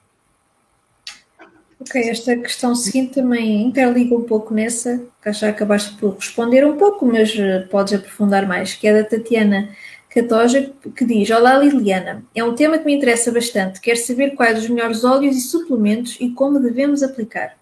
Ok, 1.81 2.03
esta 2.11 2.37
questão 2.37 2.75
seguinte 2.75 3.14
também 3.14 3.62
interliga 3.62 4.14
um 4.14 4.25
pouco 4.25 4.53
nessa, 4.53 5.03
que 5.23 5.33
já 5.33 5.49
acabaste 5.49 5.97
por 5.97 6.16
responder 6.16 6.66
um 6.66 6.77
pouco, 6.77 7.07
mas 7.07 7.35
eh, 7.39 7.61
podes 7.71 7.95
aprofundar 7.95 8.47
mais, 8.47 8.75
que 8.75 8.87
é 8.87 8.93
da 9.03 9.09
Tatiana 9.09 9.71
Catoja, 10.11 10.73
que 10.95 11.05
diz: 11.07 11.31
Olá 11.31 11.57
Liliana, 11.57 12.25
é 12.35 12.45
um 12.45 12.55
tema 12.55 12.77
que 12.77 12.85
me 12.85 12.95
interessa 12.95 13.33
bastante. 13.33 13.81
Quero 13.81 13.99
saber 13.99 14.35
quais 14.35 14.59
os 14.59 14.68
melhores 14.68 15.05
óleos 15.05 15.37
e 15.37 15.41
suplementos 15.41 16.18
e 16.21 16.31
como 16.31 16.61
devemos 16.61 17.03
aplicar. 17.03 17.57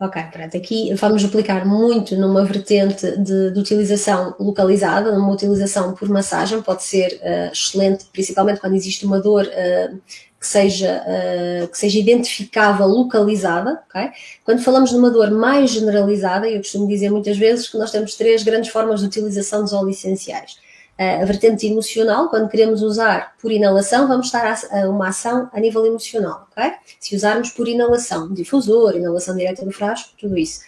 Ok, 0.00 0.22
pronto, 0.30 0.56
aqui 0.56 0.94
vamos 0.94 1.24
aplicar 1.24 1.66
muito 1.66 2.14
numa 2.14 2.44
vertente 2.44 3.16
de, 3.16 3.50
de 3.50 3.58
utilização 3.58 4.32
localizada, 4.38 5.10
numa 5.10 5.32
utilização 5.32 5.92
por 5.92 6.08
massagem, 6.08 6.62
pode 6.62 6.84
ser 6.84 7.20
uh, 7.20 7.52
excelente, 7.52 8.04
principalmente 8.12 8.60
quando 8.60 8.76
existe 8.76 9.04
uma 9.04 9.20
dor 9.20 9.44
uh, 9.44 10.00
que, 10.38 10.46
seja, 10.46 11.02
uh, 11.04 11.66
que 11.66 11.76
seja 11.76 11.98
identificável, 11.98 12.86
localizada, 12.86 13.82
ok? 13.88 14.10
Quando 14.44 14.62
falamos 14.62 14.90
de 14.90 14.96
uma 14.96 15.10
dor 15.10 15.32
mais 15.32 15.72
generalizada, 15.72 16.48
eu 16.48 16.58
costumo 16.58 16.86
dizer 16.86 17.10
muitas 17.10 17.36
vezes 17.36 17.68
que 17.68 17.76
nós 17.76 17.90
temos 17.90 18.14
três 18.14 18.44
grandes 18.44 18.70
formas 18.70 19.00
de 19.00 19.06
utilização 19.06 19.62
dos 19.64 19.72
óleos 19.72 19.96
essenciais 19.96 20.58
a 20.98 21.24
vertente 21.24 21.66
emocional, 21.66 22.28
quando 22.28 22.48
queremos 22.48 22.82
usar 22.82 23.34
por 23.40 23.52
inalação, 23.52 24.08
vamos 24.08 24.26
estar 24.26 24.58
a 24.70 24.88
uma 24.88 25.08
ação 25.08 25.48
a 25.52 25.60
nível 25.60 25.86
emocional, 25.86 26.48
ok? 26.50 26.72
Se 26.98 27.14
usarmos 27.14 27.50
por 27.50 27.68
inalação, 27.68 28.32
difusor, 28.34 28.96
inalação 28.96 29.36
direta 29.36 29.64
do 29.64 29.70
frasco, 29.70 30.10
tudo 30.18 30.36
isso. 30.36 30.60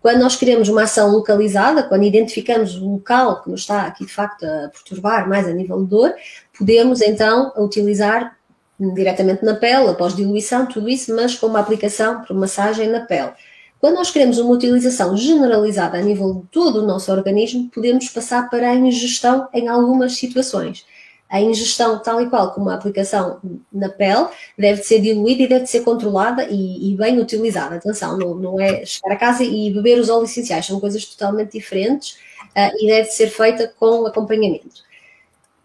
Quando 0.00 0.20
nós 0.20 0.36
queremos 0.36 0.68
uma 0.68 0.82
ação 0.82 1.10
localizada, 1.10 1.82
quando 1.82 2.04
identificamos 2.04 2.76
o 2.76 2.86
local 2.86 3.42
que 3.42 3.50
nos 3.50 3.62
está 3.62 3.82
aqui 3.82 4.04
de 4.04 4.12
facto 4.12 4.44
a 4.44 4.68
perturbar 4.68 5.28
mais 5.28 5.48
a 5.48 5.52
nível 5.52 5.82
de 5.82 5.88
dor, 5.88 6.14
podemos 6.56 7.00
então 7.00 7.52
utilizar 7.56 8.36
diretamente 8.78 9.44
na 9.44 9.54
pele, 9.54 9.88
após 9.88 10.14
diluição, 10.14 10.66
tudo 10.66 10.88
isso, 10.88 11.14
mas 11.16 11.34
com 11.34 11.46
uma 11.46 11.58
aplicação 11.58 12.22
por 12.22 12.36
massagem 12.36 12.88
na 12.88 13.00
pele. 13.00 13.32
Quando 13.80 13.94
nós 13.94 14.10
queremos 14.10 14.38
uma 14.38 14.52
utilização 14.52 15.16
generalizada 15.16 15.98
a 15.98 16.02
nível 16.02 16.34
de 16.34 16.48
todo 16.48 16.82
o 16.82 16.86
nosso 16.86 17.12
organismo, 17.12 17.70
podemos 17.70 18.08
passar 18.08 18.50
para 18.50 18.70
a 18.70 18.74
ingestão 18.74 19.48
em 19.54 19.68
algumas 19.68 20.16
situações. 20.16 20.84
A 21.30 21.40
ingestão, 21.40 22.02
tal 22.02 22.20
e 22.22 22.28
qual 22.28 22.52
como 22.52 22.70
a 22.70 22.74
aplicação 22.74 23.38
na 23.70 23.88
pele, 23.88 24.28
deve 24.58 24.82
ser 24.82 25.00
diluída 25.00 25.42
e 25.42 25.48
deve 25.48 25.66
ser 25.66 25.80
controlada 25.80 26.44
e, 26.50 26.90
e, 26.90 26.96
bem 26.96 27.20
utilizada. 27.20 27.76
Atenção, 27.76 28.16
não, 28.16 28.34
não 28.34 28.60
é 28.60 28.84
chegar 28.84 29.14
a 29.14 29.16
casa 29.16 29.44
e 29.44 29.70
beber 29.70 30.00
os 30.00 30.08
óleos 30.08 30.30
essenciais, 30.30 30.66
são 30.66 30.80
coisas 30.80 31.04
totalmente 31.04 31.52
diferentes 31.52 32.12
uh, 32.56 32.74
e 32.78 32.86
deve 32.86 33.10
ser 33.10 33.28
feita 33.28 33.72
com 33.78 34.06
acompanhamento. 34.06 34.87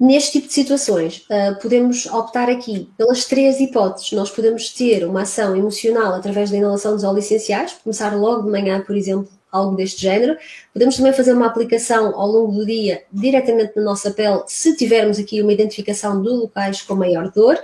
Neste 0.04 0.34
tipo 0.34 0.47
de 0.49 0.54
situações, 0.54 1.26
uh, 1.30 1.58
podemos 1.62 2.08
optar 2.08 2.49
aqui 2.49 2.89
pelas 2.97 3.24
três 3.24 3.62
hipóteses. 3.62 4.12
Nós 4.12 4.30
podemos 4.30 4.68
ter 4.68 5.06
uma 5.06 5.22
ação 5.22 5.56
emocional 5.56 6.14
através 6.14 6.51
da 6.51 6.58
inalação 6.58 6.91
dos 6.91 7.06
óleos 7.06 7.24
essenciais, 7.24 7.72
começar 7.82 8.14
logo 8.14 8.41
de 8.41 8.49
manhã, 8.49 8.82
por 8.82 8.97
exemplo, 8.97 9.32
algo 9.49 9.78
deste 9.78 10.01
género. 10.01 10.36
Podemos 10.74 10.97
também 10.97 11.14
fazer 11.14 11.32
uma 11.32 11.45
aplicação 11.45 12.20
ao 12.20 12.28
longo 12.28 12.51
do 12.51 12.66
dia 12.66 13.04
diretamente 13.14 13.78
na 13.78 13.82
nossa 13.82 14.12
pele, 14.12 14.43
se 14.45 14.76
tivermos 14.76 15.18
aqui 15.20 15.41
uma 15.41 15.54
identificação 15.54 16.22
de 16.22 16.28
locais 16.28 16.82
com 16.82 16.95
maior 16.95 17.32
dor 17.32 17.58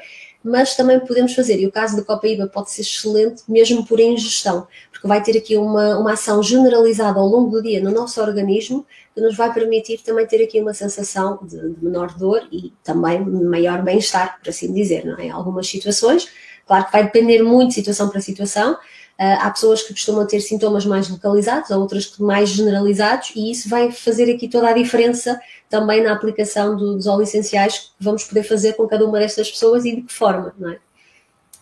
mas 0.44 0.76
também 0.76 1.00
podemos 1.00 1.34
fazer, 1.34 1.60
e 1.60 1.68
o 1.68 1.72
caso 1.72 1.98
da 1.98 2.04
copaíba 2.04 2.48
pode 2.48 2.72
ser 2.72 2.82
excelente 2.82 3.44
mesmo 3.48 3.86
por 3.86 4.00
ingestão, 4.00 4.68
porque 5.00 5.08
vai 5.08 5.24
ter 5.24 5.38
aqui 5.38 5.56
uma, 5.56 5.98
uma 5.98 6.14
ação 6.14 6.44
generalizada 6.44 7.20
ao 7.20 7.26
longo 7.26 7.50
do 7.50 7.64
dia 7.64 7.82
no 7.82 7.90
nosso 7.90 8.22
organismo, 8.22 8.86
que 9.16 9.22
nos 9.22 9.36
vai 9.36 9.54
permitir 9.54 10.00
também 10.04 10.28
ter 10.28 10.44
aqui 10.44 10.60
uma 10.62 10.74
sensação 10.74 11.40
de, 11.42 11.58
de 11.58 11.84
menor 11.84 12.14
dor 12.18 12.46
e 12.52 12.74
também 12.84 13.24
maior 13.24 13.82
bem-estar, 13.82 14.38
por 14.40 14.50
assim 14.50 14.74
dizer, 14.74 15.06
não 15.06 15.18
é? 15.18 15.28
Em 15.28 15.32
algumas 15.32 15.68
situações, 15.68 16.28
claro 16.68 16.86
que 16.86 16.92
vai 16.92 17.04
depender 17.04 17.42
muito 17.42 17.70
de 17.70 17.76
situação 17.76 18.10
para 18.10 18.20
situação, 18.22 18.78
Uh, 19.20 19.36
há 19.42 19.52
pessoas 19.52 19.84
que 19.84 19.92
costumam 19.92 20.26
ter 20.26 20.40
sintomas 20.40 20.86
mais 20.86 21.10
localizados, 21.10 21.70
há 21.72 21.78
outras 21.78 22.06
que 22.06 22.24
mais 22.24 22.48
generalizados, 22.48 23.34
e 23.36 23.52
isso 23.52 23.68
vai 23.68 23.92
fazer 23.92 24.34
aqui 24.34 24.48
toda 24.48 24.70
a 24.70 24.72
diferença 24.72 25.38
também 25.70 26.02
na 26.02 26.14
aplicação 26.14 26.78
do, 26.78 26.96
dos 26.96 27.06
óleos 27.06 27.28
essenciais 27.28 27.80
que 27.80 27.92
vamos 28.00 28.24
poder 28.24 28.44
fazer 28.44 28.78
com 28.78 28.88
cada 28.88 29.06
uma 29.06 29.20
destas 29.20 29.52
pessoas 29.52 29.84
e 29.84 29.98
de 29.98 30.04
que 30.04 30.14
forma, 30.14 30.56
não 30.58 30.70
é? 30.70 30.80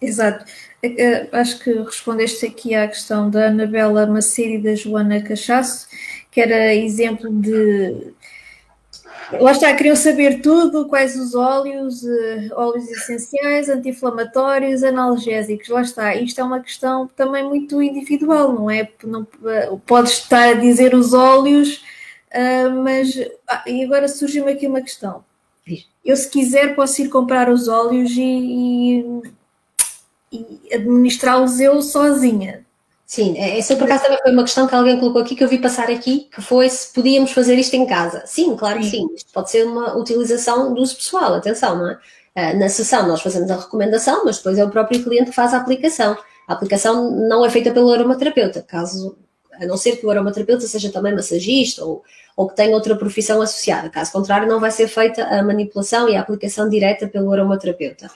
Exato. 0.01 0.45
É 0.81 1.03
é, 1.03 1.29
acho 1.31 1.59
que 1.59 1.71
respondeste 1.71 2.45
aqui 2.45 2.75
à 2.75 2.87
questão 2.87 3.29
da 3.29 3.47
Anabela 3.47 4.05
Macedo 4.05 4.49
e 4.49 4.61
da 4.61 4.75
Joana 4.75 5.21
Cachaço, 5.21 5.87
que 6.31 6.39
era 6.39 6.75
exemplo 6.75 7.31
de 7.31 8.13
Lá 9.31 9.51
está, 9.51 9.73
queriam 9.75 9.95
saber 9.95 10.41
tudo, 10.41 10.87
quais 10.87 11.17
os 11.17 11.35
óleos, 11.35 12.01
uh, 12.01 12.53
óleos 12.55 12.89
essenciais, 12.89 13.67
anti-inflamatórios, 13.67 14.83
analgésicos. 14.83 15.67
Lá 15.67 15.81
está, 15.81 16.15
isto 16.15 16.39
é 16.39 16.43
uma 16.43 16.61
questão 16.61 17.07
também 17.07 17.43
muito 17.43 17.81
individual, 17.81 18.53
não 18.53 18.71
é? 18.71 18.89
Não, 19.03 19.23
uh, 19.23 19.77
podes 19.85 20.13
estar 20.13 20.49
a 20.49 20.53
dizer 20.53 20.95
os 20.95 21.13
óleos, 21.13 21.83
mas. 22.83 23.19
Ah, 23.47 23.63
e 23.67 23.83
agora 23.83 24.07
surgiu-me 24.07 24.53
aqui 24.53 24.67
uma 24.67 24.81
questão. 24.81 25.25
Eu, 26.05 26.15
se 26.15 26.29
quiser, 26.29 26.73
posso 26.75 27.01
ir 27.01 27.09
comprar 27.09 27.49
os 27.49 27.67
óleos 27.67 28.11
e, 28.11 28.21
e, 28.21 29.05
e 30.31 30.73
administrá-los 30.73 31.59
eu 31.59 31.81
sozinha. 31.81 32.65
Sim, 33.05 33.37
essa 33.37 33.73
por 33.77 33.85
acaso 33.85 34.03
também 34.03 34.19
foi 34.21 34.33
uma 34.33 34.43
questão 34.43 34.67
que 34.67 34.75
alguém 34.75 34.99
colocou 34.99 35.21
aqui, 35.21 35.33
que 35.33 35.41
eu 35.41 35.47
vi 35.47 35.59
passar 35.59 35.89
aqui, 35.89 36.27
que 36.29 36.41
foi 36.41 36.69
se 36.69 36.93
podíamos 36.93 37.31
fazer 37.31 37.55
isto 37.55 37.73
em 37.73 37.85
casa. 37.85 38.23
Sim, 38.25 38.57
claro 38.57 38.79
que 38.79 38.89
sim. 38.89 39.07
Isto 39.15 39.31
pode 39.31 39.49
ser 39.49 39.65
uma 39.65 39.97
utilização 39.97 40.73
do 40.73 40.81
uso 40.81 40.97
pessoal, 40.97 41.33
atenção, 41.33 41.77
não 41.77 41.89
é? 41.89 41.97
Ah, 42.35 42.53
na 42.53 42.67
sessão 42.67 43.07
nós 43.07 43.21
fazemos 43.21 43.49
a 43.49 43.55
recomendação, 43.55 44.25
mas 44.25 44.37
depois 44.37 44.57
é 44.59 44.63
o 44.63 44.69
próprio 44.69 45.01
cliente 45.01 45.29
que 45.29 45.35
faz 45.35 45.53
a 45.53 45.57
aplicação. 45.57 46.17
A 46.47 46.53
aplicação 46.53 47.09
não 47.11 47.45
é 47.45 47.49
feita 47.49 47.71
pelo 47.71 47.89
aromaterapeuta, 47.91 48.61
caso, 48.61 49.17
a 49.53 49.65
não 49.65 49.77
ser 49.77 49.95
que 49.95 50.05
o 50.05 50.11
aromaterapeuta 50.11 50.67
seja 50.67 50.91
também 50.91 51.15
massagista 51.15 51.85
ou, 51.85 52.03
ou 52.35 52.47
que 52.47 52.55
tenha 52.55 52.75
outra 52.75 52.95
profissão 52.95 53.41
associada. 53.41 53.89
Caso 53.89 54.11
contrário, 54.11 54.47
não 54.47 54.59
vai 54.59 54.69
ser 54.69 54.87
feita 54.87 55.23
a 55.23 55.41
manipulação 55.41 56.09
e 56.09 56.15
a 56.15 56.21
aplicação 56.21 56.69
direta 56.69 57.07
pelo 57.07 57.31
aromaterapeuta. 57.31 58.11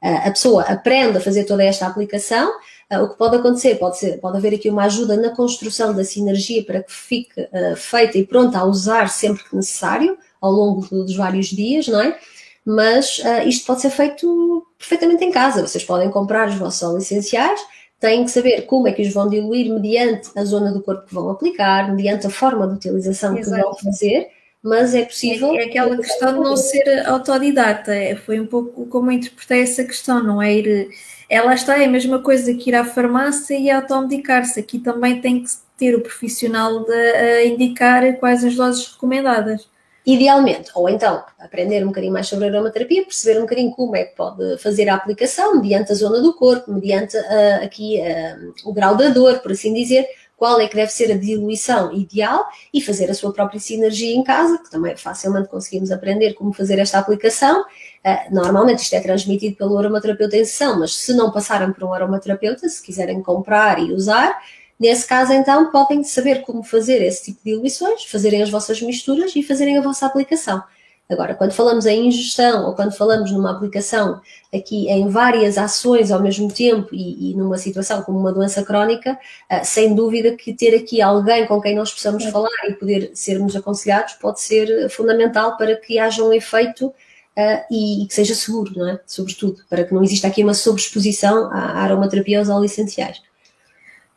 Ah, 0.00 0.28
a 0.28 0.30
pessoa 0.30 0.62
aprende 0.62 1.18
a 1.18 1.20
fazer 1.20 1.44
toda 1.44 1.64
esta 1.64 1.86
aplicação, 1.86 2.52
Uh, 2.90 3.02
o 3.02 3.08
que 3.10 3.18
pode 3.18 3.36
acontecer, 3.36 3.74
pode, 3.74 3.98
ser, 3.98 4.18
pode 4.18 4.38
haver 4.38 4.54
aqui 4.54 4.70
uma 4.70 4.84
ajuda 4.84 5.14
na 5.14 5.28
construção 5.28 5.94
da 5.94 6.02
sinergia 6.04 6.64
para 6.64 6.82
que 6.82 6.90
fique 6.90 7.38
uh, 7.42 7.76
feita 7.76 8.16
e 8.16 8.26
pronta 8.26 8.58
a 8.58 8.64
usar 8.64 9.10
sempre 9.10 9.44
que 9.44 9.54
necessário, 9.54 10.16
ao 10.40 10.50
longo 10.50 10.86
dos 10.86 11.14
vários 11.14 11.48
dias, 11.48 11.86
não 11.86 12.00
é? 12.00 12.18
Mas 12.64 13.18
uh, 13.18 13.46
isto 13.46 13.66
pode 13.66 13.82
ser 13.82 13.90
feito 13.90 14.66
perfeitamente 14.78 15.22
em 15.22 15.30
casa. 15.30 15.66
Vocês 15.66 15.84
podem 15.84 16.10
comprar 16.10 16.48
os 16.48 16.54
vossos 16.54 16.82
óleos 16.82 17.04
essenciais, 17.04 17.60
têm 18.00 18.24
que 18.24 18.30
saber 18.30 18.62
como 18.62 18.88
é 18.88 18.92
que 18.92 19.02
os 19.02 19.12
vão 19.12 19.28
diluir 19.28 19.70
mediante 19.70 20.30
a 20.34 20.42
zona 20.44 20.72
do 20.72 20.80
corpo 20.80 21.06
que 21.06 21.14
vão 21.14 21.28
aplicar, 21.28 21.94
mediante 21.94 22.26
a 22.26 22.30
forma 22.30 22.66
de 22.68 22.74
utilização 22.74 23.36
Exato. 23.36 23.54
que 23.54 23.62
vão 23.62 23.74
fazer, 23.76 24.28
mas 24.62 24.94
é 24.94 25.04
possível. 25.04 25.54
É, 25.54 25.62
é 25.62 25.64
aquela 25.66 25.96
questão 25.96 26.34
de 26.34 26.40
não 26.40 26.56
ser 26.56 27.06
autodidata, 27.06 27.94
é, 27.94 28.16
foi 28.16 28.40
um 28.40 28.46
pouco 28.46 28.86
como 28.86 29.10
eu 29.10 29.16
interpretei 29.16 29.62
essa 29.62 29.84
questão, 29.84 30.22
não 30.22 30.40
é 30.42 30.54
ir 30.54 30.88
ela 31.28 31.52
está, 31.52 31.78
é 31.78 31.84
a 31.84 31.90
mesma 31.90 32.20
coisa 32.20 32.54
que 32.54 32.70
ir 32.70 32.74
à 32.74 32.84
farmácia 32.84 33.54
e 33.54 33.70
automedicar-se. 33.70 34.58
Aqui 34.58 34.78
também 34.78 35.20
tem 35.20 35.42
que 35.44 35.50
ter 35.76 35.94
o 35.94 36.00
profissional 36.00 36.84
de, 36.84 36.92
a 36.92 37.44
indicar 37.44 38.16
quais 38.18 38.42
as 38.44 38.56
doses 38.56 38.92
recomendadas. 38.92 39.68
Idealmente, 40.06 40.70
ou 40.74 40.88
então 40.88 41.22
aprender 41.38 41.84
um 41.84 41.88
bocadinho 41.88 42.14
mais 42.14 42.26
sobre 42.26 42.46
a 42.46 42.48
aromaterapia, 42.48 43.04
perceber 43.04 43.38
um 43.38 43.42
bocadinho 43.42 43.70
como 43.72 43.94
é 43.94 44.04
que 44.04 44.16
pode 44.16 44.56
fazer 44.56 44.88
a 44.88 44.94
aplicação, 44.94 45.56
mediante 45.56 45.92
a 45.92 45.94
zona 45.94 46.22
do 46.22 46.32
corpo, 46.32 46.72
mediante 46.72 47.14
uh, 47.14 47.62
aqui 47.62 48.00
uh, 48.00 48.54
o 48.64 48.72
grau 48.72 48.96
da 48.96 49.10
dor, 49.10 49.40
por 49.40 49.52
assim 49.52 49.74
dizer, 49.74 50.08
qual 50.38 50.60
é 50.60 50.68
que 50.68 50.76
deve 50.76 50.92
ser 50.92 51.10
a 51.10 51.16
diluição 51.16 51.92
ideal 51.92 52.46
e 52.72 52.80
fazer 52.80 53.10
a 53.10 53.14
sua 53.14 53.32
própria 53.32 53.58
sinergia 53.58 54.14
em 54.14 54.22
casa, 54.22 54.56
que 54.58 54.70
também 54.70 54.96
facilmente 54.96 55.48
conseguimos 55.48 55.90
aprender 55.90 56.34
como 56.34 56.52
fazer 56.52 56.78
esta 56.78 56.96
aplicação. 56.96 57.62
Uh, 57.62 58.32
normalmente 58.34 58.78
isto 58.78 58.94
é 58.94 59.00
transmitido 59.00 59.56
pelo 59.56 59.76
aromaterapeuta 59.76 60.36
em 60.36 60.44
sessão, 60.44 60.78
mas 60.78 60.94
se 60.94 61.12
não 61.12 61.32
passarem 61.32 61.72
por 61.72 61.82
um 61.82 61.92
aromaterapeuta, 61.92 62.68
se 62.68 62.80
quiserem 62.80 63.20
comprar 63.20 63.80
e 63.80 63.92
usar, 63.92 64.40
nesse 64.78 65.04
caso 65.08 65.32
então 65.32 65.72
podem 65.72 66.04
saber 66.04 66.42
como 66.42 66.62
fazer 66.62 67.02
esse 67.02 67.24
tipo 67.24 67.40
de 67.44 67.50
diluições, 67.50 68.04
fazerem 68.04 68.40
as 68.40 68.48
vossas 68.48 68.80
misturas 68.80 69.34
e 69.34 69.42
fazerem 69.42 69.76
a 69.76 69.80
vossa 69.80 70.06
aplicação. 70.06 70.62
Agora, 71.10 71.34
quando 71.34 71.52
falamos 71.52 71.86
em 71.86 72.08
ingestão 72.08 72.66
ou 72.66 72.74
quando 72.74 72.92
falamos 72.92 73.32
numa 73.32 73.50
aplicação 73.50 74.20
aqui 74.54 74.90
em 74.90 75.08
várias 75.08 75.56
ações 75.56 76.10
ao 76.10 76.20
mesmo 76.20 76.52
tempo 76.52 76.88
e, 76.92 77.30
e 77.30 77.34
numa 77.34 77.56
situação 77.56 78.02
como 78.02 78.18
uma 78.18 78.30
doença 78.30 78.62
crónica, 78.62 79.18
uh, 79.50 79.64
sem 79.64 79.94
dúvida 79.94 80.36
que 80.36 80.52
ter 80.52 80.76
aqui 80.76 81.00
alguém 81.00 81.46
com 81.46 81.60
quem 81.62 81.74
nós 81.74 81.90
possamos 81.90 82.26
é. 82.26 82.30
falar 82.30 82.50
e 82.68 82.74
poder 82.74 83.10
sermos 83.14 83.56
aconselhados 83.56 84.14
pode 84.14 84.42
ser 84.42 84.90
fundamental 84.90 85.56
para 85.56 85.76
que 85.76 85.98
haja 85.98 86.22
um 86.22 86.32
efeito 86.32 86.92
Uh, 87.36 87.62
e, 87.70 88.02
e, 88.02 88.06
que 88.08 88.14
seja 88.14 88.34
seguro, 88.34 88.72
não 88.76 88.88
é? 88.88 89.00
Sobretudo, 89.06 89.62
para 89.70 89.84
que 89.84 89.94
não 89.94 90.02
exista 90.02 90.26
aqui 90.26 90.42
uma 90.42 90.54
sobreexposição 90.54 91.48
à 91.52 91.84
aromaterapia 91.84 92.40
aos 92.40 92.48
óleos 92.48 92.72
essenciais. 92.72 93.22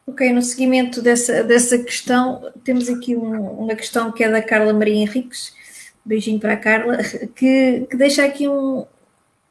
Ok, 0.08 0.34
no 0.34 0.42
seguimento 0.42 1.04
dessa, 1.04 1.44
dessa 1.44 1.78
questão, 1.78 2.52
temos 2.64 2.90
aqui 2.90 3.16
um, 3.16 3.60
uma 3.60 3.76
questão 3.76 4.12
que 4.12 4.24
é 4.24 4.32
da 4.32 4.42
Carla 4.42 4.74
Maria 4.74 4.96
Henriques, 4.96 5.54
beijinho 6.06 6.40
para 6.40 6.54
a 6.54 6.58
Carla, 6.58 6.98
que, 7.36 7.88
que 7.90 7.98
deixa 7.98 8.26
aqui 8.26 8.48
um, 8.48 8.86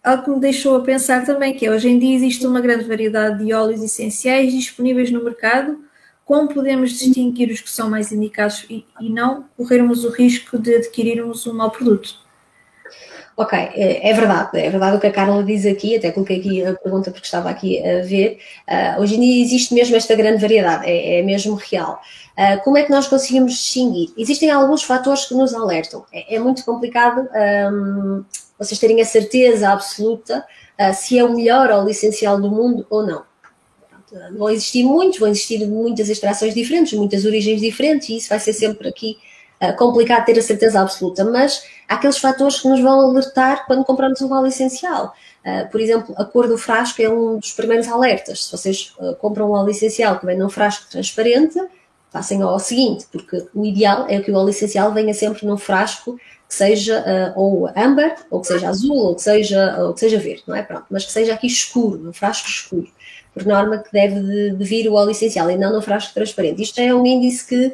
algo 0.02 0.24
que 0.24 0.30
me 0.30 0.40
deixou 0.40 0.76
a 0.76 0.82
pensar 0.82 1.24
também, 1.24 1.54
que 1.54 1.66
é 1.66 1.70
hoje 1.70 1.88
em 1.88 1.98
dia 1.98 2.14
existe 2.14 2.46
uma 2.46 2.60
grande 2.60 2.84
variedade 2.84 3.44
de 3.44 3.52
óleos 3.52 3.82
essenciais 3.82 4.52
disponíveis 4.52 5.10
no 5.10 5.22
mercado, 5.22 5.78
como 6.24 6.52
podemos 6.52 6.92
distinguir 6.92 7.50
os 7.50 7.60
que 7.60 7.70
são 7.70 7.90
mais 7.90 8.12
indicados 8.12 8.64
e, 8.70 8.84
e 9.00 9.10
não 9.10 9.46
corrermos 9.56 10.04
o 10.04 10.10
risco 10.10 10.58
de 10.58 10.76
adquirirmos 10.76 11.46
um 11.46 11.54
mau 11.54 11.70
produto? 11.70 12.29
Ok, 13.36 13.58
é, 13.58 14.10
é, 14.10 14.12
verdade, 14.12 14.58
é 14.58 14.68
verdade 14.68 14.96
o 14.96 15.00
que 15.00 15.06
a 15.06 15.12
Carla 15.12 15.42
diz 15.42 15.64
aqui, 15.64 15.96
até 15.96 16.10
coloquei 16.10 16.40
aqui 16.40 16.64
a 16.64 16.74
pergunta 16.74 17.10
porque 17.10 17.24
estava 17.24 17.48
aqui 17.48 17.82
a 17.82 18.02
ver. 18.02 18.38
Uh, 18.68 19.00
hoje 19.00 19.16
em 19.16 19.20
dia 19.20 19.42
existe 19.42 19.72
mesmo 19.72 19.96
esta 19.96 20.14
grande 20.14 20.42
variedade, 20.42 20.84
é, 20.86 21.20
é 21.20 21.22
mesmo 21.22 21.54
real. 21.54 22.00
Uh, 22.36 22.62
como 22.62 22.76
é 22.76 22.82
que 22.82 22.90
nós 22.90 23.06
conseguimos 23.06 23.52
distinguir? 23.52 24.10
Existem 24.18 24.50
alguns 24.50 24.82
fatores 24.82 25.24
que 25.24 25.34
nos 25.34 25.54
alertam. 25.54 26.04
É, 26.12 26.36
é 26.36 26.38
muito 26.38 26.64
complicado 26.64 27.26
um, 27.72 28.24
vocês 28.58 28.78
terem 28.78 29.00
a 29.00 29.06
certeza 29.06 29.70
absoluta 29.70 30.44
uh, 30.78 30.94
se 30.94 31.18
é 31.18 31.24
o 31.24 31.34
melhor 31.34 31.70
ou 31.70 31.84
o 31.84 31.88
essencial 31.88 32.38
do 32.38 32.50
mundo 32.50 32.86
ou 32.90 33.06
não. 33.06 33.22
Vão 34.36 34.50
existir 34.50 34.82
muitos, 34.82 35.20
vão 35.20 35.28
existir 35.28 35.64
muitas 35.66 36.08
extrações 36.08 36.52
diferentes, 36.52 36.92
muitas 36.94 37.24
origens 37.24 37.60
diferentes, 37.60 38.08
e 38.08 38.16
isso 38.16 38.28
vai 38.28 38.40
ser 38.40 38.52
sempre 38.52 38.88
aqui 38.88 39.16
complicado 39.76 40.24
ter 40.24 40.38
a 40.38 40.42
certeza 40.42 40.80
absoluta, 40.80 41.24
mas 41.24 41.62
há 41.88 41.94
aqueles 41.94 42.18
fatores 42.18 42.60
que 42.60 42.68
nos 42.68 42.80
vão 42.80 43.10
alertar 43.10 43.66
quando 43.66 43.84
compramos 43.84 44.20
um 44.22 44.32
óleo 44.32 44.46
essencial. 44.46 45.14
Uh, 45.44 45.70
por 45.70 45.80
exemplo, 45.80 46.14
a 46.18 46.24
cor 46.24 46.48
do 46.48 46.58
frasco 46.58 47.00
é 47.00 47.08
um 47.08 47.38
dos 47.38 47.52
primeiros 47.52 47.88
alertas. 47.88 48.44
Se 48.44 48.52
vocês 48.52 48.94
uh, 48.98 49.14
compram 49.16 49.50
um 49.50 49.52
óleo 49.52 49.70
essencial 49.70 50.18
que 50.18 50.26
vem 50.26 50.36
num 50.36 50.50
frasco 50.50 50.90
transparente, 50.90 51.58
passem 52.12 52.42
ao 52.42 52.58
seguinte, 52.58 53.06
porque 53.10 53.46
o 53.54 53.64
ideal 53.64 54.06
é 54.08 54.20
que 54.20 54.30
o 54.30 54.34
óleo 54.34 54.50
essencial 54.50 54.92
venha 54.92 55.14
sempre 55.14 55.46
num 55.46 55.56
frasco 55.56 56.18
que 56.48 56.54
seja 56.54 57.00
uh, 57.00 57.40
ou 57.40 57.68
âmbar, 57.76 58.16
ou 58.30 58.40
que 58.40 58.48
seja 58.48 58.68
azul, 58.68 58.96
ou 58.96 59.14
que 59.14 59.22
seja, 59.22 59.76
ou 59.78 59.94
que 59.94 60.00
seja 60.00 60.18
verde, 60.18 60.42
não 60.46 60.56
é? 60.56 60.62
Pronto, 60.62 60.86
mas 60.90 61.04
que 61.04 61.12
seja 61.12 61.32
aqui 61.32 61.46
escuro, 61.46 61.98
num 61.98 62.12
frasco 62.12 62.48
escuro. 62.48 62.88
Por 63.32 63.46
norma 63.46 63.78
que 63.78 63.92
deve 63.92 64.20
de, 64.20 64.56
de 64.56 64.64
vir 64.64 64.88
o 64.88 64.94
óleo 64.94 65.12
essencial 65.12 65.48
e 65.50 65.56
não 65.56 65.72
num 65.72 65.80
frasco 65.80 66.12
transparente. 66.12 66.60
Isto 66.60 66.80
é 66.80 66.92
um 66.92 67.06
índice 67.06 67.46
que 67.46 67.72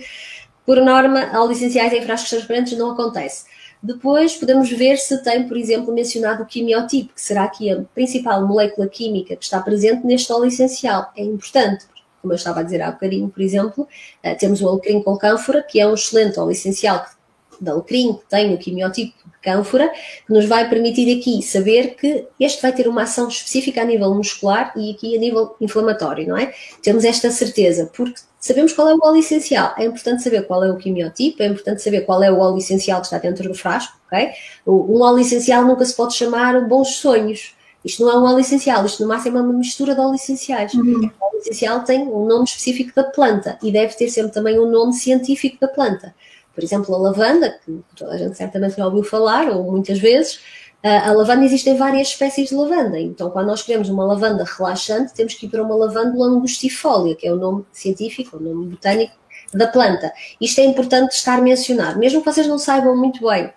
por 0.67 0.83
norma, 0.83 1.31
ao 1.33 1.49
licenciais 1.49 1.93
em 1.93 2.03
frascos 2.03 2.31
transparentes 2.31 2.77
não 2.77 2.91
acontece. 2.91 3.45
Depois 3.83 4.35
podemos 4.35 4.69
ver 4.71 4.97
se 4.97 5.23
tem, 5.23 5.47
por 5.47 5.57
exemplo, 5.57 5.95
mencionado 5.95 6.43
o 6.43 6.47
quimiotipo, 6.47 7.15
que 7.15 7.21
será 7.21 7.45
aqui 7.45 7.71
a 7.71 7.83
principal 7.95 8.47
molécula 8.47 8.89
química 8.89 9.37
que 9.37 9.45
está 9.45 9.61
presente 9.61 10.05
neste 10.05 10.33
óleo 10.33 10.47
essencial. 10.47 11.13
É 11.17 11.23
importante, 11.23 11.87
como 12.21 12.33
eu 12.33 12.37
estava 12.37 12.61
a 12.61 12.63
dizer 12.65 12.83
há 12.83 12.91
bocadinho, 12.91 13.29
por 13.29 13.41
exemplo, 13.41 13.87
eh, 14.23 14.35
temos 14.35 14.61
o 14.61 14.69
alecrim 14.69 15.01
com 15.03 15.17
cânfora, 15.17 15.63
que 15.63 15.79
é 15.79 15.87
um 15.87 15.95
excelente 15.95 16.41
óleo 16.41 16.51
essencial 16.51 17.07
de 17.61 17.71
alecrim, 17.71 18.15
que 18.15 18.29
tem 18.29 18.55
o 18.55 18.59
quimiotipo 18.59 19.15
de 19.25 19.39
cânfora, 19.41 19.89
que 20.27 20.33
nos 20.33 20.47
vai 20.47 20.69
permitir 20.69 21.19
aqui 21.19 21.43
saber 21.43 21.95
que 21.95 22.27
este 22.41 22.61
vai 22.61 22.73
ter 22.73 22.89
uma 22.89 23.03
ação 23.03 23.29
específica 23.29 23.83
a 23.83 23.85
nível 23.85 24.13
muscular 24.15 24.73
e 24.77 24.91
aqui 24.91 25.17
a 25.17 25.21
nível 25.21 25.55
inflamatório, 25.61 26.27
não 26.27 26.37
é? 26.37 26.53
Temos 26.83 27.05
esta 27.05 27.31
certeza, 27.31 27.91
porque 27.95 28.21
Sabemos 28.47 28.73
qual 28.73 28.89
é 28.89 28.95
o 28.95 28.99
óleo 29.03 29.19
essencial. 29.19 29.75
É 29.77 29.85
importante 29.85 30.23
saber 30.23 30.47
qual 30.47 30.63
é 30.63 30.71
o 30.71 30.77
quimiotipo, 30.77 31.43
é 31.43 31.47
importante 31.47 31.83
saber 31.83 32.03
qual 32.03 32.23
é 32.23 32.31
o 32.31 32.39
óleo 32.39 32.59
essencial 32.59 33.01
que 33.01 33.07
está 33.07 33.19
dentro 33.19 33.49
do 33.49 33.55
frasco, 33.55 33.99
ok? 34.07 34.31
Um 34.65 35.03
óleo 35.03 35.19
essencial 35.19 35.65
nunca 35.65 35.85
se 35.85 35.97
pode 35.97 36.15
chamar 36.15 36.61
bons 36.69 36.97
sonhos. 36.97 37.57
Isto 37.85 38.05
não 38.05 38.13
é 38.13 38.19
um 38.19 38.25
óleo 38.25 38.39
essencial, 38.39 38.87
isto 38.87 39.03
no 39.03 39.09
máximo 39.09 39.39
é 39.39 39.43
uma 39.43 39.53
mistura 39.53 39.95
de 39.95 40.01
óleos 40.01 40.23
essenciais. 40.23 40.75
Uhum. 40.75 41.11
O 41.21 41.25
óleo 41.25 41.39
essencial 41.41 41.81
tem 41.81 42.03
um 42.03 42.25
nome 42.25 42.45
específico 42.45 42.93
da 42.95 43.03
planta 43.03 43.59
e 43.61 43.73
deve 43.73 43.95
ter 43.95 44.09
sempre 44.11 44.31
também 44.31 44.59
um 44.61 44.71
nome 44.71 44.93
científico 44.93 45.57
da 45.61 45.67
planta. 45.67 46.15
Por 46.55 46.63
exemplo, 46.63 46.95
a 46.95 46.99
lavanda, 46.99 47.59
que 47.65 47.81
toda 47.97 48.13
a 48.13 48.17
gente 48.19 48.37
certamente 48.37 48.77
já 48.77 48.87
ouviu 48.87 49.03
falar, 49.03 49.51
ou 49.51 49.71
muitas 49.71 49.99
vezes, 49.99 50.41
a 50.89 51.13
lavanda 51.13 51.45
existem 51.45 51.77
várias 51.77 52.09
espécies 52.09 52.51
de 52.51 52.55
lavanda, 52.55 52.99
então 52.99 53.31
quando 53.31 53.47
nós 53.47 53.63
queremos 53.63 53.89
uma 53.89 54.05
lavanda 54.05 54.45
relaxante, 54.45 55.15
temos 55.15 55.35
que 55.35 55.47
ir 55.47 55.49
para 55.49 55.63
uma 55.63 55.75
lavândula 55.75 56.27
angustifolia, 56.29 57.15
que 57.15 57.27
é 57.27 57.33
o 57.33 57.37
nome 57.37 57.65
científico, 57.73 58.37
o 58.37 58.41
nome 58.41 58.67
botânico 58.69 59.15
da 59.53 59.67
planta. 59.67 60.13
Isto 60.41 60.61
é 60.61 60.65
importante 60.65 61.13
estar 61.13 61.41
mencionado, 61.41 61.99
mesmo 61.99 62.21
que 62.21 62.31
vocês 62.31 62.47
não 62.47 62.59
saibam 62.59 62.97
muito 62.97 63.27
bem 63.27 63.53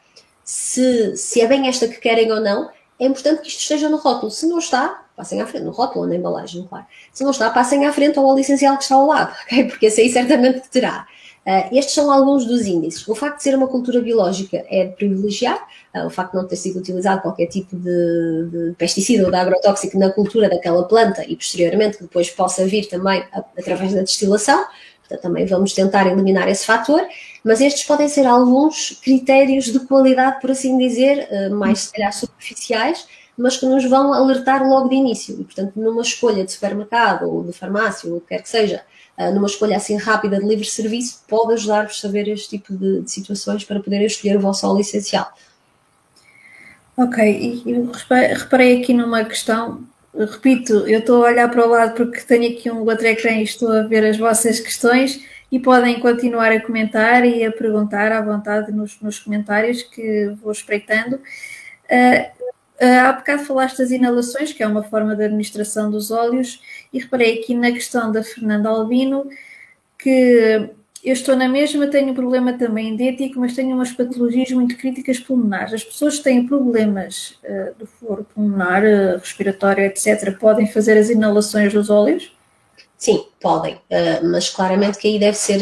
se, 0.51 1.15
se 1.15 1.41
é 1.41 1.47
bem 1.47 1.67
esta 1.67 1.87
que 1.87 1.99
querem 1.99 2.31
ou 2.31 2.41
não, 2.41 2.71
é 2.99 3.05
importante 3.05 3.43
que 3.43 3.49
isto 3.49 3.61
esteja 3.61 3.87
no 3.87 3.97
rótulo. 3.97 4.31
Se 4.31 4.47
não 4.47 4.57
está, 4.57 5.05
passem 5.15 5.39
à 5.39 5.45
frente, 5.45 5.63
no 5.63 5.69
rótulo 5.69 6.01
ou 6.01 6.07
na 6.07 6.15
embalagem, 6.15 6.65
claro. 6.67 6.87
Se 7.13 7.23
não 7.23 7.29
está, 7.29 7.51
passem 7.51 7.85
à 7.85 7.93
frente 7.93 8.17
ao 8.17 8.39
essencial 8.39 8.75
que 8.75 8.81
está 8.81 8.95
ao 8.95 9.05
lado, 9.05 9.31
ok? 9.45 9.65
Porque 9.65 9.85
esse 9.85 10.01
aí 10.01 10.11
certamente 10.11 10.67
terá. 10.69 11.07
Uh, 11.49 11.75
estes 11.75 11.95
são 11.95 12.11
alguns 12.11 12.45
dos 12.45 12.67
índices. 12.67 13.07
O 13.07 13.15
facto 13.15 13.37
de 13.37 13.43
ser 13.43 13.55
uma 13.55 13.67
cultura 13.67 13.99
biológica 13.99 14.63
é 14.69 14.85
de 14.85 14.95
privilegiar, 14.95 15.57
uh, 15.95 16.05
o 16.05 16.09
facto 16.11 16.33
de 16.33 16.37
não 16.37 16.47
ter 16.47 16.55
sido 16.55 16.77
utilizado 16.77 17.23
qualquer 17.23 17.47
tipo 17.47 17.75
de, 17.75 18.49
de 18.51 18.75
pesticida 18.77 19.25
ou 19.25 19.31
de 19.31 19.35
agrotóxico 19.35 19.97
na 19.97 20.11
cultura 20.11 20.47
daquela 20.47 20.83
planta 20.87 21.25
e 21.27 21.35
posteriormente 21.35 21.97
que 21.97 22.03
depois 22.03 22.29
possa 22.29 22.67
vir 22.67 22.87
também 22.87 23.23
a, 23.33 23.39
através 23.57 23.95
da 23.95 24.01
destilação, 24.01 24.63
portanto 24.99 25.21
também 25.23 25.47
vamos 25.47 25.73
tentar 25.73 26.05
eliminar 26.05 26.47
esse 26.47 26.67
fator, 26.67 27.01
mas 27.43 27.61
estes 27.61 27.83
podem 27.83 28.07
ser 28.07 28.27
alguns 28.27 28.99
critérios 29.03 29.65
de 29.65 29.79
qualidade, 29.79 30.39
por 30.41 30.51
assim 30.51 30.77
dizer, 30.77 31.27
uh, 31.31 31.55
mais 31.55 31.79
se 31.79 31.93
calhar 31.93 32.13
superficiais, 32.13 33.07
mas 33.35 33.57
que 33.57 33.65
nos 33.65 33.83
vão 33.85 34.13
alertar 34.13 34.61
logo 34.67 34.87
de 34.87 34.95
início. 34.95 35.33
E, 35.41 35.43
portanto, 35.45 35.71
numa 35.75 36.03
escolha 36.03 36.45
de 36.45 36.51
supermercado 36.51 37.27
ou 37.27 37.43
de 37.43 37.53
farmácia 37.53 38.07
ou 38.07 38.17
o 38.17 38.21
que 38.21 38.27
quer 38.27 38.43
que 38.43 38.49
seja, 38.49 38.83
ah, 38.83 38.98
numa 39.33 39.47
escolha 39.47 39.75
assim 39.75 39.97
rápida 39.97 40.39
de 40.39 40.45
livre 40.45 40.65
serviço, 40.65 41.23
pode 41.27 41.53
ajudar-vos 41.53 41.97
a 41.97 41.99
saber 41.99 42.27
este 42.29 42.57
tipo 42.57 42.73
de, 42.73 43.01
de, 43.01 43.11
situações 43.11 43.65
para 43.65 43.79
poderem 43.81 44.05
escolher 44.05 44.37
o 44.37 44.41
vosso 44.41 44.65
óleo 44.65 44.79
essencial. 44.79 45.31
Ok, 46.95 47.63
e 47.65 47.89
reparei 48.33 48.81
aqui 48.81 48.93
numa 48.93 49.23
questão, 49.25 49.83
repito, 50.13 50.73
eu 50.87 50.99
estou 50.99 51.25
a 51.25 51.29
olhar 51.29 51.49
para 51.49 51.65
o 51.65 51.69
lado 51.69 51.95
porque 51.95 52.21
tenho 52.21 52.51
aqui 52.51 52.71
um 52.71 52.85
outro 52.85 53.07
ecrã 53.07 53.31
e 53.31 53.43
estou 53.43 53.71
a 53.71 53.83
ver 53.83 54.05
as 54.05 54.17
vossas 54.17 54.59
questões 54.59 55.21
e 55.51 55.59
podem 55.59 55.99
continuar 55.99 56.51
a 56.51 56.61
comentar 56.61 57.25
e 57.25 57.43
a 57.43 57.51
perguntar 57.51 58.11
à 58.11 58.21
vontade 58.21 58.71
nos, 58.71 58.99
nos 59.01 59.19
comentários 59.19 59.83
que 59.83 60.33
vou 60.41 60.51
espreitando. 60.51 61.15
Uh, 61.85 62.39
há 62.79 63.11
bocado 63.13 63.43
falaste 63.43 63.77
das 63.77 63.91
inalações, 63.91 64.53
que 64.53 64.63
é 64.63 64.67
uma 64.67 64.83
forma 64.83 65.15
de 65.15 65.25
administração 65.25 65.91
dos 65.91 66.11
óleos, 66.11 66.61
e 66.93 66.99
reparei 66.99 67.39
aqui 67.39 67.53
na 67.53 67.71
questão 67.71 68.11
da 68.11 68.23
Fernanda 68.23 68.69
Albino 68.69 69.27
que 69.99 70.69
eu 71.03 71.13
estou 71.13 71.35
na 71.35 71.47
mesma, 71.47 71.87
tenho 71.87 72.11
um 72.11 72.13
problema 72.13 72.53
também 72.53 72.93
idêntico, 72.93 73.39
mas 73.39 73.53
tenho 73.53 73.75
umas 73.75 73.91
patologias 73.91 74.51
muito 74.51 74.77
críticas 74.77 75.19
pulmonares. 75.19 75.73
As 75.73 75.83
pessoas 75.83 76.17
que 76.17 76.23
têm 76.23 76.45
problemas 76.45 77.39
uh, 77.43 77.77
do 77.77 77.85
foro 77.85 78.25
pulmonar, 78.33 78.83
uh, 78.83 79.17
respiratório, 79.17 79.85
etc., 79.85 80.37
podem 80.37 80.67
fazer 80.67 80.97
as 80.97 81.09
inalações 81.09 81.73
dos 81.73 81.89
óleos? 81.89 82.35
Sim, 82.97 83.25
podem, 83.39 83.75
uh, 83.75 84.29
mas 84.29 84.49
claramente 84.49 84.97
que 84.97 85.07
aí 85.07 85.19
deve 85.19 85.37
ser 85.37 85.61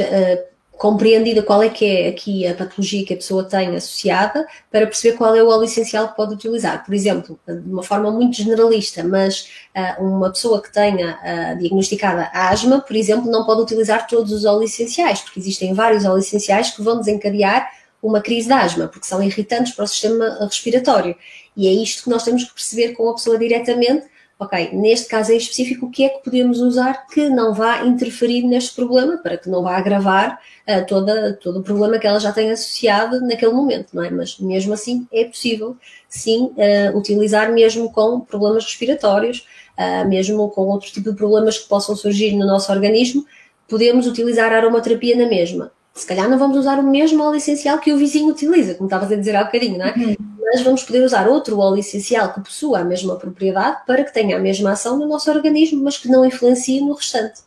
compreendida 0.78 1.42
qual 1.42 1.64
é 1.64 1.70
que 1.70 1.86
é 1.86 2.08
aqui 2.08 2.46
a 2.46 2.54
patologia 2.54 3.06
que 3.06 3.14
a 3.14 3.18
pessoa 3.18 3.44
tem 3.44 3.76
associada 3.76 4.48
para 4.72 4.86
perceber 4.86 5.18
qual 5.18 5.36
é 5.36 5.44
o 5.44 5.50
óleo 5.50 5.64
essencial 5.64 6.10
que 6.10 6.16
pode 6.16 6.36
utilizar. 6.36 6.86
Por 6.86 6.94
exemplo, 6.94 7.40
de 7.48 7.70
uma 7.70 7.82
forma 7.82 8.12
muito 8.12 8.38
generalista, 8.38 9.04
mas 9.04 9.50
uh, 9.76 10.04
uma 10.04 10.30
pessoa 10.30 10.62
que 10.62 10.72
tenha 10.72 11.18
uh, 11.18 11.58
diagnosticada 11.58 12.30
asma, 12.32 12.80
por 12.80 12.96
exemplo, 12.96 13.30
não 13.32 13.46
pode 13.46 13.62
utilizar 13.62 14.06
todos 14.08 14.32
os 14.32 14.46
óleos 14.46 14.72
essenciais, 14.72 15.22
porque 15.22 15.40
existem 15.40 15.74
vários 15.74 16.06
óleos 16.06 16.28
essenciais 16.28 16.70
que 16.70 16.82
vão 16.82 17.00
desencadear 17.00 17.70
uma 18.02 18.22
crise 18.22 18.48
de 18.48 18.54
asma, 18.54 18.88
porque 18.88 19.08
são 19.08 19.22
irritantes 19.24 19.74
para 19.74 19.86
o 19.86 19.88
sistema 19.88 20.38
respiratório. 20.42 21.16
E 21.56 21.68
é 21.68 21.72
isto 21.72 22.04
que 22.04 22.10
nós 22.10 22.24
temos 22.24 22.44
que 22.44 22.54
perceber 22.54 22.94
com 22.94 23.10
a 23.10 23.14
pessoa 23.16 23.38
diretamente 23.40 24.06
ok, 24.40 24.72
neste 24.74 25.08
caso 25.08 25.32
em 25.32 25.38
específico, 25.38 25.88
o 25.88 25.90
que 25.90 26.06
é 26.06 26.10
que 26.10 26.24
podemos 26.24 26.60
usar 26.60 27.08
que 27.08 27.28
não 27.28 27.54
vá 27.54 27.84
interferir 27.84 28.44
neste 28.44 28.76
problema, 28.76 29.18
para 29.18 29.38
que 29.38 29.50
não 29.50 29.64
vá 29.64 29.78
agravar 29.78 30.40
uh, 30.68 30.86
toda, 30.86 31.34
todo 31.42 31.60
o 31.60 31.64
problema 31.64 31.98
que 31.98 32.06
ela 32.06 32.20
já 32.20 32.32
tem 32.32 32.52
associado 32.52 33.20
naquele 33.22 33.54
momento, 33.54 33.90
não 33.94 34.04
é? 34.04 34.12
Mas 34.12 34.38
mesmo 34.40 34.74
assim 34.74 35.08
é 35.12 35.26
possível, 35.26 35.76
sim, 36.08 36.52
uh, 36.56 36.98
utilizar 36.98 37.52
mesmo 37.52 37.92
com 37.92 38.20
problemas 38.20 38.64
respiratórios, 38.66 39.48
uh, 39.78 40.08
mesmo 40.08 40.50
com 40.50 40.62
outro 40.68 40.92
tipo 40.92 41.12
de 41.12 41.18
problemas 41.18 41.58
que 41.58 41.68
possam 41.68 41.96
surgir 41.96 42.36
no 42.36 42.46
nosso 42.46 42.72
organismo, 42.72 43.26
podemos 43.68 44.06
utilizar 44.06 44.54
a 44.54 44.58
aromaterapia 44.58 45.18
na 45.18 45.28
mesma. 45.28 45.72
Se 45.96 46.06
calhar 46.06 46.30
não 46.30 46.38
vamos 46.38 46.58
usar 46.58 46.78
o 46.78 46.84
mesmo 46.84 47.24
óleo 47.24 47.38
essencial 47.38 47.80
que 47.80 47.92
o 47.92 47.98
vizinho 47.98 48.30
utiliza, 48.30 48.76
como 48.76 48.86
estavas 48.86 49.12
a 49.12 49.16
dizer 49.16 49.36
há 49.36 49.44
bocadinho, 49.44 49.80
não 49.80 49.88
é? 49.88 49.94
Uhum 49.98 50.27
mas 50.48 50.62
vamos 50.62 50.84
poder 50.84 51.04
usar 51.04 51.28
outro 51.28 51.60
óleo 51.60 51.80
essencial 51.80 52.34
que 52.34 52.42
possua 52.42 52.80
a 52.80 52.84
mesma 52.84 53.18
propriedade 53.18 53.86
para 53.86 54.04
que 54.04 54.14
tenha 54.14 54.38
a 54.38 54.40
mesma 54.40 54.72
ação 54.72 54.98
no 54.98 55.08
nosso 55.08 55.30
organismo, 55.30 55.84
mas 55.84 55.98
que 55.98 56.08
não 56.08 56.26
influencie 56.26 56.80
no 56.80 56.94
restante. 56.94 57.42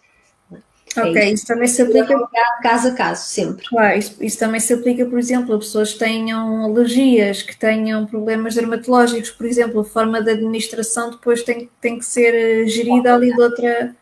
É 0.97 1.03
ok, 1.03 1.25
isso. 1.25 1.35
isso. 1.35 1.47
também 1.47 1.69
se 1.69 1.83
aplica. 1.83 2.29
Caso 2.63 2.89
a 2.89 2.95
caso, 2.95 3.29
sempre. 3.29 3.67
Claro, 3.67 3.99
isso, 3.99 4.17
isso, 4.23 4.39
também 4.39 4.61
se 4.61 4.75
aplica, 4.75 5.07
por 5.07 5.19
exemplo, 5.19 5.55
a 5.55 5.59
pessoas 5.59 5.93
que 5.93 5.99
tenham 6.01 6.65
alergias, 6.65 7.43
que 7.43 7.57
tenham 7.57 8.07
problemas 8.07 8.55
dermatológicos, 8.55 9.31
por 9.31 9.47
exemplo, 9.47 9.81
a 9.81 9.85
forma 9.85 10.21
de 10.21 10.33
administração 10.33 11.11
depois 11.11 11.43
tem, 11.43 11.71
tem 11.81 11.99
que 11.99 12.05
ser 12.05 12.35
eh, 12.35 12.67
gerida 12.67 13.15
ali 13.15 13.33
de 13.33 13.41
outra, 13.41 13.97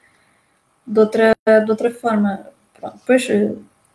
de 0.87 0.99
outra, 0.99 1.37
de 1.47 1.71
outra 1.71 1.91
forma. 1.91 2.47
Pronto, 2.81 2.97
depois 2.97 3.29
eh, 3.29 3.53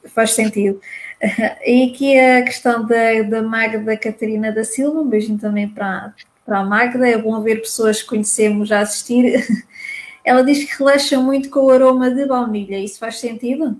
faz 0.09 0.31
sentido. 0.31 0.79
E 1.65 1.89
aqui 1.89 2.19
a 2.19 2.43
questão 2.43 2.85
da, 2.85 3.21
da 3.23 3.41
Magda 3.41 3.95
Catarina 3.97 4.51
da 4.51 4.63
Silva, 4.63 4.99
um 4.99 5.07
beijinho 5.07 5.39
também 5.39 5.67
para, 5.67 6.13
para 6.45 6.59
a 6.59 6.65
Magda, 6.65 7.07
é 7.07 7.17
bom 7.17 7.41
ver 7.41 7.61
pessoas 7.61 8.01
que 8.01 8.09
conhecemos 8.09 8.71
a 8.71 8.81
assistir. 8.81 9.45
Ela 10.23 10.43
diz 10.43 10.63
que 10.63 10.77
relaxa 10.77 11.19
muito 11.19 11.49
com 11.49 11.61
o 11.61 11.69
aroma 11.69 12.09
de 12.11 12.25
baunilha, 12.25 12.77
isso 12.77 12.99
faz 12.99 13.19
sentido? 13.19 13.79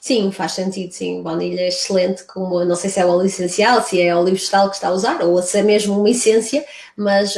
Sim, 0.00 0.32
faz 0.32 0.52
sentido, 0.52 0.92
sim. 0.92 1.22
Baunilha 1.22 1.60
é 1.60 1.68
excelente, 1.68 2.24
como 2.24 2.64
não 2.64 2.74
sei 2.74 2.90
se 2.90 2.98
é 2.98 3.06
óleo 3.06 3.26
essencial, 3.26 3.80
se 3.82 4.00
é 4.00 4.14
óleo 4.14 4.32
vegetal 4.32 4.68
que 4.68 4.74
está 4.74 4.88
a 4.88 4.92
usar, 4.92 5.22
ou 5.22 5.40
se 5.40 5.58
é 5.58 5.62
mesmo 5.62 5.98
uma 5.98 6.10
essência, 6.10 6.64
mas 6.96 7.36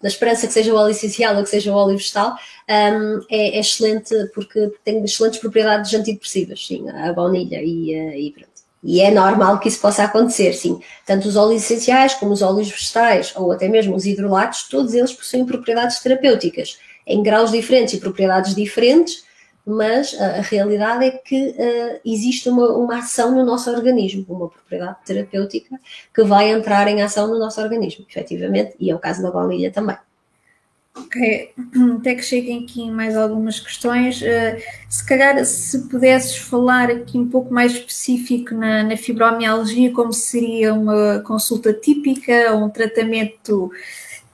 na 0.00 0.08
esperança 0.08 0.46
que 0.46 0.52
seja 0.52 0.72
o 0.72 0.76
óleo 0.76 0.92
essencial 0.92 1.36
ou 1.36 1.42
que 1.42 1.48
seja 1.48 1.72
o 1.72 1.74
óleo 1.74 1.96
vegetal, 1.96 2.36
um, 2.68 3.20
é, 3.28 3.56
é, 3.56 3.60
excelente 3.60 4.14
porque 4.34 4.72
tem 4.84 5.02
excelentes 5.04 5.40
propriedades 5.40 5.92
antidepressivas, 5.92 6.64
sim, 6.64 6.88
a 6.88 7.12
baunilha 7.12 7.60
e, 7.60 7.92
eh, 7.92 8.18
e 8.20 8.32
pronto. 8.32 8.49
E 8.82 9.00
é 9.00 9.10
normal 9.10 9.58
que 9.58 9.68
isso 9.68 9.80
possa 9.80 10.04
acontecer, 10.04 10.54
sim. 10.54 10.80
Tanto 11.04 11.28
os 11.28 11.36
óleos 11.36 11.62
essenciais 11.62 12.14
como 12.14 12.32
os 12.32 12.40
óleos 12.40 12.70
vegetais 12.70 13.32
ou 13.36 13.52
até 13.52 13.68
mesmo 13.68 13.94
os 13.94 14.06
hidrolatos, 14.06 14.68
todos 14.68 14.94
eles 14.94 15.12
possuem 15.12 15.44
propriedades 15.44 16.00
terapêuticas, 16.00 16.78
em 17.06 17.22
graus 17.22 17.50
diferentes 17.50 17.94
e 17.94 18.00
propriedades 18.00 18.54
diferentes, 18.54 19.24
mas 19.66 20.18
a, 20.18 20.38
a 20.38 20.40
realidade 20.40 21.04
é 21.04 21.10
que 21.10 21.50
uh, 21.50 22.00
existe 22.04 22.48
uma, 22.48 22.72
uma 22.72 22.98
ação 22.98 23.34
no 23.34 23.44
nosso 23.44 23.70
organismo, 23.70 24.24
uma 24.28 24.48
propriedade 24.48 24.96
terapêutica 25.04 25.78
que 26.14 26.22
vai 26.22 26.50
entrar 26.50 26.88
em 26.88 27.02
ação 27.02 27.28
no 27.28 27.38
nosso 27.38 27.60
organismo, 27.60 28.06
efetivamente, 28.08 28.74
e 28.80 28.90
é 28.90 28.94
o 28.94 28.98
caso 28.98 29.22
da 29.22 29.30
baunilha 29.30 29.70
também. 29.70 29.96
Ok, 30.96 31.52
até 31.98 32.16
que 32.16 32.22
cheguem 32.22 32.64
aqui 32.64 32.90
mais 32.90 33.16
algumas 33.16 33.60
questões. 33.60 34.20
Uh, 34.20 34.60
se 34.88 35.06
calhar, 35.06 35.44
se 35.44 35.88
pudesses 35.88 36.36
falar 36.36 36.90
aqui 36.90 37.16
um 37.16 37.28
pouco 37.28 37.54
mais 37.54 37.72
específico 37.72 38.54
na, 38.54 38.82
na 38.82 38.96
fibromialgia, 38.96 39.92
como 39.92 40.12
seria 40.12 40.74
uma 40.74 41.20
consulta 41.20 41.72
típica, 41.72 42.54
um 42.56 42.68
tratamento 42.68 43.70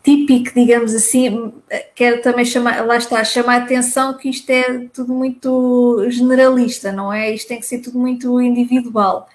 típico, 0.02 0.54
digamos 0.54 0.94
assim, 0.94 1.52
quero 1.94 2.22
também 2.22 2.44
chamar, 2.44 2.86
lá 2.86 2.96
está, 2.96 3.24
chamar 3.24 3.60
a 3.60 3.64
atenção 3.64 4.16
que 4.16 4.30
isto 4.30 4.48
é 4.50 4.86
tudo 4.94 5.12
muito 5.12 6.06
generalista, 6.10 6.92
não 6.92 7.12
é? 7.12 7.32
Isto 7.34 7.48
tem 7.48 7.58
que 7.58 7.66
ser 7.66 7.80
tudo 7.80 7.98
muito 7.98 8.40
individual 8.40 9.28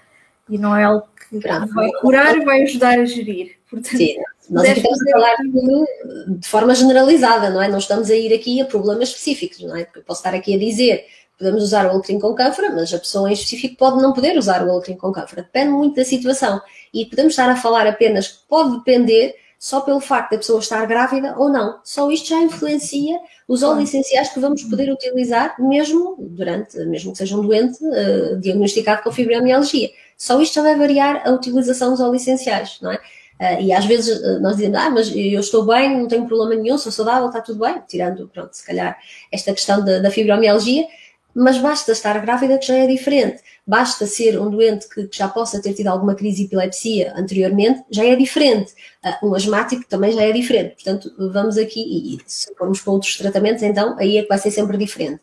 e 0.49 0.57
não 0.57 0.75
é 0.75 0.85
algo 0.85 1.07
que 1.29 1.39
vai 1.39 1.91
curar 2.01 2.37
e 2.37 2.45
vai 2.45 2.63
ajudar 2.63 2.99
a 2.99 3.05
gerir. 3.05 3.60
Portanto, 3.71 3.97
Sim, 3.97 4.17
nós 4.49 4.69
aqui 4.69 4.79
estamos 4.79 5.01
a 5.01 5.11
falar 5.11 5.35
de, 5.37 6.37
de 6.37 6.47
forma 6.47 6.75
generalizada, 6.75 7.49
não 7.49 7.61
é? 7.61 7.69
Não 7.69 7.79
estamos 7.79 8.11
a 8.11 8.15
ir 8.15 8.33
aqui 8.33 8.61
a 8.61 8.65
problemas 8.65 9.09
específicos, 9.09 9.61
não 9.61 9.75
é? 9.75 9.85
Porque 9.85 9.99
eu 9.99 10.03
posso 10.03 10.19
estar 10.19 10.35
aqui 10.35 10.53
a 10.53 10.59
dizer 10.59 11.05
podemos 11.41 11.63
usar 11.63 11.87
o 11.87 11.95
Ultrin 11.95 12.19
com 12.19 12.35
cânfora, 12.35 12.69
mas 12.69 12.93
a 12.93 12.99
pessoa 12.99 13.27
em 13.27 13.33
específico 13.33 13.75
pode 13.75 13.99
não 13.99 14.13
poder 14.13 14.37
usar 14.37 14.63
o 14.63 14.71
Ultrin 14.71 14.95
com 14.95 15.11
cânfora. 15.11 15.41
Depende 15.41 15.71
muito 15.71 15.95
da 15.95 16.05
situação. 16.05 16.61
E 16.93 17.05
podemos 17.07 17.33
estar 17.33 17.49
a 17.49 17.55
falar 17.55 17.87
apenas 17.87 18.27
que 18.27 18.47
pode 18.47 18.77
depender 18.77 19.33
só 19.57 19.81
pelo 19.81 19.99
facto 19.99 20.31
da 20.31 20.37
pessoa 20.37 20.59
estar 20.59 20.85
grávida 20.85 21.35
ou 21.37 21.49
não. 21.49 21.79
Só 21.83 22.11
isto 22.11 22.29
já 22.29 22.39
influencia 22.39 23.19
os 23.47 23.63
óleos 23.63 23.89
essenciais 23.89 24.29
que 24.29 24.39
vamos 24.39 24.63
poder 24.63 24.91
utilizar 24.91 25.55
mesmo 25.59 26.15
durante, 26.19 26.77
mesmo 26.85 27.11
que 27.11 27.17
seja 27.17 27.35
um 27.35 27.41
doente 27.41 27.77
uh, 27.83 28.39
diagnosticado 28.39 29.01
com 29.01 29.11
fibromialgia. 29.11 29.89
Só 30.15 30.39
isto 30.41 30.55
já 30.55 30.61
vai 30.61 30.75
variar 30.75 31.23
a 31.27 31.31
utilização 31.31 31.91
dos 31.91 32.01
óleos 32.01 32.21
essenciais, 32.21 32.77
não 32.81 32.91
é? 32.91 32.99
Uh, 33.41 33.59
e 33.59 33.73
às 33.73 33.85
vezes 33.85 34.19
uh, 34.19 34.39
nós 34.39 34.57
dizemos, 34.57 34.77
ah, 34.77 34.89
mas 34.91 35.11
eu 35.15 35.39
estou 35.39 35.65
bem, 35.65 35.97
não 35.97 36.07
tenho 36.07 36.27
problema 36.27 36.61
nenhum, 36.61 36.77
sou 36.77 36.91
saudável, 36.91 37.25
está 37.27 37.41
tudo 37.41 37.59
bem, 37.59 37.81
tirando, 37.87 38.27
pronto, 38.27 38.53
se 38.53 38.63
calhar 38.63 38.95
esta 39.31 39.51
questão 39.51 39.83
da, 39.83 39.97
da 39.97 40.11
fibromialgia, 40.11 40.85
mas 41.33 41.57
basta 41.57 41.91
estar 41.91 42.19
grávida 42.19 42.59
que 42.59 42.67
já 42.67 42.75
é 42.75 42.85
diferente. 42.85 43.41
Basta 43.65 44.05
ser 44.05 44.39
um 44.39 44.47
doente 44.47 44.87
que, 44.87 45.07
que 45.07 45.17
já 45.17 45.27
possa 45.27 45.59
ter 45.59 45.73
tido 45.73 45.87
alguma 45.87 46.13
crise 46.13 46.37
de 46.37 46.43
epilepsia 46.43 47.13
anteriormente, 47.15 47.83
já 47.89 48.05
é 48.05 48.15
diferente. 48.15 48.73
Uh, 49.03 49.29
um 49.29 49.33
asmático 49.33 49.87
também 49.89 50.11
já 50.11 50.21
é 50.21 50.31
diferente. 50.31 50.75
Portanto, 50.75 51.11
vamos 51.33 51.57
aqui, 51.57 51.79
e, 51.81 52.17
e 52.17 52.19
se 52.27 52.53
formos 52.53 52.79
para 52.79 52.93
outros 52.93 53.17
tratamentos, 53.17 53.63
então 53.63 53.97
aí 53.97 54.19
é 54.19 54.21
que 54.21 54.29
vai 54.29 54.37
ser 54.37 54.51
sempre 54.51 54.77
diferente 54.77 55.19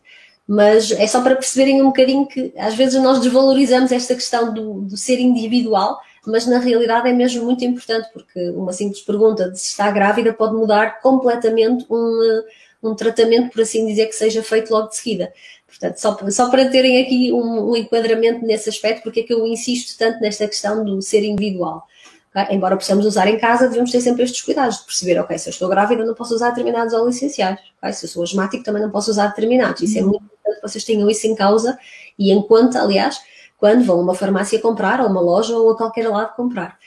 mas 0.51 0.91
é 0.93 1.07
só 1.07 1.21
para 1.21 1.37
perceberem 1.37 1.83
um 1.83 1.89
bocadinho 1.89 2.27
que 2.27 2.55
às 2.57 2.75
vezes 2.75 3.01
nós 3.03 3.21
desvalorizamos 3.21 3.93
esta 3.93 4.15
questão 4.15 4.55
do, 4.55 4.81
do 4.81 4.97
ser 4.97 5.21
individual 5.21 6.01
mas 6.29 6.47
na 6.47 6.59
realidade 6.59 7.09
é 7.09 7.13
mesmo 7.13 7.45
muito 7.45 7.65
importante, 7.65 8.09
porque 8.13 8.51
uma 8.51 8.73
simples 8.73 9.03
pergunta 9.03 9.51
de 9.51 9.59
se 9.59 9.69
está 9.69 9.91
grávida 9.91 10.33
pode 10.33 10.55
mudar 10.55 11.01
completamente 11.01 11.87
um, 11.91 12.43
um 12.83 12.95
tratamento, 12.95 13.51
por 13.51 13.63
assim 13.63 13.87
dizer, 13.87 14.07
que 14.07 14.15
seja 14.15 14.43
feito 14.43 14.71
logo 14.71 14.89
de 14.89 14.97
seguida. 14.97 15.33
Portanto, 15.67 15.97
só, 15.97 16.17
só 16.31 16.51
para 16.51 16.69
terem 16.69 17.03
aqui 17.03 17.33
um, 17.33 17.71
um, 17.71 17.77
enquadramento 17.77 18.45
nesse 18.45 18.69
aspecto, 18.69 19.03
porque 19.03 19.21
é 19.21 19.23
que 19.23 19.33
eu 19.33 19.47
insisto 19.47 19.99
tanto 19.99 20.21
nesta 20.21 20.47
questão 20.47 20.85
do 20.85 21.01
ser 21.01 21.25
individual. 21.25 21.87
Okay? 22.31 22.55
Embora 22.55 22.77
possamos 22.77 23.07
usar 23.07 23.27
em 23.27 23.39
casa, 23.39 23.69
devemos 23.69 23.91
ter 23.91 24.01
sempre 24.01 24.23
estes 24.23 24.43
cuidados 24.43 24.79
de 24.79 24.85
perceber, 24.85 25.19
ok, 25.19 25.39
se 25.39 25.49
eu 25.49 25.53
estou 25.53 25.69
grávida 25.69 26.05
não 26.05 26.15
posso 26.15 26.35
usar 26.35 26.51
determinados 26.51 26.93
óleos 26.93 27.17
essenciais, 27.17 27.59
okay? 27.79 27.93
se 27.93 28.07
eu 28.07 28.11
sou 28.11 28.23
asmático 28.23 28.63
também 28.63 28.83
não 28.83 28.91
posso 28.91 29.11
usar 29.11 29.29
determinados. 29.29 29.81
Isso 29.83 29.99
é 29.99 30.03
muito 30.03 30.25
importante 30.25 30.57
que 30.57 30.69
vocês 30.69 30.85
tenham 30.85 31.09
isso 31.09 31.27
em 31.27 31.35
causa 31.35 31.79
e 32.19 32.35
conta, 32.43 32.83
aliás, 32.83 33.19
quando 33.59 33.85
vão 33.85 33.99
a 33.99 34.03
uma 34.03 34.15
farmácia 34.15 34.61
comprar, 34.61 35.01
ou 35.01 35.09
uma 35.09 35.21
loja, 35.21 35.55
ou 35.55 35.71
a 35.71 35.77
qualquer 35.77 36.09
lado 36.09 36.35
comprar 36.35 36.79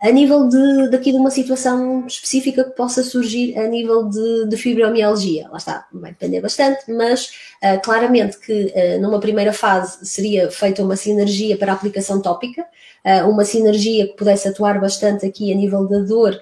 a 0.00 0.10
nível 0.12 0.48
de, 0.48 0.90
daqui 0.90 1.10
de 1.10 1.18
uma 1.18 1.30
situação 1.30 2.06
específica 2.06 2.62
que 2.62 2.70
possa 2.70 3.02
surgir 3.02 3.58
a 3.58 3.66
nível 3.66 4.08
de, 4.08 4.46
de 4.48 4.56
fibromialgia. 4.56 5.48
Lá 5.50 5.58
está, 5.58 5.88
vai 5.92 6.12
depender 6.12 6.40
bastante, 6.40 6.90
mas 6.92 7.32
uh, 7.62 7.82
claramente 7.82 8.38
que 8.38 8.72
uh, 8.74 9.00
numa 9.00 9.18
primeira 9.18 9.52
fase 9.52 10.06
seria 10.06 10.50
feita 10.52 10.84
uma 10.84 10.94
sinergia 10.94 11.56
para 11.56 11.72
a 11.72 11.74
aplicação 11.74 12.22
tópica, 12.22 12.64
uh, 13.04 13.28
uma 13.28 13.44
sinergia 13.44 14.06
que 14.06 14.14
pudesse 14.14 14.46
atuar 14.46 14.80
bastante 14.80 15.26
aqui 15.26 15.52
a 15.52 15.56
nível 15.56 15.86
da 15.88 15.98
dor, 15.98 16.40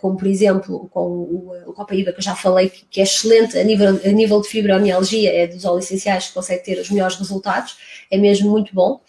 como 0.00 0.16
por 0.16 0.26
exemplo 0.26 0.88
com 0.90 1.06
o, 1.06 1.52
o 1.68 1.72
Copaíba 1.72 2.10
que 2.10 2.18
eu 2.18 2.22
já 2.22 2.34
falei, 2.34 2.68
que, 2.68 2.84
que 2.90 3.00
é 3.00 3.04
excelente 3.04 3.56
a 3.56 3.62
nível, 3.62 3.90
a 4.04 4.08
nível 4.08 4.40
de 4.42 4.48
fibromialgia, 4.48 5.32
é 5.32 5.46
dos 5.46 5.64
óleos 5.64 5.84
essenciais 5.84 6.26
que 6.26 6.34
consegue 6.34 6.64
ter 6.64 6.80
os 6.80 6.90
melhores 6.90 7.16
resultados, 7.16 7.76
é 8.10 8.18
mesmo 8.18 8.50
muito 8.50 8.74
bom. 8.74 9.00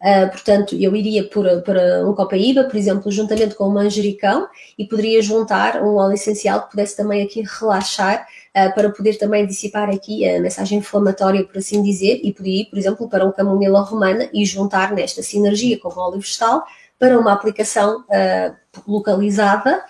Uh, 0.00 0.30
portanto, 0.30 0.76
eu 0.76 0.94
iria 0.94 1.24
por, 1.24 1.44
para 1.62 2.08
um 2.08 2.14
copaíba, 2.14 2.64
por 2.64 2.76
exemplo, 2.76 3.10
juntamente 3.10 3.56
com 3.56 3.64
o 3.64 3.70
manjericão 3.72 4.48
e 4.78 4.86
poderia 4.86 5.20
juntar 5.20 5.82
um 5.82 5.96
óleo 5.96 6.14
essencial 6.14 6.62
que 6.62 6.70
pudesse 6.70 6.96
também 6.96 7.24
aqui 7.24 7.42
relaxar 7.42 8.24
uh, 8.56 8.72
para 8.74 8.90
poder 8.90 9.18
também 9.18 9.44
dissipar 9.44 9.90
aqui 9.90 10.24
a 10.28 10.40
mensagem 10.40 10.78
inflamatória, 10.78 11.44
por 11.44 11.58
assim 11.58 11.82
dizer, 11.82 12.20
e 12.22 12.32
poderia 12.32 12.62
ir, 12.62 12.66
por 12.66 12.78
exemplo, 12.78 13.08
para 13.08 13.26
um 13.26 13.32
camomila 13.32 13.80
romana 13.80 14.28
e 14.32 14.44
juntar 14.44 14.92
nesta 14.92 15.20
sinergia 15.20 15.76
com 15.80 15.88
o 15.88 15.98
óleo 15.98 16.20
vegetal 16.20 16.64
para 16.96 17.18
uma 17.18 17.32
aplicação 17.32 18.02
uh, 18.02 18.56
localizada 18.86 19.84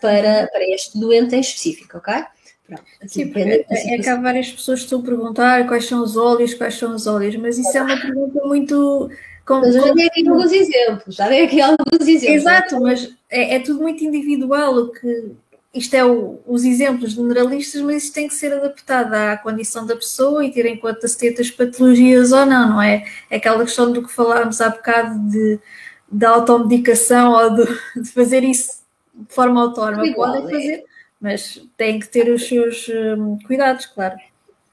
para, 0.00 0.48
para 0.50 0.64
este 0.70 0.98
doente 0.98 1.36
em 1.36 1.40
específico, 1.40 1.98
ok? 1.98 2.14
Sim, 3.06 3.26
porque 3.28 3.40
é, 3.40 3.94
é 3.94 3.98
que 3.98 4.08
há 4.08 4.16
várias 4.16 4.50
pessoas 4.50 4.80
que 4.80 4.84
estão 4.86 5.00
a 5.00 5.02
perguntar 5.02 5.66
quais 5.66 5.86
são 5.86 6.02
os 6.02 6.16
óleos, 6.16 6.54
quais 6.54 6.74
são 6.74 6.94
os 6.94 7.06
óleos, 7.06 7.36
mas 7.36 7.58
isso 7.58 7.76
é 7.76 7.82
uma 7.82 8.00
pergunta 8.00 8.40
muito. 8.46 9.10
Com, 9.46 9.60
mas 9.60 9.74
eu 9.74 9.86
já 9.86 9.94
dei 9.94 10.06
aqui 10.06 10.28
alguns 10.28 10.52
exemplos, 10.52 11.14
já 11.16 11.28
dei 11.28 11.44
aqui 11.44 11.60
alguns 11.60 12.00
exemplos. 12.00 12.28
Exato, 12.28 12.80
mas 12.80 13.14
é, 13.28 13.56
é 13.56 13.60
tudo 13.60 13.80
muito 13.80 14.04
individual, 14.04 14.74
o 14.76 14.88
que 14.92 15.32
isto 15.72 15.94
é 15.94 16.04
o, 16.04 16.40
os 16.46 16.64
exemplos 16.64 17.12
generalistas, 17.12 17.80
mas 17.82 18.04
isso 18.04 18.12
tem 18.12 18.26
que 18.26 18.34
ser 18.34 18.52
adaptado 18.52 19.14
à 19.14 19.36
condição 19.36 19.86
da 19.86 19.94
pessoa 19.94 20.44
e 20.44 20.50
ter 20.50 20.66
em 20.66 20.76
conta 20.76 21.06
se 21.06 21.16
tem 21.16 21.34
as 21.38 21.50
patologias 21.50 22.32
ou 22.32 22.44
não, 22.44 22.70
não 22.70 22.82
é? 22.82 23.04
É 23.30 23.36
aquela 23.36 23.64
questão 23.64 23.92
do 23.92 24.02
que 24.02 24.12
falámos 24.12 24.60
há 24.60 24.68
bocado 24.68 25.18
de, 25.30 25.60
de 26.10 26.26
automedicação 26.26 27.32
ou 27.32 27.54
de, 27.54 27.64
de 28.02 28.10
fazer 28.10 28.42
isso 28.42 28.80
de 29.14 29.32
forma 29.32 29.60
autónoma. 29.62 30.12
Podem 30.12 30.46
é. 30.46 30.50
fazer, 30.50 30.84
mas 31.20 31.60
tem 31.76 31.98
que 31.98 32.08
ter 32.08 32.32
os 32.32 32.48
seus 32.48 32.88
um, 32.88 33.38
cuidados, 33.46 33.86
claro. 33.86 34.16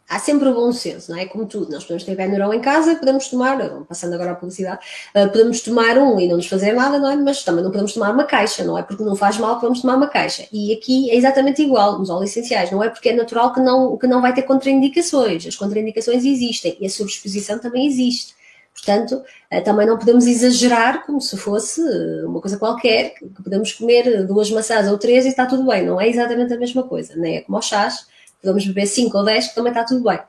Há 0.10 0.20
sempre 0.20 0.48
o 0.48 0.54
bom 0.54 0.72
senso, 0.72 1.12
não 1.12 1.20
é? 1.20 1.26
Como 1.26 1.46
tudo, 1.46 1.70
nós 1.70 1.84
podemos 1.84 2.06
ter 2.06 2.16
Benuron 2.16 2.54
em 2.54 2.62
casa, 2.62 2.96
podemos 2.96 3.28
tomar, 3.28 3.58
passando 3.90 4.14
agora 4.14 4.32
à 4.32 4.36
publicidade, 4.36 4.80
uh, 5.14 5.28
podemos 5.30 5.60
tomar 5.60 5.98
um 5.98 6.18
e 6.18 6.30
não 6.30 6.38
nos 6.38 6.48
fazer 6.48 6.72
nada, 6.72 6.98
não 6.98 7.12
é? 7.12 7.18
Mas 7.18 7.44
também 7.44 7.62
não 7.62 7.72
podemos 7.72 7.94
tomar 7.94 8.12
uma 8.12 8.24
caixa, 8.24 8.64
não 8.64 8.78
é? 8.78 8.84
Porque 8.84 9.04
não 9.04 9.18
faz 9.18 9.38
mal 9.38 9.60
vamos 9.60 9.82
tomar 9.82 9.98
uma 9.98 10.08
caixa. 10.08 10.48
E 10.50 10.72
aqui 10.72 11.12
é 11.12 11.16
exatamente 11.18 11.62
igual, 11.62 12.00
nos 12.00 12.10
óleos 12.10 12.32
essenciais, 12.32 12.72
não 12.72 12.82
é? 12.82 12.90
Porque 12.90 13.10
é 13.10 13.14
natural 13.14 13.54
que 13.54 13.60
não, 13.60 13.98
que 13.98 14.08
não 14.08 14.22
vai 14.22 14.34
ter 14.34 14.44
contraindicações. 14.44 15.46
As 15.46 15.58
contraindicações 15.58 16.24
existem 16.24 16.78
e 16.80 16.86
a 16.86 16.90
sobreexposição 16.90 17.60
também 17.60 17.86
existe. 17.86 18.37
Portanto, 18.78 19.24
eh, 19.50 19.60
também 19.60 19.88
não 19.88 19.98
podemos 19.98 20.28
exagerar 20.28 21.06
como 21.06 21.20
se 21.20 21.36
fosse 21.36 21.82
uma 22.24 22.40
coisa 22.40 22.58
qualquer, 22.58 23.16
que 23.16 23.44
podemos 23.44 23.74
comer 23.74 24.26
duas 24.26 24.52
maçãs 24.52 24.90
ou 24.90 24.98
três 25.00 25.26
e 25.26 25.30
está 25.30 25.48
tudo 25.48 25.66
bem. 25.66 25.86
Não 25.86 26.00
é 26.00 26.08
exatamente 26.08 26.54
a 26.54 26.58
mesma 26.58 26.84
coisa, 26.84 27.16
nem 27.16 27.38
é 27.38 27.42
como 27.42 27.58
os 27.58 27.66
chás, 27.66 28.08
podemos 28.40 28.66
beber 28.68 28.86
cinco 28.86 29.18
ou 29.18 29.26
dez 29.26 29.48
que 29.48 29.56
também 29.56 29.72
está 29.72 29.84
tudo 29.84 30.04
bem. 30.04 30.20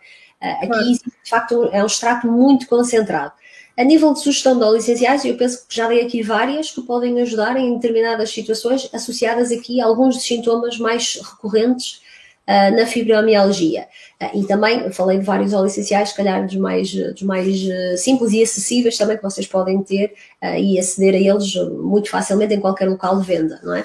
Eh, 0.41 0.65
aqui, 0.65 0.93
de 0.95 1.31
facto, 1.31 1.69
é 1.73 1.83
um 1.83 1.87
extrato 1.87 2.27
muito 2.27 2.67
concentrado. 2.67 3.33
A 3.77 3.85
nível 3.85 4.13
de 4.13 4.21
sugestão 4.21 4.59
de 4.59 4.65
óleos 4.65 4.85
essenciais, 4.85 5.25
eu 5.25 5.37
penso 5.37 5.67
que 5.69 5.77
já 5.77 5.87
dei 5.87 6.01
aqui 6.01 6.23
várias 6.23 6.71
que 6.71 6.81
podem 6.83 7.21
ajudar 7.21 7.57
em 7.57 7.75
determinadas 7.75 8.31
situações 8.31 8.89
associadas 8.93 9.53
aqui 9.53 9.81
a 9.81 9.85
alguns 9.85 10.17
dos 10.17 10.25
sintomas 10.25 10.79
mais 10.79 11.21
recorrentes 11.23 12.03
uh, 12.49 12.75
na 12.75 12.87
fibromialgia. 12.87 13.87
Uh, 14.21 14.41
e 14.41 14.47
também 14.47 14.91
falei 14.91 15.19
de 15.19 15.25
vários 15.25 15.53
óleos 15.53 15.73
essenciais, 15.73 16.09
se 16.09 16.17
calhar 16.17 16.45
dos 16.45 16.57
mais, 16.57 16.93
dos 16.93 17.23
mais 17.23 17.47
uh, 17.47 17.97
simples 17.99 18.33
e 18.33 18.43
acessíveis 18.43 18.97
também 18.97 19.19
que 19.19 19.23
vocês 19.23 19.47
podem 19.47 19.83
ter 19.83 20.15
e 20.59 20.79
aceder 20.79 21.15
a 21.15 21.35
eles 21.35 21.55
muito 21.83 22.09
facilmente 22.09 22.55
em 22.55 22.61
qualquer 22.61 22.89
local 22.89 23.21
de 23.21 23.27
venda, 23.27 23.61
não 23.63 23.75
é? 23.75 23.85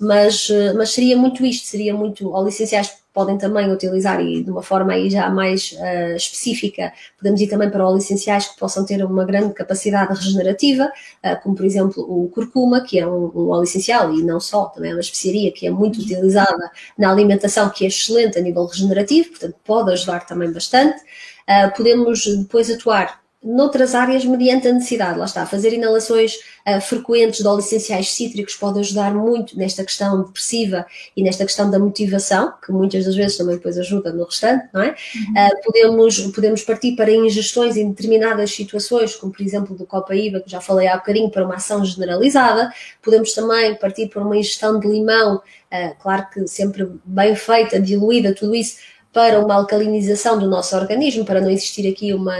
Mas, 0.00 0.48
mas 0.76 0.90
seria 0.90 1.16
muito 1.16 1.44
isto, 1.44 1.66
seria 1.66 1.92
muito 1.92 2.30
óleos 2.30 2.54
essenciais 2.54 2.98
podem 3.18 3.36
também 3.36 3.68
utilizar 3.72 4.20
e 4.20 4.44
de 4.44 4.48
uma 4.48 4.62
forma 4.62 4.92
aí 4.92 5.10
já 5.10 5.28
mais 5.28 5.72
uh, 5.72 6.14
específica, 6.14 6.92
podemos 7.16 7.40
ir 7.40 7.48
também 7.48 7.68
para 7.68 7.84
óleos 7.84 8.04
essenciais 8.04 8.46
que 8.46 8.56
possam 8.56 8.86
ter 8.86 9.04
uma 9.04 9.24
grande 9.24 9.52
capacidade 9.54 10.14
regenerativa, 10.14 10.84
uh, 10.84 11.42
como 11.42 11.56
por 11.56 11.66
exemplo 11.66 12.00
o 12.08 12.28
curcuma, 12.28 12.80
que 12.80 12.96
é 12.96 13.04
um, 13.04 13.32
um, 13.34 13.48
óleo 13.48 13.64
essencial 13.64 14.14
e 14.14 14.22
não 14.22 14.38
só, 14.38 14.66
também 14.66 14.92
é 14.92 14.94
uma 14.94 15.00
especiaria 15.00 15.50
que 15.50 15.66
é 15.66 15.70
muito 15.70 15.98
utilizada 16.00 16.70
na 16.96 17.10
alimentação, 17.10 17.68
que 17.70 17.84
é 17.84 17.88
excelente 17.88 18.38
a 18.38 18.40
nível 18.40 18.66
regenerativo, 18.66 19.30
portanto 19.30 19.56
pode 19.64 19.90
ajudar 19.94 20.24
também 20.24 20.52
bastante. 20.52 21.02
Uh, 21.48 21.76
podemos 21.76 22.24
depois 22.24 22.70
atuar 22.70 23.20
noutras 23.48 23.94
áreas 23.94 24.26
mediante 24.26 24.68
a 24.68 24.72
necessidade. 24.72 25.18
Lá 25.18 25.24
está, 25.24 25.46
fazer 25.46 25.72
inalações 25.72 26.34
uh, 26.66 26.78
frequentes 26.82 27.40
de 27.40 27.46
óleos 27.46 27.64
essenciais 27.64 28.12
cítricos 28.12 28.54
pode 28.54 28.78
ajudar 28.80 29.14
muito 29.14 29.56
nesta 29.56 29.82
questão 29.82 30.22
depressiva 30.22 30.84
e 31.16 31.22
nesta 31.22 31.46
questão 31.46 31.70
da 31.70 31.78
motivação, 31.78 32.52
que 32.62 32.70
muitas 32.70 33.06
das 33.06 33.16
vezes 33.16 33.38
também 33.38 33.56
depois 33.56 33.78
ajuda 33.78 34.12
no 34.12 34.24
restante, 34.24 34.68
não 34.74 34.82
é? 34.82 34.88
Uhum. 34.88 35.46
Uh, 35.46 35.62
podemos, 35.64 36.20
podemos 36.26 36.62
partir 36.62 36.94
para 36.94 37.10
ingestões 37.10 37.78
em 37.78 37.88
determinadas 37.88 38.50
situações, 38.50 39.16
como 39.16 39.32
por 39.32 39.42
exemplo 39.42 39.74
do 39.74 39.86
Copaíba, 39.86 40.40
que 40.40 40.50
já 40.50 40.60
falei 40.60 40.86
há 40.86 40.98
bocadinho, 40.98 41.30
para 41.30 41.46
uma 41.46 41.54
ação 41.54 41.82
generalizada. 41.82 42.70
Podemos 43.02 43.32
também 43.32 43.74
partir 43.76 44.08
para 44.08 44.22
uma 44.22 44.36
ingestão 44.36 44.78
de 44.78 44.86
limão, 44.86 45.36
uh, 45.36 46.02
claro 46.02 46.26
que 46.30 46.46
sempre 46.46 46.86
bem 47.02 47.34
feita, 47.34 47.80
diluída, 47.80 48.34
tudo 48.34 48.54
isso, 48.54 48.76
para 49.10 49.40
uma 49.40 49.54
alcalinização 49.54 50.38
do 50.38 50.46
nosso 50.46 50.76
organismo, 50.76 51.24
para 51.24 51.40
não 51.40 51.48
existir 51.48 51.90
aqui 51.90 52.12
uma 52.12 52.36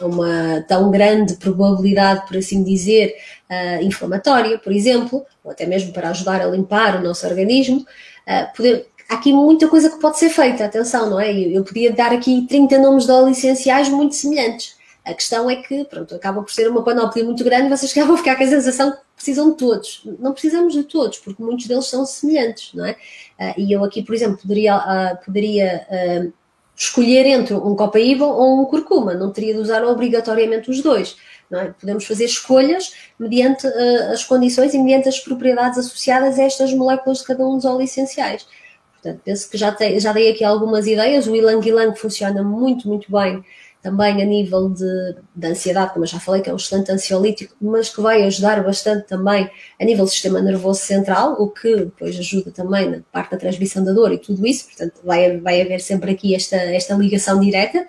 uma 0.00 0.64
tão 0.68 0.90
grande 0.90 1.36
probabilidade, 1.36 2.26
por 2.26 2.36
assim 2.36 2.62
dizer, 2.62 3.14
uh, 3.50 3.82
inflamatória, 3.82 4.58
por 4.58 4.72
exemplo, 4.72 5.24
ou 5.42 5.50
até 5.50 5.66
mesmo 5.66 5.92
para 5.92 6.10
ajudar 6.10 6.40
a 6.40 6.46
limpar 6.46 6.96
o 6.96 7.02
nosso 7.02 7.26
organismo. 7.26 7.84
Uh, 8.26 8.56
poder, 8.56 8.86
há 9.08 9.14
aqui 9.14 9.32
muita 9.32 9.68
coisa 9.68 9.90
que 9.90 10.00
pode 10.00 10.18
ser 10.18 10.30
feita, 10.30 10.64
atenção, 10.64 11.10
não 11.10 11.20
é? 11.20 11.32
Eu, 11.32 11.50
eu 11.50 11.64
podia 11.64 11.92
dar 11.92 12.12
aqui 12.12 12.46
30 12.48 12.78
nomes 12.78 13.04
de 13.06 13.12
óleos 13.12 13.38
essenciais 13.38 13.88
muito 13.88 14.14
semelhantes. 14.14 14.76
A 15.04 15.14
questão 15.14 15.48
é 15.48 15.56
que, 15.56 15.84
pronto, 15.86 16.14
acaba 16.14 16.42
por 16.42 16.52
ser 16.52 16.68
uma 16.68 16.84
panóplia 16.84 17.24
muito 17.24 17.42
grande 17.42 17.70
vocês 17.70 17.90
acabam 17.92 18.14
a 18.14 18.18
ficar 18.18 18.36
com 18.36 18.44
a 18.44 18.48
sensação 18.48 18.92
que 18.92 18.98
precisam 19.16 19.50
de 19.50 19.56
todos. 19.56 20.02
Não 20.18 20.32
precisamos 20.32 20.74
de 20.74 20.84
todos, 20.84 21.18
porque 21.18 21.42
muitos 21.42 21.66
deles 21.66 21.86
são 21.86 22.04
semelhantes, 22.04 22.74
não 22.74 22.84
é? 22.84 22.92
Uh, 23.40 23.54
e 23.56 23.72
eu 23.72 23.82
aqui, 23.82 24.02
por 24.02 24.14
exemplo, 24.14 24.38
poderia, 24.38 25.18
poderia 25.24 26.32
escolher 26.78 27.26
entre 27.26 27.54
um 27.54 27.74
copaíba 27.74 28.24
ou 28.24 28.62
um 28.62 28.64
curcuma, 28.64 29.12
não 29.12 29.32
teria 29.32 29.52
de 29.52 29.60
usar 29.60 29.84
obrigatoriamente 29.84 30.70
os 30.70 30.80
dois. 30.80 31.16
É? 31.50 31.72
Podemos 31.80 32.04
fazer 32.04 32.26
escolhas 32.26 32.92
mediante 33.18 33.66
uh, 33.66 34.12
as 34.12 34.22
condições 34.22 34.74
e 34.74 34.78
mediante 34.78 35.08
as 35.08 35.18
propriedades 35.18 35.78
associadas 35.78 36.38
a 36.38 36.42
estas 36.42 36.72
moléculas 36.72 37.18
de 37.18 37.24
cada 37.24 37.44
um 37.44 37.56
dos 37.56 37.64
óleos 37.64 37.90
essenciais. 37.90 38.46
Portanto, 38.92 39.22
penso 39.24 39.50
que 39.50 39.56
já, 39.56 39.72
te, 39.72 39.98
já 39.98 40.12
dei 40.12 40.30
aqui 40.30 40.44
algumas 40.44 40.86
ideias. 40.86 41.26
O 41.26 41.34
ilang 41.34 41.66
ilang 41.66 41.96
funciona 41.96 42.42
muito, 42.42 42.86
muito 42.86 43.10
bem 43.10 43.42
também 43.82 44.20
a 44.20 44.24
nível 44.24 44.68
de, 44.68 45.16
de 45.34 45.46
ansiedade, 45.46 45.92
como 45.92 46.04
eu 46.04 46.08
já 46.08 46.18
falei, 46.18 46.42
que 46.42 46.50
é 46.50 46.52
um 46.52 46.56
excelente 46.56 46.90
ansiolítico, 46.90 47.54
mas 47.60 47.88
que 47.88 48.00
vai 48.00 48.22
ajudar 48.24 48.62
bastante 48.62 49.06
também 49.06 49.48
a 49.80 49.84
nível 49.84 50.04
do 50.04 50.10
sistema 50.10 50.40
nervoso 50.40 50.80
central, 50.80 51.34
o 51.34 51.48
que 51.48 51.76
depois 51.76 52.18
ajuda 52.18 52.50
também 52.50 52.90
na 52.90 52.98
parte 53.12 53.32
da 53.32 53.36
transmissão 53.36 53.84
da 53.84 53.92
dor 53.92 54.12
e 54.12 54.18
tudo 54.18 54.44
isso, 54.46 54.66
portanto 54.66 55.00
vai, 55.04 55.38
vai 55.38 55.62
haver 55.62 55.80
sempre 55.80 56.10
aqui 56.10 56.34
esta, 56.34 56.56
esta 56.56 56.94
ligação 56.94 57.38
direta, 57.40 57.86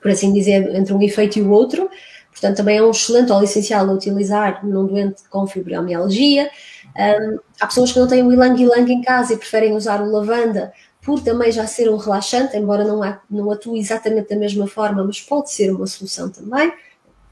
por 0.00 0.10
assim 0.10 0.32
dizer, 0.32 0.74
entre 0.74 0.94
um 0.94 1.02
efeito 1.02 1.38
e 1.38 1.42
o 1.42 1.50
outro, 1.50 1.90
portanto 2.30 2.56
também 2.56 2.78
é 2.78 2.82
um 2.82 2.90
excelente 2.90 3.32
óleo 3.32 3.44
essencial 3.44 3.88
a 3.88 3.92
utilizar 3.92 4.64
num 4.64 4.86
doente 4.86 5.22
com 5.28 5.46
fibromialgia, 5.46 6.50
um, 6.96 7.38
há 7.60 7.66
pessoas 7.66 7.92
que 7.92 7.98
não 7.98 8.06
têm 8.06 8.22
o 8.22 8.32
ilang 8.32 8.90
em 8.90 9.02
casa 9.02 9.34
e 9.34 9.36
preferem 9.36 9.74
usar 9.74 10.00
o 10.00 10.10
lavanda 10.10 10.72
por 11.06 11.20
também 11.20 11.52
já 11.52 11.64
ser 11.68 11.88
um 11.88 11.96
relaxante, 11.96 12.56
embora 12.56 12.84
não, 12.84 13.00
há, 13.00 13.20
não 13.30 13.48
atue 13.52 13.78
exatamente 13.78 14.28
da 14.28 14.36
mesma 14.36 14.66
forma, 14.66 15.04
mas 15.04 15.20
pode 15.20 15.52
ser 15.52 15.70
uma 15.70 15.86
solução 15.86 16.28
também. 16.28 16.72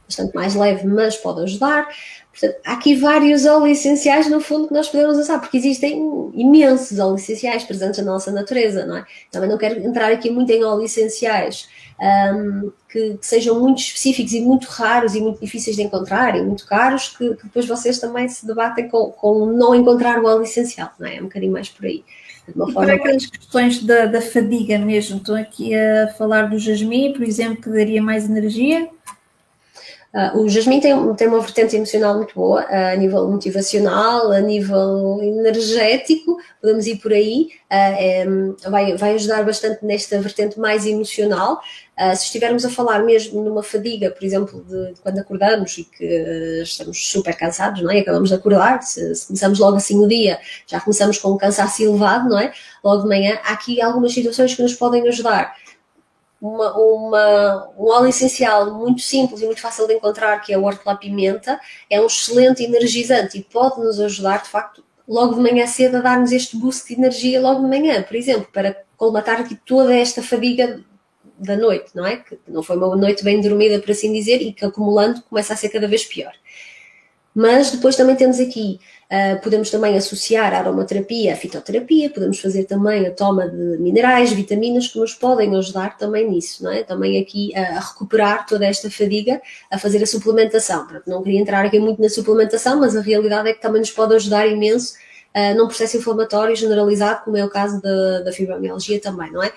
bastante 0.07 0.33
mais 0.33 0.55
leve, 0.55 0.87
mas 0.87 1.17
pode 1.17 1.43
ajudar. 1.43 1.89
Portanto, 2.31 2.57
há 2.65 2.73
aqui 2.73 2.95
vários 2.95 3.45
óleos 3.45 3.79
essenciais, 3.79 4.31
no 4.31 4.41
fundo, 4.41 4.69
que 4.69 4.75
nós 4.75 4.89
podemos 4.89 5.19
usar, 5.19 5.41
porque 5.41 5.57
existem 5.57 5.99
imensos 6.35 7.01
óleos 7.01 7.23
essenciais 7.23 7.65
presentes 7.65 7.99
na 7.99 8.13
nossa 8.13 8.31
natureza, 8.31 8.87
não 8.87 8.99
é? 8.99 9.05
Também 9.33 9.49
não 9.49 9.59
quero 9.59 9.81
entrar 9.81 10.13
aqui 10.13 10.31
muito 10.31 10.51
em 10.53 10.63
óleos 10.63 10.93
essenciais 10.93 11.69
um, 12.01 12.73
que, 12.89 13.15
que, 13.19 13.27
sejam 13.27 13.59
muito 13.59 13.79
específicos 13.79 14.33
e 14.33 14.41
muito 14.41 14.69
raros 14.69 15.17
e 15.17 15.21
muito 15.21 15.41
difíceis 15.41 15.75
de 15.75 15.83
encontrar 15.83 16.37
e 16.37 16.43
muito 16.43 16.65
caros, 16.67 17.09
que, 17.09 17.35
que 17.35 17.45
depois 17.45 17.67
vocês 17.67 17.99
também 17.99 18.29
se 18.29 18.47
debatem 18.47 18.89
com, 18.89 19.11
com, 19.11 19.47
não 19.47 19.75
encontrar 19.75 20.21
o 20.21 20.27
óleo 20.27 20.43
essencial, 20.45 20.91
não 20.99 21.07
é? 21.09 21.17
É 21.17 21.21
um 21.21 21.25
bocadinho 21.25 21.53
mais 21.53 21.69
por 21.69 21.87
aí. 21.87 22.05
E 22.49 22.73
para 22.73 22.95
aquelas 22.95 23.27
questões 23.27 23.83
da, 23.83 24.07
da 24.07 24.21
fadiga 24.21 24.79
mesmo, 24.79 25.17
estou 25.17 25.35
aqui 25.35 25.75
a 25.75 26.09
falar 26.19 26.51
do 26.51 26.59
jasmim, 26.59 27.13
por 27.13 27.23
exemplo, 27.23 27.63
que 27.63 27.71
daria 27.71 28.03
mais 28.03 28.29
energia, 28.29 28.89
Uh, 30.15 30.43
o 30.43 30.49
Jasmine 30.49 30.81
tem, 30.81 31.15
tem 31.15 31.27
uma 31.27 31.41
vertente 31.41 31.75
emocional 31.75 32.15
muito 32.15 32.37
boa, 32.37 32.63
uh, 32.63 32.93
a 32.93 32.95
nível 32.95 33.29
motivacional, 33.29 34.31
a 34.31 34.41
nível 34.41 35.19
energético, 35.21 36.39
podemos 36.61 36.87
ir 36.87 36.99
por 36.99 37.13
aí, 37.13 37.49
uh, 37.69 38.71
vai, 38.71 38.97
vai 38.97 39.15
ajudar 39.15 39.45
bastante 39.45 39.85
nesta 39.85 40.21
vertente 40.21 40.57
mais 40.57 40.87
emocional. 40.87 41.61
se 42.17 42.27
estivermos 42.27 42.65
a 42.65 42.71
falar 42.71 43.03
mesmo 43.03 43.43
numa 43.43 43.63
fadiga, 43.65 44.09
por 44.09 44.25
exemplo, 44.25 44.65
de, 44.69 44.95
de 44.95 45.01
quando 45.01 45.19
acordamos 45.19 45.79
e 45.79 45.85
que 45.85 46.05
estamos 46.63 47.09
super 47.09 47.37
cansados, 47.37 47.83
não 47.83 47.91
é? 47.91 47.99
Acabamos 47.99 48.29
de 48.29 48.37
acordar, 48.37 48.83
se, 48.83 49.17
se, 49.17 49.27
começamos 49.27 49.59
logo 49.59 49.77
assim 49.77 49.99
o 49.99 50.07
dia, 50.07 50.39
já 50.65 50.81
começamos 50.81 51.19
com 51.19 51.33
um 51.33 51.37
cansaço 51.37 51.83
elevado, 51.83 52.29
não 52.29 52.39
é? 52.39 52.53
Logo 52.85 53.03
de 53.03 53.09
manhã, 53.09 53.41
há 53.45 53.53
aqui 53.53 53.83
algumas 53.83 54.15
situações 54.15 54.55
que 54.55 54.63
nos 54.63 54.75
podem 54.75 55.09
ajudar 55.09 55.57
uma, 56.45 56.77
uma, 56.77 57.71
um 57.79 57.89
óleo 57.89 58.09
essencial 58.09 58.75
muito 58.75 59.01
simples 59.01 59.41
e 59.41 59.47
muito 59.47 59.63
fácil 59.63 59.87
de 59.87 59.95
encontrar, 59.95 60.39
que 60.41 60.53
é 60.53 60.59
o 60.59 60.65
hortelã-pimenta, 60.65 61.59
é 61.89 61.99
um 61.99 62.07
excelente 62.07 62.63
energizante 62.63 63.39
e 63.39 63.43
pode 63.43 63.81
nos 63.81 63.99
ajudar, 63.99 64.43
de 64.43 64.51
facto, 64.51 64.85
logo 65.09 65.37
de 65.37 65.41
manhã 65.41 65.67
cedo 65.67 65.97
a 65.97 66.01
dar-nos 66.03 66.33
este 66.33 66.59
boost 66.59 66.87
de 66.87 67.01
energia 67.01 67.41
logo 67.41 67.63
de 67.63 67.69
manhã, 67.69 68.03
por 68.03 68.15
exemplo, 68.15 68.47
para 68.53 68.77
colmatar 68.95 69.41
aqui 69.41 69.59
toda 69.65 69.97
esta 69.97 70.23
fadiga 70.23 70.85
da 71.39 71.57
noite, 71.57 71.91
não 71.95 72.05
é? 72.05 72.19
Que 72.19 72.39
não 72.47 72.63
foi 72.63 72.77
uma 72.77 72.95
noite 72.95 73.25
bem 73.25 73.41
dormida, 73.41 73.81
por 73.81 73.91
assim 73.91 74.13
dizer, 74.13 74.43
e 74.43 74.53
que 74.53 74.67
acumulando 74.67 75.23
começa 75.23 75.55
a 75.55 75.57
ser 75.57 75.71
cada 75.71 75.89
vez 75.89 76.05
pior. 76.05 76.33
Mas 77.35 77.73
depois 77.73 77.97
também 77.97 78.15
temos 78.15 78.39
aqui, 78.39 78.79
uh, 79.11 79.43
podemos 79.43 79.69
também 79.69 79.97
associar 79.97 80.55
a 80.55 80.59
aromaterapia 80.59 81.33
à 81.33 81.37
fitoterapia, 81.37 82.09
podemos 82.09 82.39
fazer 82.39 82.63
também 82.65 83.05
a 83.07 83.11
toma 83.11 83.49
de 83.49 83.77
minerais, 83.79 84.33
vitaminas 84.33 84.87
que 84.87 84.99
nos 85.01 85.15
podem 85.15 85.57
ajudar 85.57 85.99
também 85.99 86.31
nisso, 86.31 86.63
não 86.63 86.71
é? 86.71 86.85
Também 86.85 87.21
aqui 87.21 87.53
a, 87.57 87.79
a 87.79 87.81
recuperar 87.81 88.47
toda 88.47 88.65
esta 88.65 88.89
fadiga, 88.89 89.43
a 89.69 89.77
fazer 89.79 90.01
a 90.01 90.07
suplementação. 90.07 90.87
Não 91.07 91.25
queria 91.25 91.41
entrar 91.41 91.65
aqui 91.65 91.81
muito 91.81 92.01
na 92.01 92.09
suplementação, 92.09 92.79
mas 92.79 92.97
a 92.97 93.01
realidade 93.01 93.49
é 93.49 93.53
que 93.53 93.61
também 93.61 93.81
nos 93.81 93.91
pode 93.91 94.15
ajudar 94.15 94.47
imenso 94.47 94.95
uh, 95.35 95.59
num 95.59 95.67
processo 95.67 95.97
inflamatório 95.97 96.55
generalizado, 96.55 97.25
como 97.25 97.37
é 97.37 97.45
o 97.45 97.51
caso 97.51 97.83
da, 97.83 98.21
da 98.21 98.33
fibromialgia 98.33 99.01
também, 99.01 99.33
não 99.33 99.43
é? 99.43 99.53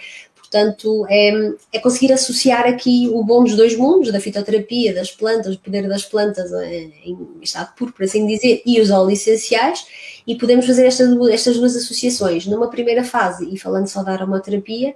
Portanto, 0.49 1.05
é, 1.09 1.53
é, 1.73 1.79
conseguir 1.79 2.13
associar 2.13 2.65
aqui 2.65 3.09
o 3.13 3.21
bom 3.21 3.43
dos 3.43 3.55
dois 3.57 3.75
mundos, 3.75 4.13
da 4.13 4.19
fitoterapia, 4.19 4.93
das 4.93 5.11
plantas, 5.11 5.55
o 5.55 5.59
poder 5.59 5.87
das 5.89 6.05
plantas 6.05 6.53
eh, 6.53 6.89
em 7.03 7.17
estado 7.41 7.75
puro, 7.75 7.91
por 7.91 8.03
assim 8.03 8.25
dizer, 8.25 8.61
e 8.65 8.79
os 8.79 8.89
óleos 8.89 9.19
essenciais, 9.19 9.85
e 10.25 10.35
podemos 10.37 10.65
fazer 10.65 10.85
estas, 10.85 11.09
estas 11.29 11.57
duas 11.57 11.75
associações. 11.75 12.45
Numa 12.45 12.69
primeira 12.69 13.03
fase, 13.03 13.45
e 13.53 13.57
falando 13.59 13.87
só 13.87 14.03
da 14.03 14.13
aromaterapia, 14.13 14.91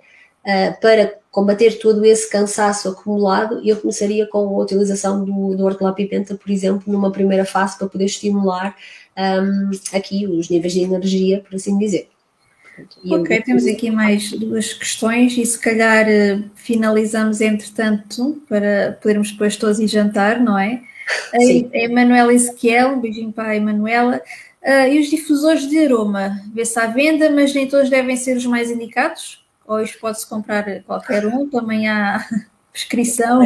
uh, 0.46 0.80
para 0.80 1.18
combater 1.30 1.80
todo 1.80 2.06
esse 2.06 2.30
cansaço 2.30 2.88
acumulado, 2.88 3.62
eu 3.66 3.76
começaria 3.76 4.26
com 4.28 4.40
a 4.40 4.64
utilização 4.64 5.26
do, 5.26 5.56
do 5.56 5.66
hortelã-pimenta, 5.66 6.36
por 6.36 6.50
exemplo, 6.50 6.84
numa 6.92 7.12
primeira 7.12 7.44
fase, 7.44 7.78
para 7.78 7.88
poder 7.88 8.06
estimular 8.06 8.74
um, 9.18 9.22
ehm, 9.22 9.72
aqui 9.94 10.26
os 10.28 10.50
níveis 10.50 10.74
de 10.74 10.82
energia, 10.82 11.42
por 11.42 11.56
assim 11.56 11.78
dizer. 11.78 12.11
Ok, 13.10 13.42
temos 13.42 13.66
aqui 13.66 13.92
mais 13.92 14.32
duas 14.32 14.74
questões 14.74 15.38
e 15.38 15.46
se 15.46 15.60
calhar 15.60 16.08
eh, 16.08 16.42
finalizamos 16.56 17.42
entretanto 17.42 18.42
para 18.48 18.98
podermos 19.02 19.32
depois 19.32 19.56
todos 19.56 19.80
ir 19.80 19.88
jantar, 19.88 20.40
não 20.40 20.58
é? 20.58 20.82
Sim. 21.40 21.70
A 21.74 21.78
Emanuela 21.78 22.34
Ezequiel, 22.34 22.90
um 22.90 23.02
beijinho 23.02 23.32
para 23.32 23.50
a 23.50 23.56
Emanuela. 23.56 24.22
Uh, 24.62 24.88
e 24.92 25.00
os 25.00 25.10
difusores 25.10 25.68
de 25.68 25.84
aroma? 25.84 26.40
Vê-se 26.54 26.80
à 26.80 26.86
venda, 26.86 27.32
mas 27.32 27.54
nem 27.54 27.68
todos 27.68 27.90
devem 27.90 28.16
ser 28.16 28.38
os 28.38 28.46
mais 28.46 28.70
indicados? 28.70 29.44
Ou 29.66 29.82
isto 29.82 30.00
pode-se 30.00 30.28
comprar 30.28 30.84
qualquer 30.84 31.26
um? 31.26 31.50
Também 31.50 31.88
há 31.88 32.24
prescrição? 32.72 33.42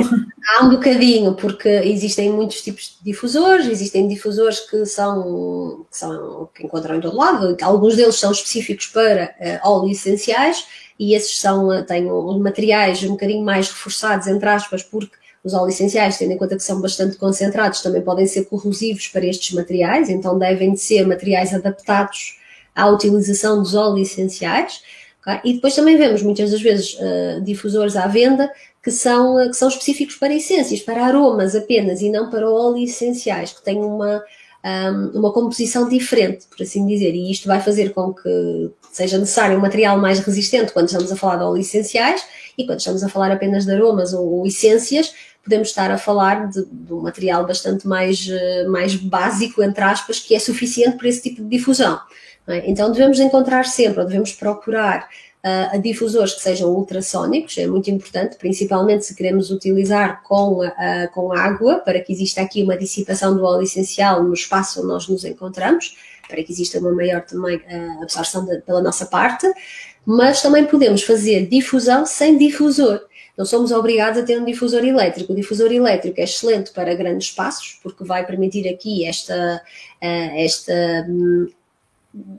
Há 0.48 0.64
um 0.64 0.70
bocadinho, 0.70 1.34
porque 1.36 1.68
existem 1.68 2.32
muitos 2.32 2.62
tipos 2.62 2.98
de 2.98 3.12
difusores, 3.12 3.68
existem 3.68 4.08
difusores 4.08 4.60
que 4.60 4.86
são 4.86 5.86
que, 5.90 5.98
são, 5.98 6.50
que 6.54 6.66
encontram 6.66 6.96
em 6.96 7.02
todo 7.02 7.18
lado, 7.18 7.58
alguns 7.62 7.96
deles 7.96 8.16
são 8.16 8.32
específicos 8.32 8.88
para 8.88 9.36
uh, 9.40 9.68
óleos 9.70 9.98
essenciais 9.98 10.66
e 11.00 11.14
esses 11.14 11.40
são, 11.40 11.68
uh, 11.70 11.84
têm 11.84 12.10
um, 12.12 12.40
materiais 12.40 13.04
um 13.04 13.10
bocadinho 13.10 13.44
mais 13.44 13.68
reforçados, 13.70 14.28
entre 14.28 14.48
aspas, 14.48 14.84
porque 14.84 15.16
os 15.44 15.54
óleos 15.54 15.76
essenciais, 15.76 16.18
tendo 16.18 16.32
em 16.32 16.38
conta 16.38 16.56
que 16.56 16.64
são 16.64 16.82
bastante 16.82 17.18
concentrados, 17.18 17.82
também 17.82 18.02
podem 18.02 18.26
ser 18.26 18.46
corrosivos 18.46 19.08
para 19.08 19.26
estes 19.26 19.54
materiais, 19.56 20.10
então 20.10 20.40
devem 20.40 20.74
de 20.74 20.80
ser 20.80 21.06
materiais 21.06 21.54
adaptados 21.54 22.40
à 22.74 22.88
utilização 22.88 23.62
dos 23.62 23.76
óleos 23.76 24.12
essenciais. 24.12 24.82
Okay? 25.26 25.40
E 25.44 25.54
depois 25.54 25.74
também 25.74 25.98
vemos 25.98 26.22
muitas 26.22 26.52
das 26.52 26.62
vezes 26.62 26.96
uh, 26.96 27.42
difusores 27.42 27.96
à 27.96 28.08
venda 28.08 28.52
que 28.84 28.92
são, 28.92 29.36
que 29.50 29.56
são 29.56 29.68
específicos 29.68 30.16
para 30.16 30.34
essências, 30.34 30.80
para 30.82 31.06
aromas 31.06 31.56
apenas 31.56 32.02
e 32.02 32.10
não 32.10 32.30
para 32.30 32.48
óleos 32.48 32.92
essenciais, 32.92 33.52
que 33.52 33.64
têm 33.64 33.80
uma, 33.80 34.24
um, 34.64 35.20
uma 35.20 35.34
composição 35.34 35.90
diferente, 35.90 36.46
por 36.46 36.62
assim 36.62 36.86
dizer, 36.86 37.16
e 37.16 37.32
isto 37.32 37.48
vai 37.48 37.60
fazer 37.60 37.94
com 37.94 38.14
que 38.14 38.70
seja 38.92 39.18
necessário 39.18 39.58
um 39.58 39.62
material 39.62 39.98
mais 39.98 40.20
resistente 40.20 40.72
quando 40.72 40.88
estamos 40.88 41.12
a 41.12 41.16
falar 41.16 41.38
de 41.38 41.44
óleos 41.44 41.68
essenciais 41.68 42.24
e 42.58 42.66
quando 42.66 42.80
estamos 42.80 43.04
a 43.04 43.10
falar 43.10 43.32
apenas 43.32 43.66
de 43.66 43.72
aromas 43.72 44.14
ou, 44.14 44.40
ou 44.40 44.46
essências, 44.46 45.14
podemos 45.44 45.70
estar 45.70 45.92
a 45.92 45.98
falar 45.98 46.48
de, 46.50 46.66
de, 46.66 46.94
um 46.94 47.02
material 47.02 47.46
bastante 47.46 47.88
mais, 47.88 48.28
eh, 48.28 48.66
mais 48.68 48.96
básico, 48.96 49.62
entre 49.62 49.84
aspas, 49.84 50.20
que 50.20 50.34
é 50.34 50.40
suficiente 50.40 50.98
para 50.98 51.08
esse 51.08 51.22
tipo 51.22 51.44
de 51.44 51.50
difusão. 51.50 52.00
É? 52.48 52.70
Então 52.70 52.92
devemos 52.92 53.20
encontrar 53.20 53.66
sempre, 53.66 54.00
ou 54.02 54.06
devemos 54.06 54.34
procurar 54.34 55.08
a 55.72 55.78
difusores 55.78 56.34
que 56.34 56.42
sejam 56.42 56.72
ultrassónicos, 56.72 57.56
é 57.60 57.68
muito 57.68 57.88
importante, 57.92 58.36
principalmente 58.36 59.06
se 59.06 59.16
queremos 59.16 59.52
utilizar 59.52 60.24
com, 60.24 60.62
com 61.14 61.32
água, 61.32 61.76
para 61.78 62.02
que 62.02 62.12
exista 62.12 62.42
aqui 62.42 62.64
uma 62.64 62.76
dissipação 62.76 63.38
do 63.38 63.44
óleo 63.44 63.62
essencial 63.62 64.24
no 64.24 64.34
espaço 64.34 64.80
onde 64.80 64.88
nós 64.88 65.08
nos 65.08 65.24
encontramos, 65.24 65.96
para 66.28 66.44
que 66.44 66.52
exista 66.52 66.80
uma 66.80 66.92
maior 66.92 67.22
também 67.22 67.62
absorção 68.02 68.44
de, 68.44 68.58
pela 68.62 68.82
nossa 68.82 69.06
parte, 69.06 69.46
mas 70.04 70.42
também 70.42 70.66
podemos 70.66 71.04
fazer 71.04 71.46
difusão 71.46 72.08
sem 72.08 72.40
difusor. 72.40 73.02
Não 73.38 73.46
somos 73.46 73.72
obrigados 73.72 74.20
a 74.20 74.26
ter 74.26 74.42
um 74.42 74.46
difusor 74.46 74.84
elétrico. 74.84 75.34
O 75.34 75.36
difusor 75.36 75.72
elétrico 75.72 76.20
é 76.20 76.24
excelente 76.24 76.72
para 76.72 76.96
grandes 76.96 77.28
espaços, 77.28 77.80
porque 77.84 78.04
vai 78.04 78.26
permitir 78.26 78.68
aqui 78.68 79.06
esta, 79.06 79.62
esta 80.02 81.06
hum, 81.08 81.48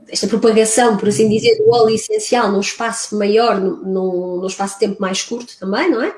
esta 0.09 0.27
propagação, 0.27 0.97
por 0.97 1.09
assim 1.09 1.29
dizer, 1.29 1.57
do 1.57 1.69
óleo 1.69 1.95
essencial 1.95 2.51
num 2.51 2.59
espaço 2.59 3.17
maior, 3.17 3.59
num, 3.59 4.37
num 4.39 4.47
espaço 4.47 4.75
de 4.75 4.79
tempo 4.79 5.01
mais 5.01 5.21
curto 5.21 5.57
também, 5.59 5.89
não 5.89 6.01
é? 6.01 6.13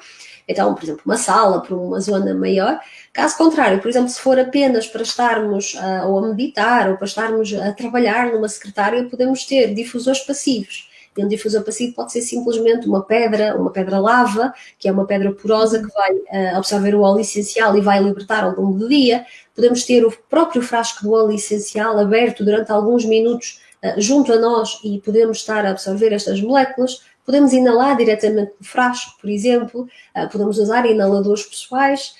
Então, 0.47 0.73
por 0.73 0.83
exemplo, 0.83 1.01
uma 1.05 1.17
sala 1.17 1.61
para 1.61 1.75
uma 1.75 1.99
zona 1.99 2.33
maior. 2.33 2.79
Caso 3.13 3.37
contrário, 3.37 3.79
por 3.79 3.87
exemplo, 3.87 4.09
se 4.09 4.19
for 4.19 4.39
apenas 4.39 4.87
para 4.87 5.03
estarmos 5.03 5.75
uh, 5.75 6.07
ou 6.07 6.25
a 6.25 6.27
meditar 6.29 6.89
ou 6.89 6.97
para 6.97 7.05
estarmos 7.05 7.53
a 7.53 7.71
trabalhar 7.73 8.31
numa 8.31 8.49
secretária, 8.49 9.03
podemos 9.05 9.45
ter 9.45 9.73
difusores 9.75 10.21
passivos. 10.21 10.88
E 11.17 11.25
um 11.25 11.27
difusor 11.27 11.63
passivo 11.63 11.93
pode 11.95 12.11
ser 12.11 12.21
simplesmente 12.21 12.87
uma 12.87 13.03
pedra, 13.03 13.55
uma 13.57 13.71
pedra 13.71 13.99
lava, 13.99 14.53
que 14.77 14.87
é 14.87 14.91
uma 14.91 15.05
pedra 15.05 15.31
porosa 15.33 15.79
que 15.79 15.93
vai 15.93 16.13
uh, 16.13 16.57
absorver 16.57 16.95
o 16.95 17.01
óleo 17.01 17.21
essencial 17.21 17.75
e 17.77 17.81
vai 17.81 18.01
libertar 18.01 18.43
ao 18.43 18.55
longo 18.55 18.77
do 18.77 18.87
dia. 18.87 19.25
Podemos 19.55 19.83
ter 19.83 20.05
o 20.05 20.11
próprio 20.29 20.61
frasco 20.61 21.03
do 21.03 21.11
óleo 21.11 21.33
essencial 21.33 21.99
aberto 21.99 22.43
durante 22.45 22.71
alguns 22.71 23.03
minutos 23.05 23.59
uh, 23.83 23.99
junto 23.99 24.31
a 24.31 24.37
nós 24.37 24.79
e 24.83 24.99
podemos 24.99 25.39
estar 25.39 25.65
a 25.65 25.71
absorver 25.71 26.13
estas 26.13 26.39
moléculas. 26.41 27.01
Podemos 27.25 27.53
inalar 27.53 27.97
diretamente 27.97 28.53
do 28.59 28.65
frasco, 28.65 29.19
por 29.19 29.29
exemplo, 29.29 29.87
uh, 30.15 30.29
podemos 30.31 30.57
usar 30.57 30.85
inaladores 30.85 31.43
pessoais. 31.43 32.13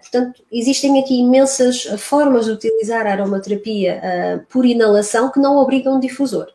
Portanto, 0.00 0.42
existem 0.50 0.98
aqui 0.98 1.20
imensas 1.20 1.84
formas 1.98 2.46
de 2.46 2.50
utilizar 2.50 3.06
a 3.06 3.12
aromaterapia 3.12 4.44
por 4.48 4.66
inalação 4.66 5.30
que 5.30 5.38
não 5.38 5.56
obrigam 5.56 5.98
um 5.98 6.00
difusor. 6.00 6.48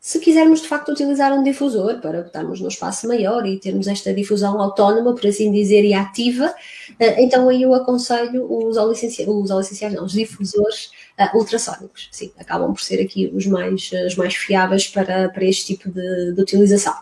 Se 0.00 0.20
quisermos 0.20 0.62
de 0.62 0.68
facto 0.68 0.92
utilizar 0.92 1.32
um 1.32 1.42
difusor 1.42 2.00
para 2.00 2.20
estarmos 2.20 2.60
num 2.60 2.68
espaço 2.68 3.08
maior 3.08 3.44
e 3.44 3.58
termos 3.58 3.88
esta 3.88 4.14
difusão 4.14 4.60
autónoma, 4.60 5.12
por 5.12 5.26
assim 5.26 5.50
dizer, 5.50 5.84
e 5.84 5.92
ativa, 5.92 6.54
eh, 7.00 7.22
então 7.22 7.48
aí 7.48 7.62
eu 7.62 7.74
aconselho 7.74 8.46
os 8.48 8.76
essenciais, 8.76 9.92
não, 9.92 10.04
os 10.04 10.12
difusores 10.12 10.92
uh, 11.18 11.36
ultrassónicos. 11.36 12.08
Sim, 12.12 12.30
acabam 12.38 12.72
por 12.72 12.80
ser 12.80 13.02
aqui 13.02 13.30
os 13.34 13.46
mais, 13.46 13.90
os 14.06 14.14
mais 14.14 14.36
fiáveis 14.36 14.86
para, 14.86 15.30
para 15.30 15.44
este 15.44 15.74
tipo 15.74 15.90
de, 15.90 16.32
de 16.32 16.40
utilização. 16.40 16.94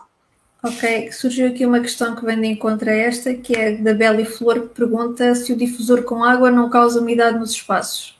Ok, 0.63 1.11
surgiu 1.11 1.47
aqui 1.49 1.65
uma 1.67 1.79
questão 1.79 2.15
que 2.15 2.25
vem 2.25 2.41
de 2.41 2.47
encontro 2.47 2.89
a 2.89 2.93
esta, 2.93 3.33
que 3.35 3.55
é 3.55 3.73
da 3.73 3.93
Beli 3.93 4.25
Flor, 4.25 4.61
que 4.61 4.75
pergunta 4.75 5.35
se 5.35 5.53
o 5.53 5.55
difusor 5.55 6.01
com 6.01 6.23
água 6.23 6.49
não 6.49 6.67
causa 6.67 6.99
umidade 6.99 7.37
nos 7.37 7.51
espaços. 7.51 8.17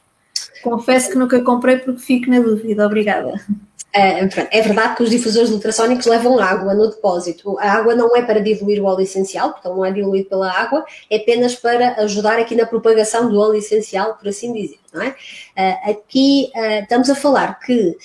Confesso 0.62 1.10
que 1.10 1.18
nunca 1.18 1.42
comprei 1.42 1.78
porque 1.78 2.00
fico 2.00 2.30
na 2.30 2.40
dúvida. 2.40 2.86
Obrigada. 2.86 3.44
É, 3.98 4.60
é 4.60 4.62
verdade 4.62 4.96
que 4.96 5.04
os 5.04 5.10
difusores 5.10 5.50
ultrassónicos 5.50 6.06
levam 6.06 6.40
água 6.40 6.74
no 6.74 6.90
depósito. 6.90 7.58
A 7.58 7.72
água 7.72 7.96
não 7.96 8.16
é 8.16 8.22
para 8.22 8.40
diluir 8.40 8.82
o 8.82 8.86
óleo 8.86 9.02
essencial, 9.02 9.54
porque 9.54 9.68
não 9.68 9.84
é 9.84 9.92
diluído 9.92 10.30
pela 10.30 10.52
água, 10.52 10.86
é 11.10 11.18
apenas 11.18 11.56
para 11.56 11.94
ajudar 12.04 12.38
aqui 12.38 12.56
na 12.56 12.66
propagação 12.66 13.30
do 13.30 13.40
óleo 13.40 13.56
essencial, 13.56 14.16
por 14.16 14.28
assim 14.28 14.54
dizer. 14.54 14.80
Não 14.94 15.02
é? 15.02 15.10
Uh, 15.10 15.92
aqui 15.92 16.52
uh, 16.56 16.84
estamos 16.84 17.10
a 17.10 17.16
falar 17.16 17.60
que 17.60 17.98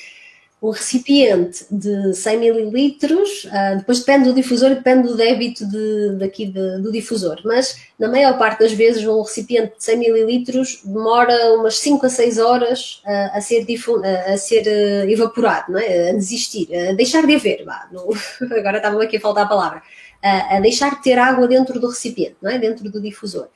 um 0.62 0.70
recipiente 0.70 1.66
de 1.68 2.14
100 2.14 2.38
mililitros, 2.38 3.44
uh, 3.46 3.78
depois 3.78 3.98
depende 3.98 4.28
do 4.28 4.32
difusor 4.32 4.70
e 4.70 4.74
depende 4.76 5.08
do 5.08 5.16
débito 5.16 5.68
de, 5.68 6.14
daqui 6.20 6.46
de, 6.46 6.78
do 6.78 6.92
difusor, 6.92 7.40
mas 7.44 7.80
na 7.98 8.08
maior 8.08 8.38
parte 8.38 8.60
das 8.60 8.72
vezes 8.72 9.04
um 9.04 9.20
recipiente 9.22 9.76
de 9.76 9.82
100 9.82 9.98
mililitros 9.98 10.80
demora 10.84 11.54
umas 11.54 11.80
5 11.80 12.06
a 12.06 12.08
6 12.08 12.38
horas 12.38 13.02
uh, 13.04 13.36
a 13.36 13.40
ser, 13.40 13.66
a 14.32 14.36
ser 14.36 14.62
uh, 14.68 15.10
evaporado, 15.10 15.72
não 15.72 15.80
é? 15.80 16.10
a 16.10 16.12
desistir, 16.12 16.68
a 16.72 16.92
deixar 16.92 17.26
de 17.26 17.34
haver, 17.34 17.66
no, 17.90 18.14
agora 18.56 18.76
estava 18.76 19.02
aqui 19.02 19.16
a 19.16 19.20
faltar 19.20 19.46
a 19.46 19.48
palavra, 19.48 19.82
a 20.22 20.60
deixar 20.60 20.94
de 20.94 21.02
ter 21.02 21.18
água 21.18 21.48
dentro 21.48 21.80
do 21.80 21.88
recipiente, 21.88 22.36
não 22.40 22.52
é? 22.52 22.56
dentro 22.56 22.88
do 22.88 23.02
difusor. 23.02 23.48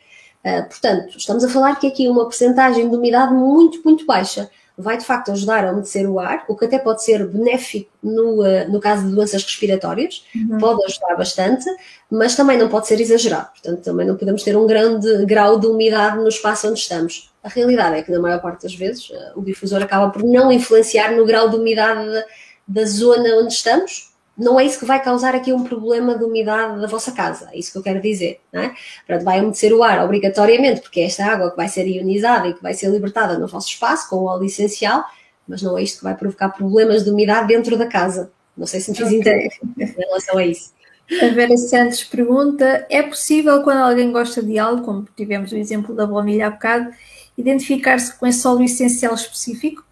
portanto, 0.68 1.16
estamos 1.16 1.44
a 1.44 1.48
falar 1.48 1.76
que 1.76 1.86
aqui 1.86 2.08
uma 2.08 2.24
porcentagem 2.24 2.90
de 2.90 2.96
umidade 2.96 3.32
muito, 3.32 3.80
muito 3.84 4.04
baixa, 4.04 4.50
vai 4.78 4.98
de 4.98 5.04
facto 5.04 5.32
ajudar 5.32 5.64
a 5.64 5.72
umedecer 5.72 6.08
o 6.08 6.20
ar, 6.20 6.44
o 6.48 6.56
que 6.56 6.66
até 6.66 6.78
pode 6.78 7.02
ser 7.02 7.26
benéfico 7.26 7.90
no, 8.02 8.42
uh, 8.42 8.70
no 8.70 8.78
caso 8.78 9.06
de 9.06 9.14
doenças 9.14 9.42
respiratórias, 9.42 10.24
uhum. 10.34 10.58
pode 10.58 10.84
ajudar 10.84 11.16
bastante, 11.16 11.64
mas 12.10 12.36
também 12.36 12.58
não 12.58 12.68
pode 12.68 12.86
ser 12.86 13.00
exagerado. 13.00 13.48
Portanto, 13.52 13.82
também 13.82 14.06
não 14.06 14.16
podemos 14.16 14.42
ter 14.42 14.56
um 14.56 14.66
grande 14.66 15.24
grau 15.24 15.58
de 15.58 15.66
umidade 15.66 16.18
no 16.18 16.28
espaço 16.28 16.68
onde 16.68 16.78
estamos. 16.78 17.32
A 17.42 17.48
realidade 17.48 17.96
é 17.96 18.02
que, 18.02 18.12
na 18.12 18.20
maior 18.20 18.40
parte 18.40 18.64
das 18.64 18.74
vezes, 18.74 19.08
uh, 19.08 19.32
o 19.36 19.42
difusor 19.42 19.82
acaba 19.82 20.10
por 20.10 20.22
não 20.22 20.52
influenciar 20.52 21.12
no 21.12 21.24
grau 21.24 21.48
de 21.48 21.56
umidade 21.56 22.06
da, 22.12 22.24
da 22.68 22.84
zona 22.84 23.36
onde 23.36 23.54
estamos, 23.54 24.12
não 24.36 24.60
é 24.60 24.64
isso 24.64 24.78
que 24.78 24.84
vai 24.84 25.02
causar 25.02 25.34
aqui 25.34 25.52
um 25.52 25.64
problema 25.64 26.16
de 26.18 26.24
umidade 26.24 26.80
da 26.80 26.86
vossa 26.86 27.12
casa, 27.12 27.48
é 27.52 27.58
isso 27.58 27.72
que 27.72 27.78
eu 27.78 27.82
quero 27.82 28.00
dizer, 28.00 28.40
não 28.52 28.62
é? 28.62 28.74
Portanto, 29.06 29.24
vai 29.24 29.40
umedecer 29.40 29.72
o 29.72 29.82
ar 29.82 30.04
obrigatoriamente, 30.04 30.82
porque 30.82 31.00
é 31.00 31.04
esta 31.04 31.24
água 31.24 31.50
que 31.50 31.56
vai 31.56 31.68
ser 31.68 31.86
ionizada 31.86 32.48
e 32.48 32.54
que 32.54 32.62
vai 32.62 32.74
ser 32.74 32.88
libertada 32.90 33.38
no 33.38 33.46
vosso 33.46 33.68
espaço 33.68 34.10
com 34.10 34.16
o 34.16 34.24
óleo 34.24 34.44
essencial, 34.44 35.04
mas 35.48 35.62
não 35.62 35.78
é 35.78 35.82
isto 35.82 35.98
que 35.98 36.04
vai 36.04 36.14
provocar 36.14 36.50
problemas 36.50 37.04
de 37.04 37.10
umidade 37.10 37.48
dentro 37.48 37.78
da 37.78 37.86
casa. 37.86 38.30
Não 38.56 38.66
sei 38.66 38.80
se 38.80 38.90
me 38.90 38.96
fiz 38.96 39.06
okay. 39.06 39.18
entender 39.18 39.50
em 39.78 39.86
relação 39.86 40.38
a 40.38 40.44
isso. 40.44 40.74
A 41.22 41.28
Vera 41.28 41.56
Santos 41.56 42.02
pergunta: 42.04 42.86
é 42.90 43.02
possível 43.02 43.62
quando 43.62 43.78
alguém 43.78 44.10
gosta 44.10 44.42
de 44.42 44.58
algo, 44.58 44.82
como 44.82 45.06
tivemos 45.16 45.52
o 45.52 45.56
exemplo 45.56 45.94
da 45.94 46.06
baunilha 46.06 46.48
há 46.48 46.50
bocado, 46.50 46.90
identificar-se 47.38 48.18
com 48.18 48.26
esse 48.26 48.46
óleo 48.46 48.64
essencial 48.64 49.14
específico? 49.14 49.84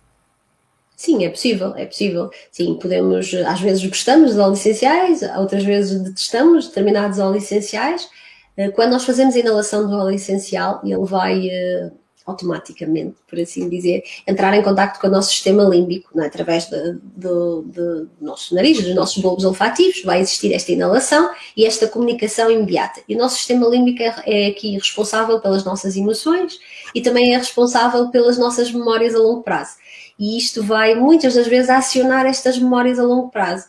Sim, 0.96 1.24
é 1.24 1.28
possível, 1.28 1.74
é 1.76 1.86
possível. 1.86 2.30
Sim, 2.50 2.78
podemos, 2.80 3.34
às 3.34 3.60
vezes 3.60 3.84
gostamos 3.84 4.34
de 4.34 4.38
óleos 4.38 4.60
essenciais, 4.60 5.22
outras 5.36 5.64
vezes 5.64 6.00
detestamos 6.00 6.68
determinados 6.68 7.18
óleos 7.18 7.44
essenciais. 7.44 8.08
Eh, 8.56 8.70
quando 8.70 8.92
nós 8.92 9.04
fazemos 9.04 9.34
a 9.34 9.38
inalação 9.38 9.88
do 9.88 9.96
óleo 9.96 10.14
essencial, 10.14 10.80
ele 10.84 11.04
vai 11.04 11.48
uh, 11.48 11.92
automaticamente, 12.24 13.16
por 13.28 13.38
assim 13.38 13.68
dizer, 13.68 14.02
entrar 14.26 14.54
em 14.54 14.62
contato 14.62 15.00
com 15.00 15.08
o 15.08 15.10
nosso 15.10 15.30
sistema 15.30 15.64
límbico, 15.64 16.18
é? 16.20 16.26
através 16.26 16.68
do 16.70 18.06
nosso 18.20 18.54
nariz, 18.54 18.82
dos 18.82 18.94
nossos 18.94 19.20
bulbos 19.22 19.44
olfativos, 19.44 20.02
vai 20.04 20.20
existir 20.20 20.52
esta 20.52 20.72
inalação 20.72 21.30
e 21.56 21.66
esta 21.66 21.86
comunicação 21.86 22.50
imediata. 22.50 23.02
E 23.08 23.14
o 23.14 23.18
nosso 23.18 23.36
sistema 23.36 23.68
límbico 23.68 24.02
é, 24.02 24.14
é 24.26 24.46
aqui 24.46 24.74
responsável 24.74 25.40
pelas 25.40 25.64
nossas 25.64 25.96
emoções 25.96 26.58
e 26.94 27.02
também 27.02 27.34
é 27.34 27.36
responsável 27.36 28.08
pelas 28.08 28.38
nossas 28.38 28.72
memórias 28.72 29.14
a 29.14 29.18
longo 29.18 29.42
prazo 29.42 29.83
e 30.18 30.38
isto 30.38 30.62
vai 30.62 30.94
muitas 30.94 31.34
das 31.34 31.46
vezes 31.46 31.70
acionar 31.70 32.26
estas 32.26 32.58
memórias 32.58 32.98
a 32.98 33.02
longo 33.02 33.30
prazo, 33.30 33.66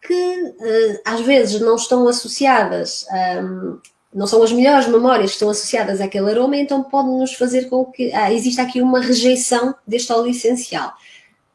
que 0.00 0.14
uh, 0.14 1.00
às 1.04 1.20
vezes 1.20 1.60
não 1.60 1.76
estão 1.76 2.06
associadas, 2.08 3.06
um, 3.42 3.78
não 4.14 4.26
são 4.26 4.42
as 4.42 4.52
melhores 4.52 4.86
memórias 4.86 5.30
que 5.30 5.36
estão 5.36 5.50
associadas 5.50 6.00
àquele 6.00 6.30
aroma, 6.30 6.56
então 6.56 6.84
pode-nos 6.84 7.34
fazer 7.34 7.68
com 7.68 7.84
que 7.86 8.12
ah, 8.12 8.32
exista 8.32 8.62
aqui 8.62 8.80
uma 8.80 9.00
rejeição 9.00 9.74
deste 9.86 10.12
óleo 10.12 10.30
essencial. 10.30 10.92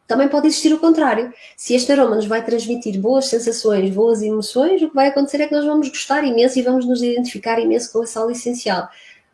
Também 0.05 0.27
pode 0.27 0.47
existir 0.47 0.73
o 0.73 0.79
contrário. 0.79 1.31
Se 1.55 1.75
este 1.75 1.91
aroma 1.91 2.15
nos 2.15 2.25
vai 2.25 2.43
transmitir 2.43 2.99
boas 2.99 3.27
sensações, 3.27 3.91
boas 3.91 4.23
emoções, 4.23 4.81
o 4.81 4.89
que 4.89 4.95
vai 4.95 5.07
acontecer 5.07 5.39
é 5.39 5.47
que 5.47 5.53
nós 5.53 5.63
vamos 5.63 5.87
gostar 5.87 6.23
imenso 6.23 6.57
e 6.57 6.63
vamos 6.63 6.85
nos 6.85 7.01
identificar 7.01 7.59
imenso 7.59 7.93
com 7.93 8.03
esse 8.03 8.17
óleo 8.17 8.31
essencial. 8.31 8.89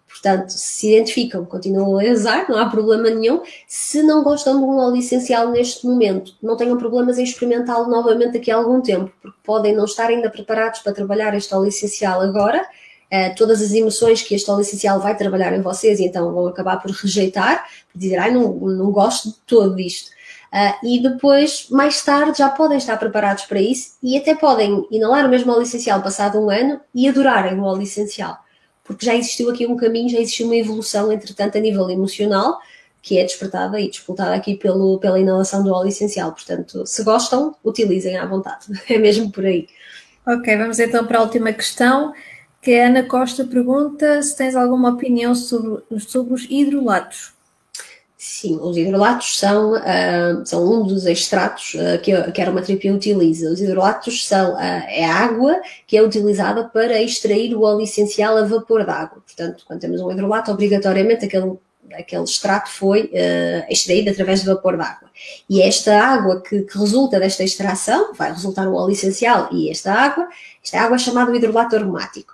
Portanto, 0.07 0.49
se 0.49 0.93
identificam, 0.93 1.43
continuam 1.45 1.99
a 1.99 2.11
usar, 2.11 2.49
não 2.49 2.57
há 2.57 2.69
problema 2.69 3.09
nenhum. 3.09 3.41
Se 3.67 4.01
não 4.01 4.23
gostam 4.23 4.57
de 4.57 4.63
um 4.63 4.77
óleo 4.77 4.97
essencial 4.97 5.49
neste 5.49 5.85
momento, 5.85 6.33
não 6.41 6.55
tenham 6.55 6.77
problemas 6.77 7.17
em 7.17 7.23
experimentá-lo 7.23 7.89
novamente 7.89 8.33
daqui 8.33 8.49
a 8.49 8.55
algum 8.55 8.81
tempo, 8.81 9.11
porque 9.21 9.37
podem 9.43 9.75
não 9.75 9.85
estar 9.85 10.07
ainda 10.07 10.29
preparados 10.29 10.79
para 10.79 10.93
trabalhar 10.93 11.35
este 11.35 11.53
óleo 11.53 11.67
essencial 11.67 12.21
agora. 12.21 12.65
Uh, 13.11 13.35
todas 13.35 13.61
as 13.61 13.71
emoções 13.71 14.21
que 14.21 14.33
este 14.33 14.49
óleo 14.49 14.61
essencial 14.61 14.99
vai 14.99 15.15
trabalhar 15.15 15.53
em 15.53 15.61
vocês, 15.61 15.99
então 15.99 16.33
vão 16.33 16.47
acabar 16.47 16.81
por 16.81 16.91
rejeitar, 16.91 17.65
por 17.91 17.99
dizer, 17.99 18.17
ai, 18.17 18.31
não, 18.31 18.53
não 18.53 18.91
gosto 18.91 19.29
de 19.29 19.35
todo 19.45 19.75
disto. 19.75 20.09
Uh, 20.53 20.87
e 20.87 21.03
depois, 21.03 21.67
mais 21.69 22.03
tarde, 22.03 22.37
já 22.37 22.49
podem 22.49 22.77
estar 22.77 22.97
preparados 22.97 23.45
para 23.45 23.59
isso 23.59 23.97
e 24.01 24.17
até 24.17 24.33
podem 24.33 24.87
inalar 24.89 25.25
o 25.25 25.29
mesmo 25.29 25.51
óleo 25.51 25.63
essencial 25.63 26.01
passado 26.01 26.39
um 26.39 26.49
ano 26.49 26.79
e 26.93 27.07
adorarem 27.09 27.59
o 27.59 27.63
óleo 27.63 27.83
essencial 27.83 28.44
porque 28.85 29.05
já 29.05 29.15
existiu 29.15 29.49
aqui 29.49 29.65
um 29.65 29.75
caminho, 29.75 30.07
já 30.07 30.19
existiu 30.19 30.45
uma 30.45 30.55
evolução, 30.55 31.11
entretanto, 31.11 31.57
a 31.57 31.61
nível 31.61 31.89
emocional, 31.89 32.59
que 33.01 33.17
é 33.17 33.23
despertada 33.23 33.79
e 33.79 33.89
disputada 33.89 34.33
aqui 34.33 34.55
pelo, 34.55 34.99
pela 34.99 35.19
inalação 35.19 35.63
do 35.63 35.73
óleo 35.73 35.89
essencial. 35.89 36.31
Portanto, 36.31 36.85
se 36.85 37.03
gostam, 37.03 37.55
utilizem 37.63 38.15
à 38.17 38.25
vontade. 38.25 38.67
É 38.87 38.97
mesmo 38.97 39.31
por 39.31 39.45
aí. 39.45 39.67
Ok, 40.25 40.55
vamos 40.57 40.79
então 40.79 41.05
para 41.05 41.19
a 41.19 41.21
última 41.23 41.51
questão, 41.51 42.13
que 42.61 42.73
a 42.73 42.87
Ana 42.87 43.03
Costa 43.03 43.43
pergunta 43.45 44.21
se 44.23 44.35
tens 44.37 44.55
alguma 44.55 44.91
opinião 44.91 45.35
sobre, 45.35 45.83
sobre 45.99 46.33
os 46.33 46.47
hidrolatos. 46.49 47.34
Sim, 48.27 48.57
os 48.59 48.75
hidrolatos 48.75 49.37
são, 49.37 49.73
uh, 49.73 50.45
são 50.45 50.65
um 50.65 50.83
dos 50.83 51.05
extratos 51.05 51.75
uh, 51.75 52.01
que, 52.01 52.11
a, 52.11 52.31
que 52.31 52.41
a 52.41 52.45
aromaterapia 52.45 52.91
utiliza. 52.91 53.51
Os 53.51 53.61
hidrolatos 53.61 54.27
são 54.27 54.55
uh, 54.55 54.57
é 54.57 55.05
a 55.05 55.13
água 55.13 55.61
que 55.85 55.95
é 55.95 56.01
utilizada 56.01 56.63
para 56.63 56.99
extrair 56.99 57.55
o 57.55 57.61
óleo 57.61 57.81
essencial 57.81 58.35
a 58.35 58.43
vapor 58.43 58.83
d'água. 58.83 59.21
Portanto, 59.23 59.63
quando 59.67 59.79
temos 59.79 60.01
um 60.01 60.11
hidrolato, 60.11 60.49
obrigatoriamente 60.49 61.25
aquele, 61.25 61.53
aquele 61.93 62.23
extrato 62.23 62.71
foi 62.71 63.11
extraído 63.69 64.09
através 64.09 64.39
de 64.39 64.47
vapor 64.47 64.75
d'água. 64.75 65.07
E 65.47 65.61
esta 65.61 65.95
água 65.95 66.41
que, 66.41 66.63
que, 66.63 66.79
resulta 66.79 67.19
desta 67.19 67.43
extração, 67.43 68.11
vai 68.15 68.31
resultar 68.31 68.67
o 68.67 68.73
óleo 68.73 68.93
essencial 68.93 69.49
e 69.51 69.69
esta 69.69 69.93
água, 69.93 70.27
esta 70.63 70.81
água 70.81 70.95
é 70.95 70.99
chamada 70.99 71.35
hidrolato 71.35 71.75
aromático. 71.75 72.33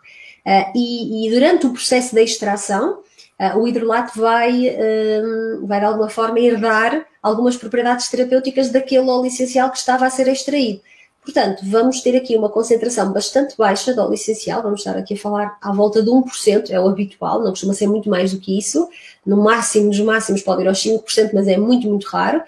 E, 0.73 1.27
e 1.27 1.31
durante 1.31 1.67
o 1.67 1.73
processo 1.73 2.15
da 2.15 2.21
extração, 2.21 2.99
uh, 2.99 3.10
o 3.55 3.67
hidrolato 3.67 4.19
vai, 4.19 4.67
uh, 4.67 5.65
vai 5.65 5.79
de 5.79 5.85
alguma 5.85 6.09
forma 6.09 6.39
herdar 6.39 7.05
algumas 7.21 7.55
propriedades 7.55 8.07
terapêuticas 8.09 8.69
daquele 8.69 9.09
óleo 9.09 9.25
essencial 9.25 9.69
que 9.71 9.77
estava 9.77 10.05
a 10.05 10.09
ser 10.09 10.27
extraído. 10.27 10.81
Portanto, 11.23 11.61
vamos 11.63 12.01
ter 12.01 12.15
aqui 12.15 12.35
uma 12.35 12.49
concentração 12.49 13.13
bastante 13.13 13.55
baixa 13.55 13.93
de 13.93 13.99
óleo 13.99 14.15
essencial, 14.15 14.63
vamos 14.63 14.79
estar 14.79 14.97
aqui 14.97 15.13
a 15.13 15.17
falar 15.17 15.57
à 15.61 15.71
volta 15.71 16.01
de 16.01 16.09
1%, 16.09 16.71
é 16.71 16.79
o 16.79 16.87
habitual, 16.87 17.43
não 17.43 17.51
costuma 17.51 17.73
ser 17.73 17.87
muito 17.87 18.09
mais 18.09 18.33
do 18.33 18.39
que 18.39 18.57
isso. 18.57 18.89
No 19.23 19.37
máximo 19.37 19.91
dos 19.91 19.99
máximos 19.99 20.41
pode 20.41 20.63
ir 20.63 20.67
aos 20.67 20.83
5%, 20.83 21.29
mas 21.33 21.47
é 21.47 21.57
muito, 21.57 21.87
muito 21.87 22.07
raro. 22.07 22.41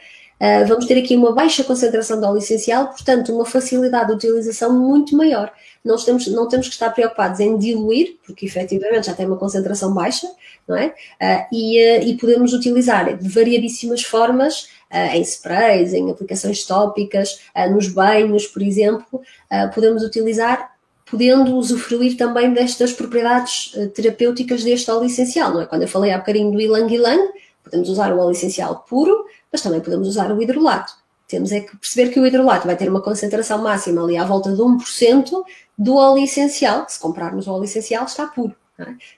Uh, 0.43 0.67
vamos 0.67 0.85
ter 0.87 0.97
aqui 0.97 1.15
uma 1.15 1.31
baixa 1.31 1.63
concentração 1.63 2.19
de 2.19 2.25
óleo 2.25 2.39
essencial, 2.39 2.87
portanto, 2.87 3.33
uma 3.33 3.45
facilidade 3.45 4.07
de 4.07 4.13
utilização 4.15 4.77
muito 4.77 5.15
maior. 5.15 5.49
Nós 5.85 6.03
temos, 6.03 6.27
não 6.27 6.49
temos 6.49 6.67
que 6.67 6.73
estar 6.73 6.89
preocupados 6.89 7.39
em 7.39 7.57
diluir, 7.57 8.17
porque 8.25 8.45
efetivamente 8.45 9.07
já 9.07 9.13
tem 9.13 9.25
uma 9.25 9.37
concentração 9.37 9.93
baixa, 9.93 10.27
não 10.67 10.75
é? 10.75 10.87
Uh, 10.87 11.45
e, 11.49 11.79
uh, 11.79 12.03
e, 12.09 12.17
podemos 12.17 12.51
utilizar 12.51 13.17
de 13.17 13.29
variadíssimas 13.29 14.03
formas, 14.03 14.67
em 15.11 15.21
sprays, 15.23 15.91
em 15.91 16.11
aplicações 16.11 16.63
tópicas, 16.67 17.39
nos 17.71 17.87
banhos, 17.87 18.45
por 18.45 18.61
exemplo, 18.61 19.23
podemos 19.73 20.03
utilizar 20.03 20.71
podendo 21.09 21.55
usufruir 21.55 22.15
também 22.15 22.53
destas 22.53 22.93
propriedades 22.93 23.75
terapêuticas 23.95 24.63
deste 24.63 24.91
óleo 24.91 25.07
essencial, 25.07 25.51
não 25.51 25.61
é? 25.61 25.65
Quando 25.65 25.81
eu 25.81 25.87
falei 25.87 26.11
há 26.11 26.19
bocadinho 26.19 26.51
do 26.51 26.61
ilang 26.61 26.93
ilang, 26.93 27.27
podemos 27.63 27.89
usar 27.89 28.13
o 28.13 28.19
óleo 28.19 28.31
essencial 28.31 28.85
puro, 28.87 29.25
mas 29.51 29.61
também 29.61 29.81
podemos 29.81 30.07
usar 30.07 30.31
o 30.31 30.41
hidrolato. 30.41 30.93
Temos 31.27 31.51
é 31.51 31.61
que 31.61 31.75
perceber 31.77 32.11
que 32.11 32.19
o 32.19 32.27
hidrolato 32.27 32.67
vai 32.67 32.75
ter 32.75 32.89
uma 32.89 33.01
concentração 33.01 33.61
máxima 33.61 34.03
ali 34.03 34.17
à 34.17 34.25
volta 34.25 34.51
de 34.53 34.61
1% 34.61 35.43
do 35.77 35.95
óleo 35.95 36.23
essencial. 36.23 36.85
Se 36.87 36.99
comprarmos 36.99 37.47
o 37.47 37.53
óleo 37.53 37.63
essencial, 37.63 38.05
está 38.05 38.27
puro. 38.27 38.55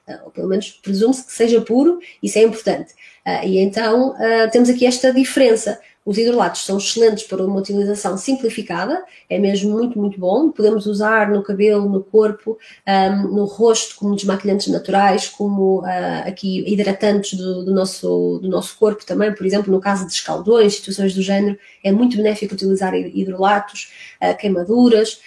É? 0.07 0.19
Ou 0.23 0.31
pelo 0.31 0.49
menos 0.49 0.71
presume-se 0.71 1.25
que 1.25 1.33
seja 1.33 1.61
puro, 1.61 1.99
isso 2.21 2.37
é 2.37 2.43
importante. 2.43 2.93
Uh, 3.25 3.45
e 3.45 3.59
então 3.59 4.11
uh, 4.11 4.51
temos 4.51 4.69
aqui 4.69 4.85
esta 4.85 5.13
diferença. 5.13 5.79
Os 6.05 6.19
hidrolatos 6.19 6.63
são 6.63 6.77
excelentes 6.77 7.23
para 7.23 7.43
uma 7.43 7.59
utilização 7.59 8.15
simplificada, 8.15 9.03
é 9.27 9.39
mesmo 9.39 9.71
muito, 9.71 9.97
muito 9.97 10.19
bom. 10.19 10.51
Podemos 10.51 10.85
usar 10.85 11.31
no 11.31 11.41
cabelo, 11.41 11.89
no 11.89 12.03
corpo, 12.03 12.59
um, 12.87 13.27
no 13.33 13.45
rosto, 13.45 13.95
como 13.95 14.15
desmaquilhantes 14.15 14.67
naturais, 14.67 15.27
como 15.27 15.79
uh, 15.79 16.27
aqui 16.27 16.63
hidratantes 16.71 17.33
do, 17.33 17.65
do, 17.65 17.73
nosso, 17.73 18.39
do 18.39 18.47
nosso 18.47 18.77
corpo 18.77 19.03
também, 19.03 19.33
por 19.33 19.47
exemplo, 19.47 19.73
no 19.73 19.81
caso 19.81 20.05
de 20.05 20.13
escaldões, 20.13 20.75
situações 20.75 21.15
do 21.15 21.23
género, 21.23 21.57
é 21.83 21.91
muito 21.91 22.15
benéfico 22.17 22.53
utilizar 22.53 22.93
hidrolatos, 22.93 23.91
uh, 24.21 24.37
queimaduras 24.37 25.19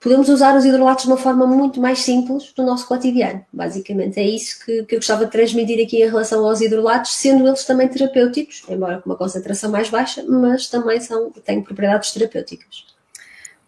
podemos 0.00 0.30
usar 0.30 0.56
os 0.56 0.64
hidrolatos 0.64 1.04
de 1.04 1.10
uma 1.10 1.18
forma 1.18 1.46
muito 1.46 1.78
mais 1.78 2.00
simples 2.00 2.52
do 2.54 2.64
nosso 2.64 2.88
cotidiano. 2.88 3.44
Basicamente 3.52 4.18
é 4.18 4.24
isso 4.24 4.64
que, 4.64 4.82
que 4.84 4.94
eu 4.94 4.98
gostava 4.98 5.26
de 5.26 5.30
transmitir 5.30 5.84
aqui 5.84 6.02
em 6.02 6.06
relação 6.06 6.44
aos 6.44 6.62
hidrolatos, 6.62 7.14
sendo 7.14 7.46
eles 7.46 7.64
também 7.64 7.86
terapêuticos, 7.86 8.62
embora 8.68 8.98
com 9.00 9.10
uma 9.10 9.16
concentração 9.16 9.70
mais 9.70 9.90
baixa, 9.90 10.24
mas 10.26 10.68
também 10.68 10.98
são, 11.00 11.30
têm 11.30 11.62
propriedades 11.62 12.12
terapêuticas. 12.12 12.86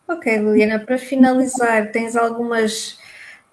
Ok, 0.09 0.39
Liliana, 0.39 0.79
para 0.79 0.99
finalizar, 0.99 1.93
tens 1.93 2.17
algumas 2.17 2.99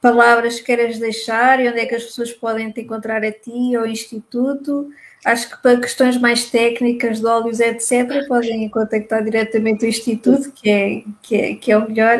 palavras 0.01 0.59
que 0.59 0.67
queiras 0.67 0.97
deixar 0.97 1.59
e 1.59 1.67
onde 1.67 1.79
é 1.79 1.85
que 1.85 1.95
as 1.95 2.05
pessoas 2.05 2.31
podem 2.31 2.71
te 2.71 2.81
encontrar 2.81 3.23
a 3.23 3.31
ti 3.31 3.75
ou 3.75 3.81
ao 3.81 3.87
Instituto? 3.87 4.89
Acho 5.25 5.49
que 5.49 5.61
para 5.61 5.79
questões 5.81 6.17
mais 6.17 6.49
técnicas 6.49 7.19
de 7.19 7.25
óleos, 7.25 7.59
etc., 7.59 8.25
podem 8.25 8.69
contactar 8.69 9.21
diretamente 9.21 9.85
o 9.85 9.89
Instituto, 9.89 10.51
que 10.53 10.69
é, 10.69 11.03
que 11.21 11.35
é, 11.35 11.55
que 11.55 11.71
é 11.73 11.77
o 11.77 11.87
melhor. 11.87 12.19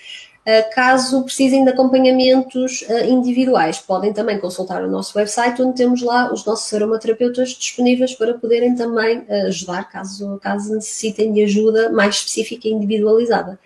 Uh, 0.47 0.73
caso 0.73 1.25
precisem 1.25 1.65
de 1.65 1.71
acompanhamentos 1.71 2.85
individuais, 3.09 3.81
podem 3.81 4.13
também 4.13 4.39
consultar 4.39 4.85
o 4.85 4.89
nosso 4.89 5.19
website, 5.19 5.61
onde 5.61 5.77
temos 5.77 6.03
lá 6.03 6.33
os 6.33 6.45
nossos 6.45 6.73
aromaterapeutas 6.73 7.49
disponíveis 7.49 8.15
para 8.15 8.35
poderem 8.35 8.77
também 8.77 9.25
ajudar, 9.49 9.91
caso, 9.91 10.39
caso 10.41 10.75
necessitem 10.75 11.33
de 11.33 11.43
ajuda 11.43 11.91
mais 11.91 12.17
específica 12.17 12.69
e 12.69 12.71
individualizada 12.71 13.59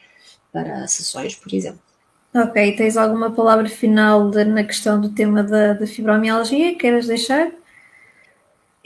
para 0.50 0.86
sessões, 0.88 1.34
por 1.34 1.52
exemplo. 1.52 1.80
Ok, 2.34 2.76
tens 2.76 2.96
alguma 2.96 3.30
palavra 3.30 3.68
final 3.68 4.30
de, 4.30 4.42
na 4.44 4.64
questão 4.64 4.98
do 4.98 5.10
tema 5.10 5.42
da, 5.42 5.74
da 5.74 5.86
fibromialgia? 5.86 6.76
Queres 6.76 7.06
deixar? 7.06 7.52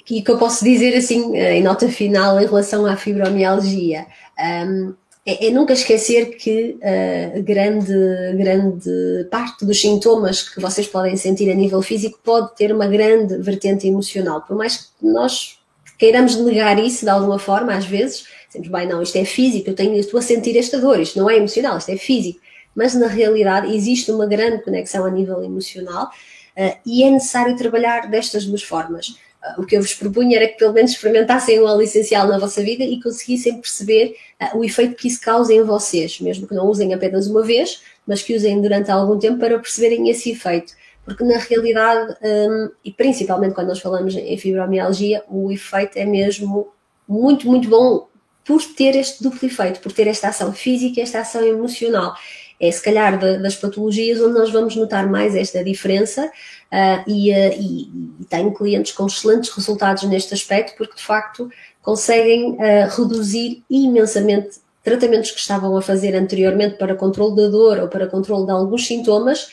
que, 0.05 0.23
que 0.23 0.31
eu 0.31 0.39
posso 0.39 0.63
dizer 0.63 0.97
assim, 0.97 1.37
eh, 1.37 1.57
em 1.59 1.63
nota 1.63 1.89
final, 1.89 2.39
em 2.39 2.47
relação 2.47 2.85
à 2.87 2.97
fibromialgia, 2.97 4.07
um, 4.39 4.95
é, 5.27 5.47
é, 5.47 5.51
nunca 5.51 5.73
esquecer 5.73 6.37
que 6.37 6.77
uh, 6.77 7.43
grande, 7.43 7.93
grande 8.37 9.27
parte 9.31 9.65
dos 9.65 9.81
sintomas 9.81 10.47
que 10.47 10.61
vocês 10.61 10.87
podem 10.87 11.17
sentir 11.17 11.51
a 11.51 11.55
nível 11.55 11.81
físico 11.81 12.19
pode 12.23 12.55
ter 12.55 12.71
uma 12.71 12.87
grande 12.87 13.39
vertente 13.39 13.87
emocional. 13.87 14.43
Por 14.43 14.55
mais 14.55 14.77
que 14.77 15.07
nós 15.07 15.59
queiramos 15.99 16.37
negar 16.37 16.79
isso 16.79 17.07
de 17.07 17.11
alguma 17.11 17.39
forma, 17.39 17.75
às 17.75 17.87
vezes, 17.87 18.27
sempre 18.51 18.69
bem, 18.69 18.87
não, 18.87 19.01
isto 19.01 19.17
é 19.17 19.25
físico, 19.25 19.71
eu, 19.71 19.75
tenho, 19.75 19.95
estou 19.95 20.19
a 20.19 20.23
sentir 20.23 20.59
esta 20.59 20.79
dor, 20.79 21.01
isto 21.01 21.19
não 21.19 21.31
é 21.31 21.39
emocional, 21.39 21.79
isto 21.79 21.91
é 21.91 21.97
físico. 21.97 22.41
Mas 22.75 22.95
na 22.95 23.07
realidade 23.07 23.75
existe 23.75 24.11
uma 24.11 24.27
grande 24.27 24.63
conexão 24.63 25.07
a 25.07 25.11
nível 25.11 25.43
emocional 25.43 26.11
uh, 26.59 26.77
e 26.85 27.03
é 27.03 27.11
necessário 27.11 27.57
trabalhar 27.57 28.11
destas 28.11 28.45
duas 28.45 28.63
formas 28.63 29.17
o 29.59 29.65
que 29.65 29.77
eu 29.77 29.83
vos 29.83 29.95
propunha 29.95 30.37
era 30.37 30.49
que 30.49 30.59
pelo 30.59 30.73
menos 30.73 30.93
experimentassem 30.93 31.61
o 31.61 31.65
óleo 31.65 31.83
essencial 31.83 32.27
na 32.27 32.39
vossa 32.39 32.63
vida 32.63 32.83
e 32.83 33.01
conseguissem 33.01 33.61
perceber 33.61 34.17
uh, 34.41 34.59
o 34.59 34.65
efeito 34.65 34.95
que 34.95 35.09
isso 35.09 35.21
causa 35.21 35.53
em 35.53 35.63
vocês, 35.63 36.21
mesmo 36.21 36.47
que 36.47 36.55
não 36.55 36.67
usem 36.67 36.95
apenas 36.95 37.27
uma 37.27 37.43
vez, 37.43 37.83
mas 38.07 38.23
que 38.23 38.35
usem 38.35 38.61
durante 38.61 38.91
algum 38.91 39.19
tempo 39.19 39.39
para 39.39 39.59
perceberem 39.59 40.09
esse 40.09 40.31
efeito. 40.31 40.73
Porque 41.05 41.23
na 41.23 41.37
realidade, 41.37 42.17
um, 42.23 42.71
e 42.85 42.91
principalmente 42.91 43.55
quando 43.55 43.69
nós 43.69 43.81
falamos 43.81 44.17
em 44.17 44.39
fibromialgia, 44.39 45.23
o 45.29 45.53
efeito 45.53 45.99
é 45.99 46.05
mesmo 46.07 46.73
muito, 47.07 47.47
muito 47.47 47.69
bom 47.69 48.09
por 48.45 48.63
ter 48.75 48.97
este 48.97 49.23
duplo 49.23 49.47
efeito, 49.47 49.81
por 49.81 49.93
ter 49.93 50.07
esta 50.07 50.29
ação 50.29 50.53
física 50.53 51.01
e 51.01 51.03
esta 51.03 51.21
ação 51.21 51.45
emocional. 51.45 52.15
É 52.61 52.71
se 52.71 52.83
calhar 52.83 53.19
das 53.19 53.57
patologias 53.57 54.21
onde 54.21 54.35
nós 54.35 54.51
vamos 54.51 54.77
notar 54.77 55.11
mais 55.11 55.35
esta 55.35 55.63
diferença 55.63 56.31
uh, 56.73 57.11
e, 57.11 57.31
uh, 57.31 57.53
e, 57.59 57.83
e, 58.21 58.25
tenho 58.25 58.53
clientes 58.53 58.93
com 58.93 59.07
excelentes 59.07 59.51
resultados 59.51 60.03
neste 60.05 60.35
aspecto 60.35 60.77
porque 60.77 60.97
de 60.97 61.03
facto 61.03 61.51
conseguem 61.83 62.53
uh, 62.53 62.89
reduzir 62.97 63.63
imensamente 63.69 64.59
tratamentos 64.83 65.31
que 65.31 65.41
estavam 65.41 65.77
a 65.77 65.83
fazer 65.83 66.15
anteriormente 66.15 66.77
para 66.77 66.95
controle 66.95 67.37
da 67.37 67.49
dor 67.49 67.79
ou 67.79 67.89
para 67.89 68.07
controle 68.07 68.45
de 68.45 68.53
alguns 68.53 68.87
sintomas 68.87 69.49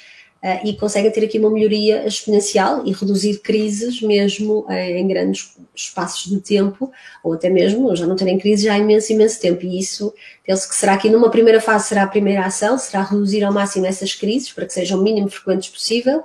e 0.66 0.74
conseguem 0.74 1.12
ter 1.12 1.24
aqui 1.24 1.38
uma 1.38 1.52
melhoria 1.52 2.06
exponencial 2.08 2.82
e 2.84 2.92
reduzir 2.92 3.42
crises 3.42 4.02
mesmo 4.02 4.66
em 4.68 5.08
grandes 5.08 5.56
espaços 5.76 6.32
de 6.32 6.42
tempo, 6.42 6.92
ou 7.24 7.34
até 7.34 7.48
mesmo 7.48 7.96
já 7.96 8.08
não 8.08 8.16
terem 8.16 8.40
crise 8.40 8.66
já 8.66 8.74
há 8.74 8.80
imenso, 8.80 9.14
imenso 9.14 9.40
tempo. 9.40 9.64
E 9.64 9.80
isso, 9.80 10.12
penso 10.44 10.68
que 10.68 10.76
será 10.76 10.94
aqui 10.94 11.12
numa 11.12 11.30
primeira 11.30 11.62
fase 11.62 11.90
será 11.90 12.04
a 12.04 12.08
primeira 12.08 12.44
ação, 12.44 12.76
será 12.80 13.04
reduzir 13.04 13.44
ao 13.44 13.54
máximo 13.54 13.86
essas 13.86 14.16
crises 14.16 14.52
para 14.52 14.66
que 14.66 14.74
sejam 14.74 15.00
o 15.00 15.04
mínimo 15.04 15.30
frequentes 15.30 15.70
possível. 15.70 16.24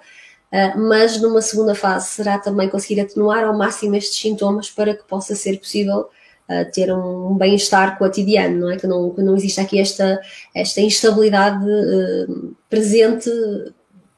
Uh, 0.53 0.79
mas 0.79 1.21
numa 1.21 1.43
segunda 1.43 1.75
fase 1.75 2.09
será 2.09 2.39
também 2.39 2.69
conseguir 2.69 3.01
atenuar 3.01 3.45
ao 3.45 3.57
máximo 3.57 3.97
estes 3.97 4.19
sintomas 4.19 4.71
para 4.71 4.95
que 4.95 5.03
possa 5.03 5.35
ser 5.35 5.59
possível 5.59 6.09
uh, 6.49 6.73
ter 6.73 6.93
um 6.93 7.35
bem-estar 7.35 7.99
cotidiano, 7.99 8.61
não 8.61 8.71
é? 8.71 8.77
Que 8.77 8.87
não, 8.87 9.11
que 9.11 9.23
não 9.23 9.37
exista 9.37 9.63
aqui 9.63 9.81
esta, 9.81 10.21
esta 10.55 10.81
instabilidade 10.81 11.65
uh, 11.65 12.57
presente 12.71 13.29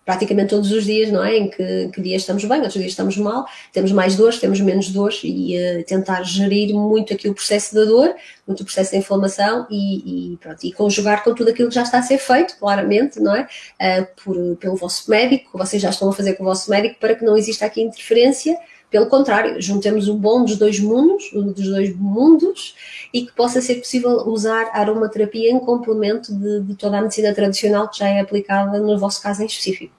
praticamente 0.08 0.48
todos 0.48 0.72
os 0.72 0.86
dias, 0.86 1.12
não 1.12 1.22
é? 1.22 1.36
Em 1.36 1.50
que, 1.50 1.90
que 1.92 2.00
dias 2.00 2.22
estamos 2.22 2.42
bem, 2.42 2.60
outros 2.60 2.72
dias 2.76 2.92
estamos 2.92 3.18
mal, 3.18 3.44
temos 3.74 3.92
mais 3.92 4.16
dores, 4.16 4.38
temos 4.38 4.58
menos 4.58 4.88
dores 4.88 5.20
e 5.22 5.54
uh, 5.54 5.84
tentar 5.84 6.22
gerir 6.22 6.74
muito 6.74 7.12
aqui 7.12 7.28
o 7.28 7.34
processo 7.34 7.74
da 7.74 7.84
dor, 7.84 8.14
muito 8.46 8.62
o 8.62 8.64
processo 8.64 8.92
da 8.92 8.96
inflamação 8.96 9.66
e, 9.70 10.32
e, 10.32 10.36
pronto, 10.38 10.64
e 10.64 10.72
conjugar 10.72 11.22
com 11.22 11.34
tudo 11.34 11.50
aquilo 11.50 11.68
que 11.68 11.74
já 11.74 11.82
está 11.82 11.98
a 11.98 12.02
ser 12.02 12.16
feito, 12.16 12.56
claramente, 12.58 13.20
não 13.20 13.36
é? 13.36 13.46
Uh, 13.78 14.06
por, 14.24 14.56
pelo 14.56 14.76
vosso 14.76 15.10
médico, 15.10 15.58
vocês 15.58 15.82
já 15.82 15.90
estão 15.90 16.08
a 16.08 16.12
fazer 16.14 16.36
com 16.36 16.42
o 16.42 16.46
vosso 16.46 16.70
médico 16.70 16.98
para 16.98 17.14
que 17.14 17.22
não 17.22 17.36
exista 17.36 17.66
aqui 17.66 17.82
interferência. 17.82 18.56
Pelo 18.90 19.06
contrário, 19.06 19.60
juntemos 19.60 20.08
o 20.08 20.14
bom 20.14 20.44
dos 20.44 20.56
dois 20.56 20.80
mundos, 20.80 21.30
dos 21.32 21.68
dois 21.68 21.94
mundos, 21.94 22.74
e 23.12 23.26
que 23.26 23.32
possa 23.32 23.60
ser 23.60 23.76
possível 23.76 24.26
usar 24.28 24.70
a 24.72 24.80
aromaterapia 24.80 25.50
em 25.50 25.58
complemento 25.58 26.34
de, 26.34 26.60
de 26.62 26.74
toda 26.74 26.98
a 26.98 27.02
medicina 27.02 27.34
tradicional 27.34 27.88
que 27.88 27.98
já 27.98 28.08
é 28.08 28.20
aplicada 28.20 28.78
no 28.78 28.98
vosso 28.98 29.22
caso 29.22 29.42
em 29.42 29.46
específico. 29.46 29.92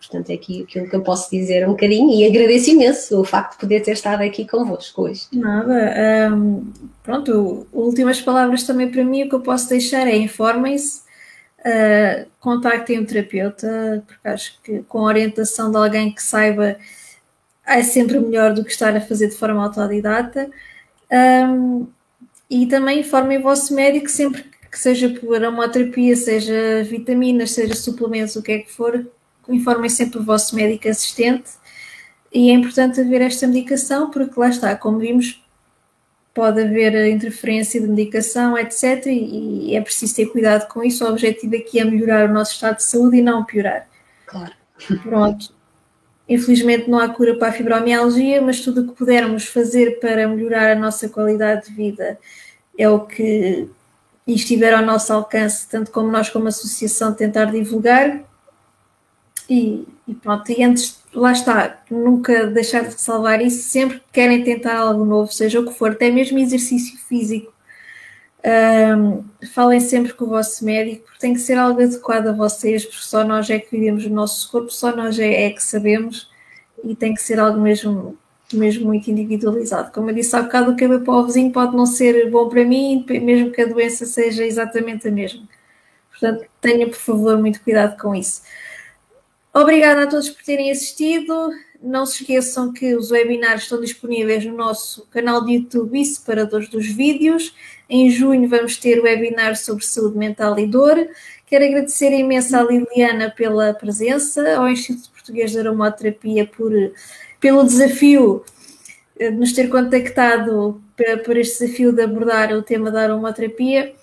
Portanto, 0.00 0.30
é 0.30 0.34
aqui 0.34 0.62
aquilo 0.62 0.88
que 0.88 0.96
eu 0.96 1.02
posso 1.02 1.30
dizer 1.30 1.68
um 1.68 1.72
bocadinho 1.72 2.10
e 2.10 2.26
agradeço 2.26 2.70
imenso 2.70 3.20
o 3.20 3.24
facto 3.24 3.52
de 3.52 3.58
poder 3.58 3.80
ter 3.80 3.92
estado 3.92 4.22
aqui 4.22 4.48
convosco 4.48 5.02
hoje. 5.02 5.26
Nada. 5.32 6.32
Um, 6.34 6.72
pronto, 7.02 7.66
últimas 7.72 8.20
palavras 8.20 8.64
também 8.64 8.90
para 8.90 9.04
mim, 9.04 9.24
o 9.24 9.28
que 9.28 9.34
eu 9.34 9.40
posso 9.40 9.68
deixar 9.68 10.08
é 10.08 10.16
informem-se, 10.16 11.02
uh, 11.60 12.26
contactem 12.40 12.98
um 12.98 13.04
terapeuta, 13.04 14.02
porque 14.06 14.28
acho 14.28 14.58
que 14.62 14.82
com 14.88 15.00
a 15.00 15.02
orientação 15.02 15.70
de 15.70 15.76
alguém 15.76 16.12
que 16.12 16.22
saiba 16.22 16.76
é 17.70 17.82
sempre 17.82 18.18
melhor 18.18 18.52
do 18.54 18.64
que 18.64 18.70
estar 18.70 18.96
a 18.96 19.00
fazer 19.00 19.28
de 19.28 19.36
forma 19.36 19.62
autodidata. 19.62 20.50
Um, 21.10 21.86
e 22.48 22.66
também 22.66 23.00
informem 23.00 23.38
o 23.38 23.42
vosso 23.42 23.74
médico 23.74 24.08
sempre 24.08 24.44
que 24.70 24.78
seja 24.78 25.08
por 25.08 25.36
aromaterapia, 25.36 26.14
seja 26.16 26.84
vitaminas, 26.84 27.52
seja 27.52 27.74
suplementos, 27.74 28.36
o 28.36 28.42
que 28.42 28.52
é 28.52 28.58
que 28.58 28.72
for, 28.72 29.06
informem 29.48 29.90
sempre 29.90 30.20
o 30.20 30.22
vosso 30.22 30.54
médico 30.54 30.88
assistente 30.88 31.50
e 32.32 32.50
é 32.50 32.52
importante 32.52 33.00
haver 33.00 33.20
esta 33.22 33.46
medicação 33.46 34.10
porque 34.10 34.38
lá 34.38 34.48
está, 34.48 34.76
como 34.76 34.98
vimos, 34.98 35.42
pode 36.32 36.60
haver 36.62 37.08
interferência 37.08 37.80
de 37.80 37.88
medicação, 37.88 38.56
etc. 38.56 39.06
E, 39.06 39.74
é 39.74 39.80
preciso 39.80 40.14
ter 40.14 40.26
cuidado 40.26 40.68
com 40.68 40.82
isso. 40.82 41.04
O 41.04 41.08
objetivo 41.08 41.56
aqui 41.56 41.80
é 41.80 41.84
melhorar 41.84 42.30
o 42.30 42.32
nosso 42.32 42.54
estado 42.54 42.76
de 42.76 42.84
saúde 42.84 43.16
e 43.16 43.22
não 43.22 43.44
piorar. 43.44 43.88
Claro. 44.26 44.52
Pronto. 45.02 45.59
Infelizmente 46.30 46.88
não 46.88 47.00
há 47.00 47.08
cura 47.08 47.34
para 47.34 47.48
a 47.48 47.52
fibromialgia, 47.52 48.40
mas 48.40 48.60
tudo 48.60 48.82
o 48.82 48.86
que 48.86 48.94
pudermos 48.94 49.46
fazer 49.46 49.98
para 49.98 50.28
melhorar 50.28 50.70
a 50.70 50.78
nossa 50.78 51.08
qualidade 51.08 51.66
de 51.66 51.74
vida 51.74 52.16
é 52.78 52.88
o 52.88 53.00
que 53.00 53.68
estiver 54.24 54.72
ao 54.72 54.84
nosso 54.84 55.12
alcance, 55.12 55.68
tanto 55.68 55.90
como 55.90 56.08
nós 56.08 56.30
como 56.30 56.46
associação 56.46 57.12
tentar 57.12 57.46
divulgar. 57.46 58.22
E, 59.48 59.84
e, 60.06 60.14
pronto, 60.14 60.52
e 60.52 60.62
antes, 60.62 61.00
lá 61.12 61.32
está, 61.32 61.82
nunca 61.90 62.46
deixar 62.46 62.84
de 62.84 63.00
salvar 63.00 63.42
isso, 63.42 63.68
sempre 63.68 63.98
que 63.98 64.06
querem 64.12 64.44
tentar 64.44 64.76
algo 64.76 65.04
novo, 65.04 65.32
seja 65.32 65.58
o 65.58 65.66
que 65.66 65.74
for, 65.74 65.90
até 65.90 66.12
mesmo 66.12 66.38
exercício 66.38 66.96
físico, 67.08 67.52
um, 68.44 69.24
falem 69.52 69.80
sempre 69.80 70.14
com 70.14 70.24
o 70.24 70.28
vosso 70.28 70.64
médico, 70.64 71.04
porque 71.04 71.18
tem 71.18 71.34
que 71.34 71.40
ser 71.40 71.58
algo 71.58 71.82
adequado 71.82 72.28
a 72.28 72.32
vocês, 72.32 72.84
porque 72.84 73.02
só 73.02 73.24
nós 73.24 73.50
é 73.50 73.58
que 73.58 73.70
vivemos 73.70 74.04
o 74.06 74.10
nosso 74.10 74.50
corpo, 74.50 74.70
só 74.70 74.94
nós 74.94 75.18
é, 75.18 75.46
é 75.46 75.50
que 75.50 75.62
sabemos, 75.62 76.30
e 76.82 76.94
tem 76.94 77.14
que 77.14 77.22
ser 77.22 77.38
algo 77.38 77.60
mesmo, 77.60 78.16
mesmo 78.52 78.86
muito 78.86 79.10
individualizado. 79.10 79.92
Como 79.92 80.10
eu 80.10 80.14
disse 80.14 80.34
há 80.34 80.42
bocado, 80.42 80.72
o 80.72 80.74
é 80.74 80.98
para 80.98 81.14
o 81.14 81.26
vizinho 81.26 81.52
pode 81.52 81.76
não 81.76 81.86
ser 81.86 82.30
bom 82.30 82.48
para 82.48 82.64
mim, 82.64 83.04
mesmo 83.08 83.52
que 83.52 83.60
a 83.60 83.66
doença 83.66 84.06
seja 84.06 84.44
exatamente 84.44 85.08
a 85.08 85.10
mesma. 85.10 85.46
Portanto, 86.10 86.46
tenha, 86.60 86.86
por 86.86 86.96
favor, 86.96 87.38
muito 87.38 87.62
cuidado 87.62 88.00
com 88.00 88.14
isso. 88.14 88.42
Obrigada 89.52 90.04
a 90.04 90.06
todos 90.06 90.30
por 90.30 90.42
terem 90.44 90.70
assistido. 90.70 91.50
Não 91.82 92.04
se 92.04 92.22
esqueçam 92.22 92.72
que 92.72 92.94
os 92.94 93.10
webinars 93.10 93.62
estão 93.62 93.80
disponíveis 93.80 94.44
no 94.44 94.54
nosso 94.54 95.06
canal 95.10 95.44
de 95.44 95.54
YouTube 95.54 95.98
e 95.98 96.04
separadores 96.04 96.68
dos 96.68 96.86
vídeos. 96.86 97.54
Em 97.88 98.10
junho 98.10 98.48
vamos 98.48 98.76
ter 98.76 99.00
webinar 99.00 99.56
sobre 99.56 99.84
saúde 99.84 100.18
mental 100.18 100.58
e 100.58 100.66
dor. 100.66 101.08
Quero 101.46 101.64
agradecer 101.64 102.12
imenso 102.12 102.54
à 102.54 102.62
Liliana 102.62 103.30
pela 103.30 103.72
presença, 103.72 104.56
ao 104.56 104.68
Instituto 104.68 105.10
Português 105.10 105.52
de 105.52 105.58
Aromaterapia 105.58 106.46
por, 106.46 106.70
pelo 107.40 107.64
desafio 107.64 108.44
de 109.18 109.30
nos 109.30 109.52
ter 109.52 109.68
contactado 109.68 110.82
por 111.24 111.36
este 111.36 111.64
desafio 111.64 111.92
de 111.92 112.02
abordar 112.02 112.52
o 112.52 112.62
tema 112.62 112.90
da 112.90 113.02
aromaterapia 113.02 113.94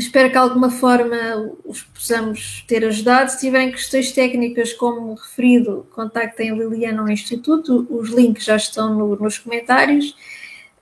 Espero 0.00 0.28
que 0.28 0.32
de 0.32 0.38
alguma 0.38 0.70
forma 0.70 1.52
os 1.62 1.82
possamos 1.82 2.64
ter 2.66 2.82
ajudado. 2.86 3.30
Se 3.30 3.38
tiverem 3.38 3.70
questões 3.70 4.10
técnicas, 4.12 4.72
como 4.72 5.12
referido, 5.12 5.86
contactem 5.94 6.50
a 6.50 6.54
Liliana 6.54 7.02
ao 7.02 7.08
Instituto. 7.10 7.86
Os 7.90 8.08
links 8.08 8.44
já 8.44 8.56
estão 8.56 8.94
no, 8.94 9.14
nos 9.16 9.38
comentários. 9.38 10.16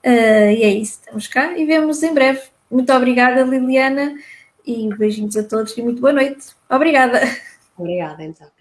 Uh, 0.05 0.55
e 0.57 0.63
é 0.63 0.69
isso, 0.71 1.01
estamos 1.01 1.27
cá 1.27 1.59
e 1.59 1.65
vemos 1.65 2.01
em 2.05 2.15
breve. 2.15 2.43
Muito 2.71 2.93
obrigada, 2.93 3.43
Liliana, 3.43 4.15
e 4.65 4.89
beijinhos 4.97 5.37
a 5.37 5.43
todos 5.43 5.77
e 5.77 5.83
muito 5.83 6.01
boa 6.01 6.13
noite. 6.13 6.55
Obrigada. 6.71 7.21
Obrigada, 7.77 8.23
então. 8.23 8.58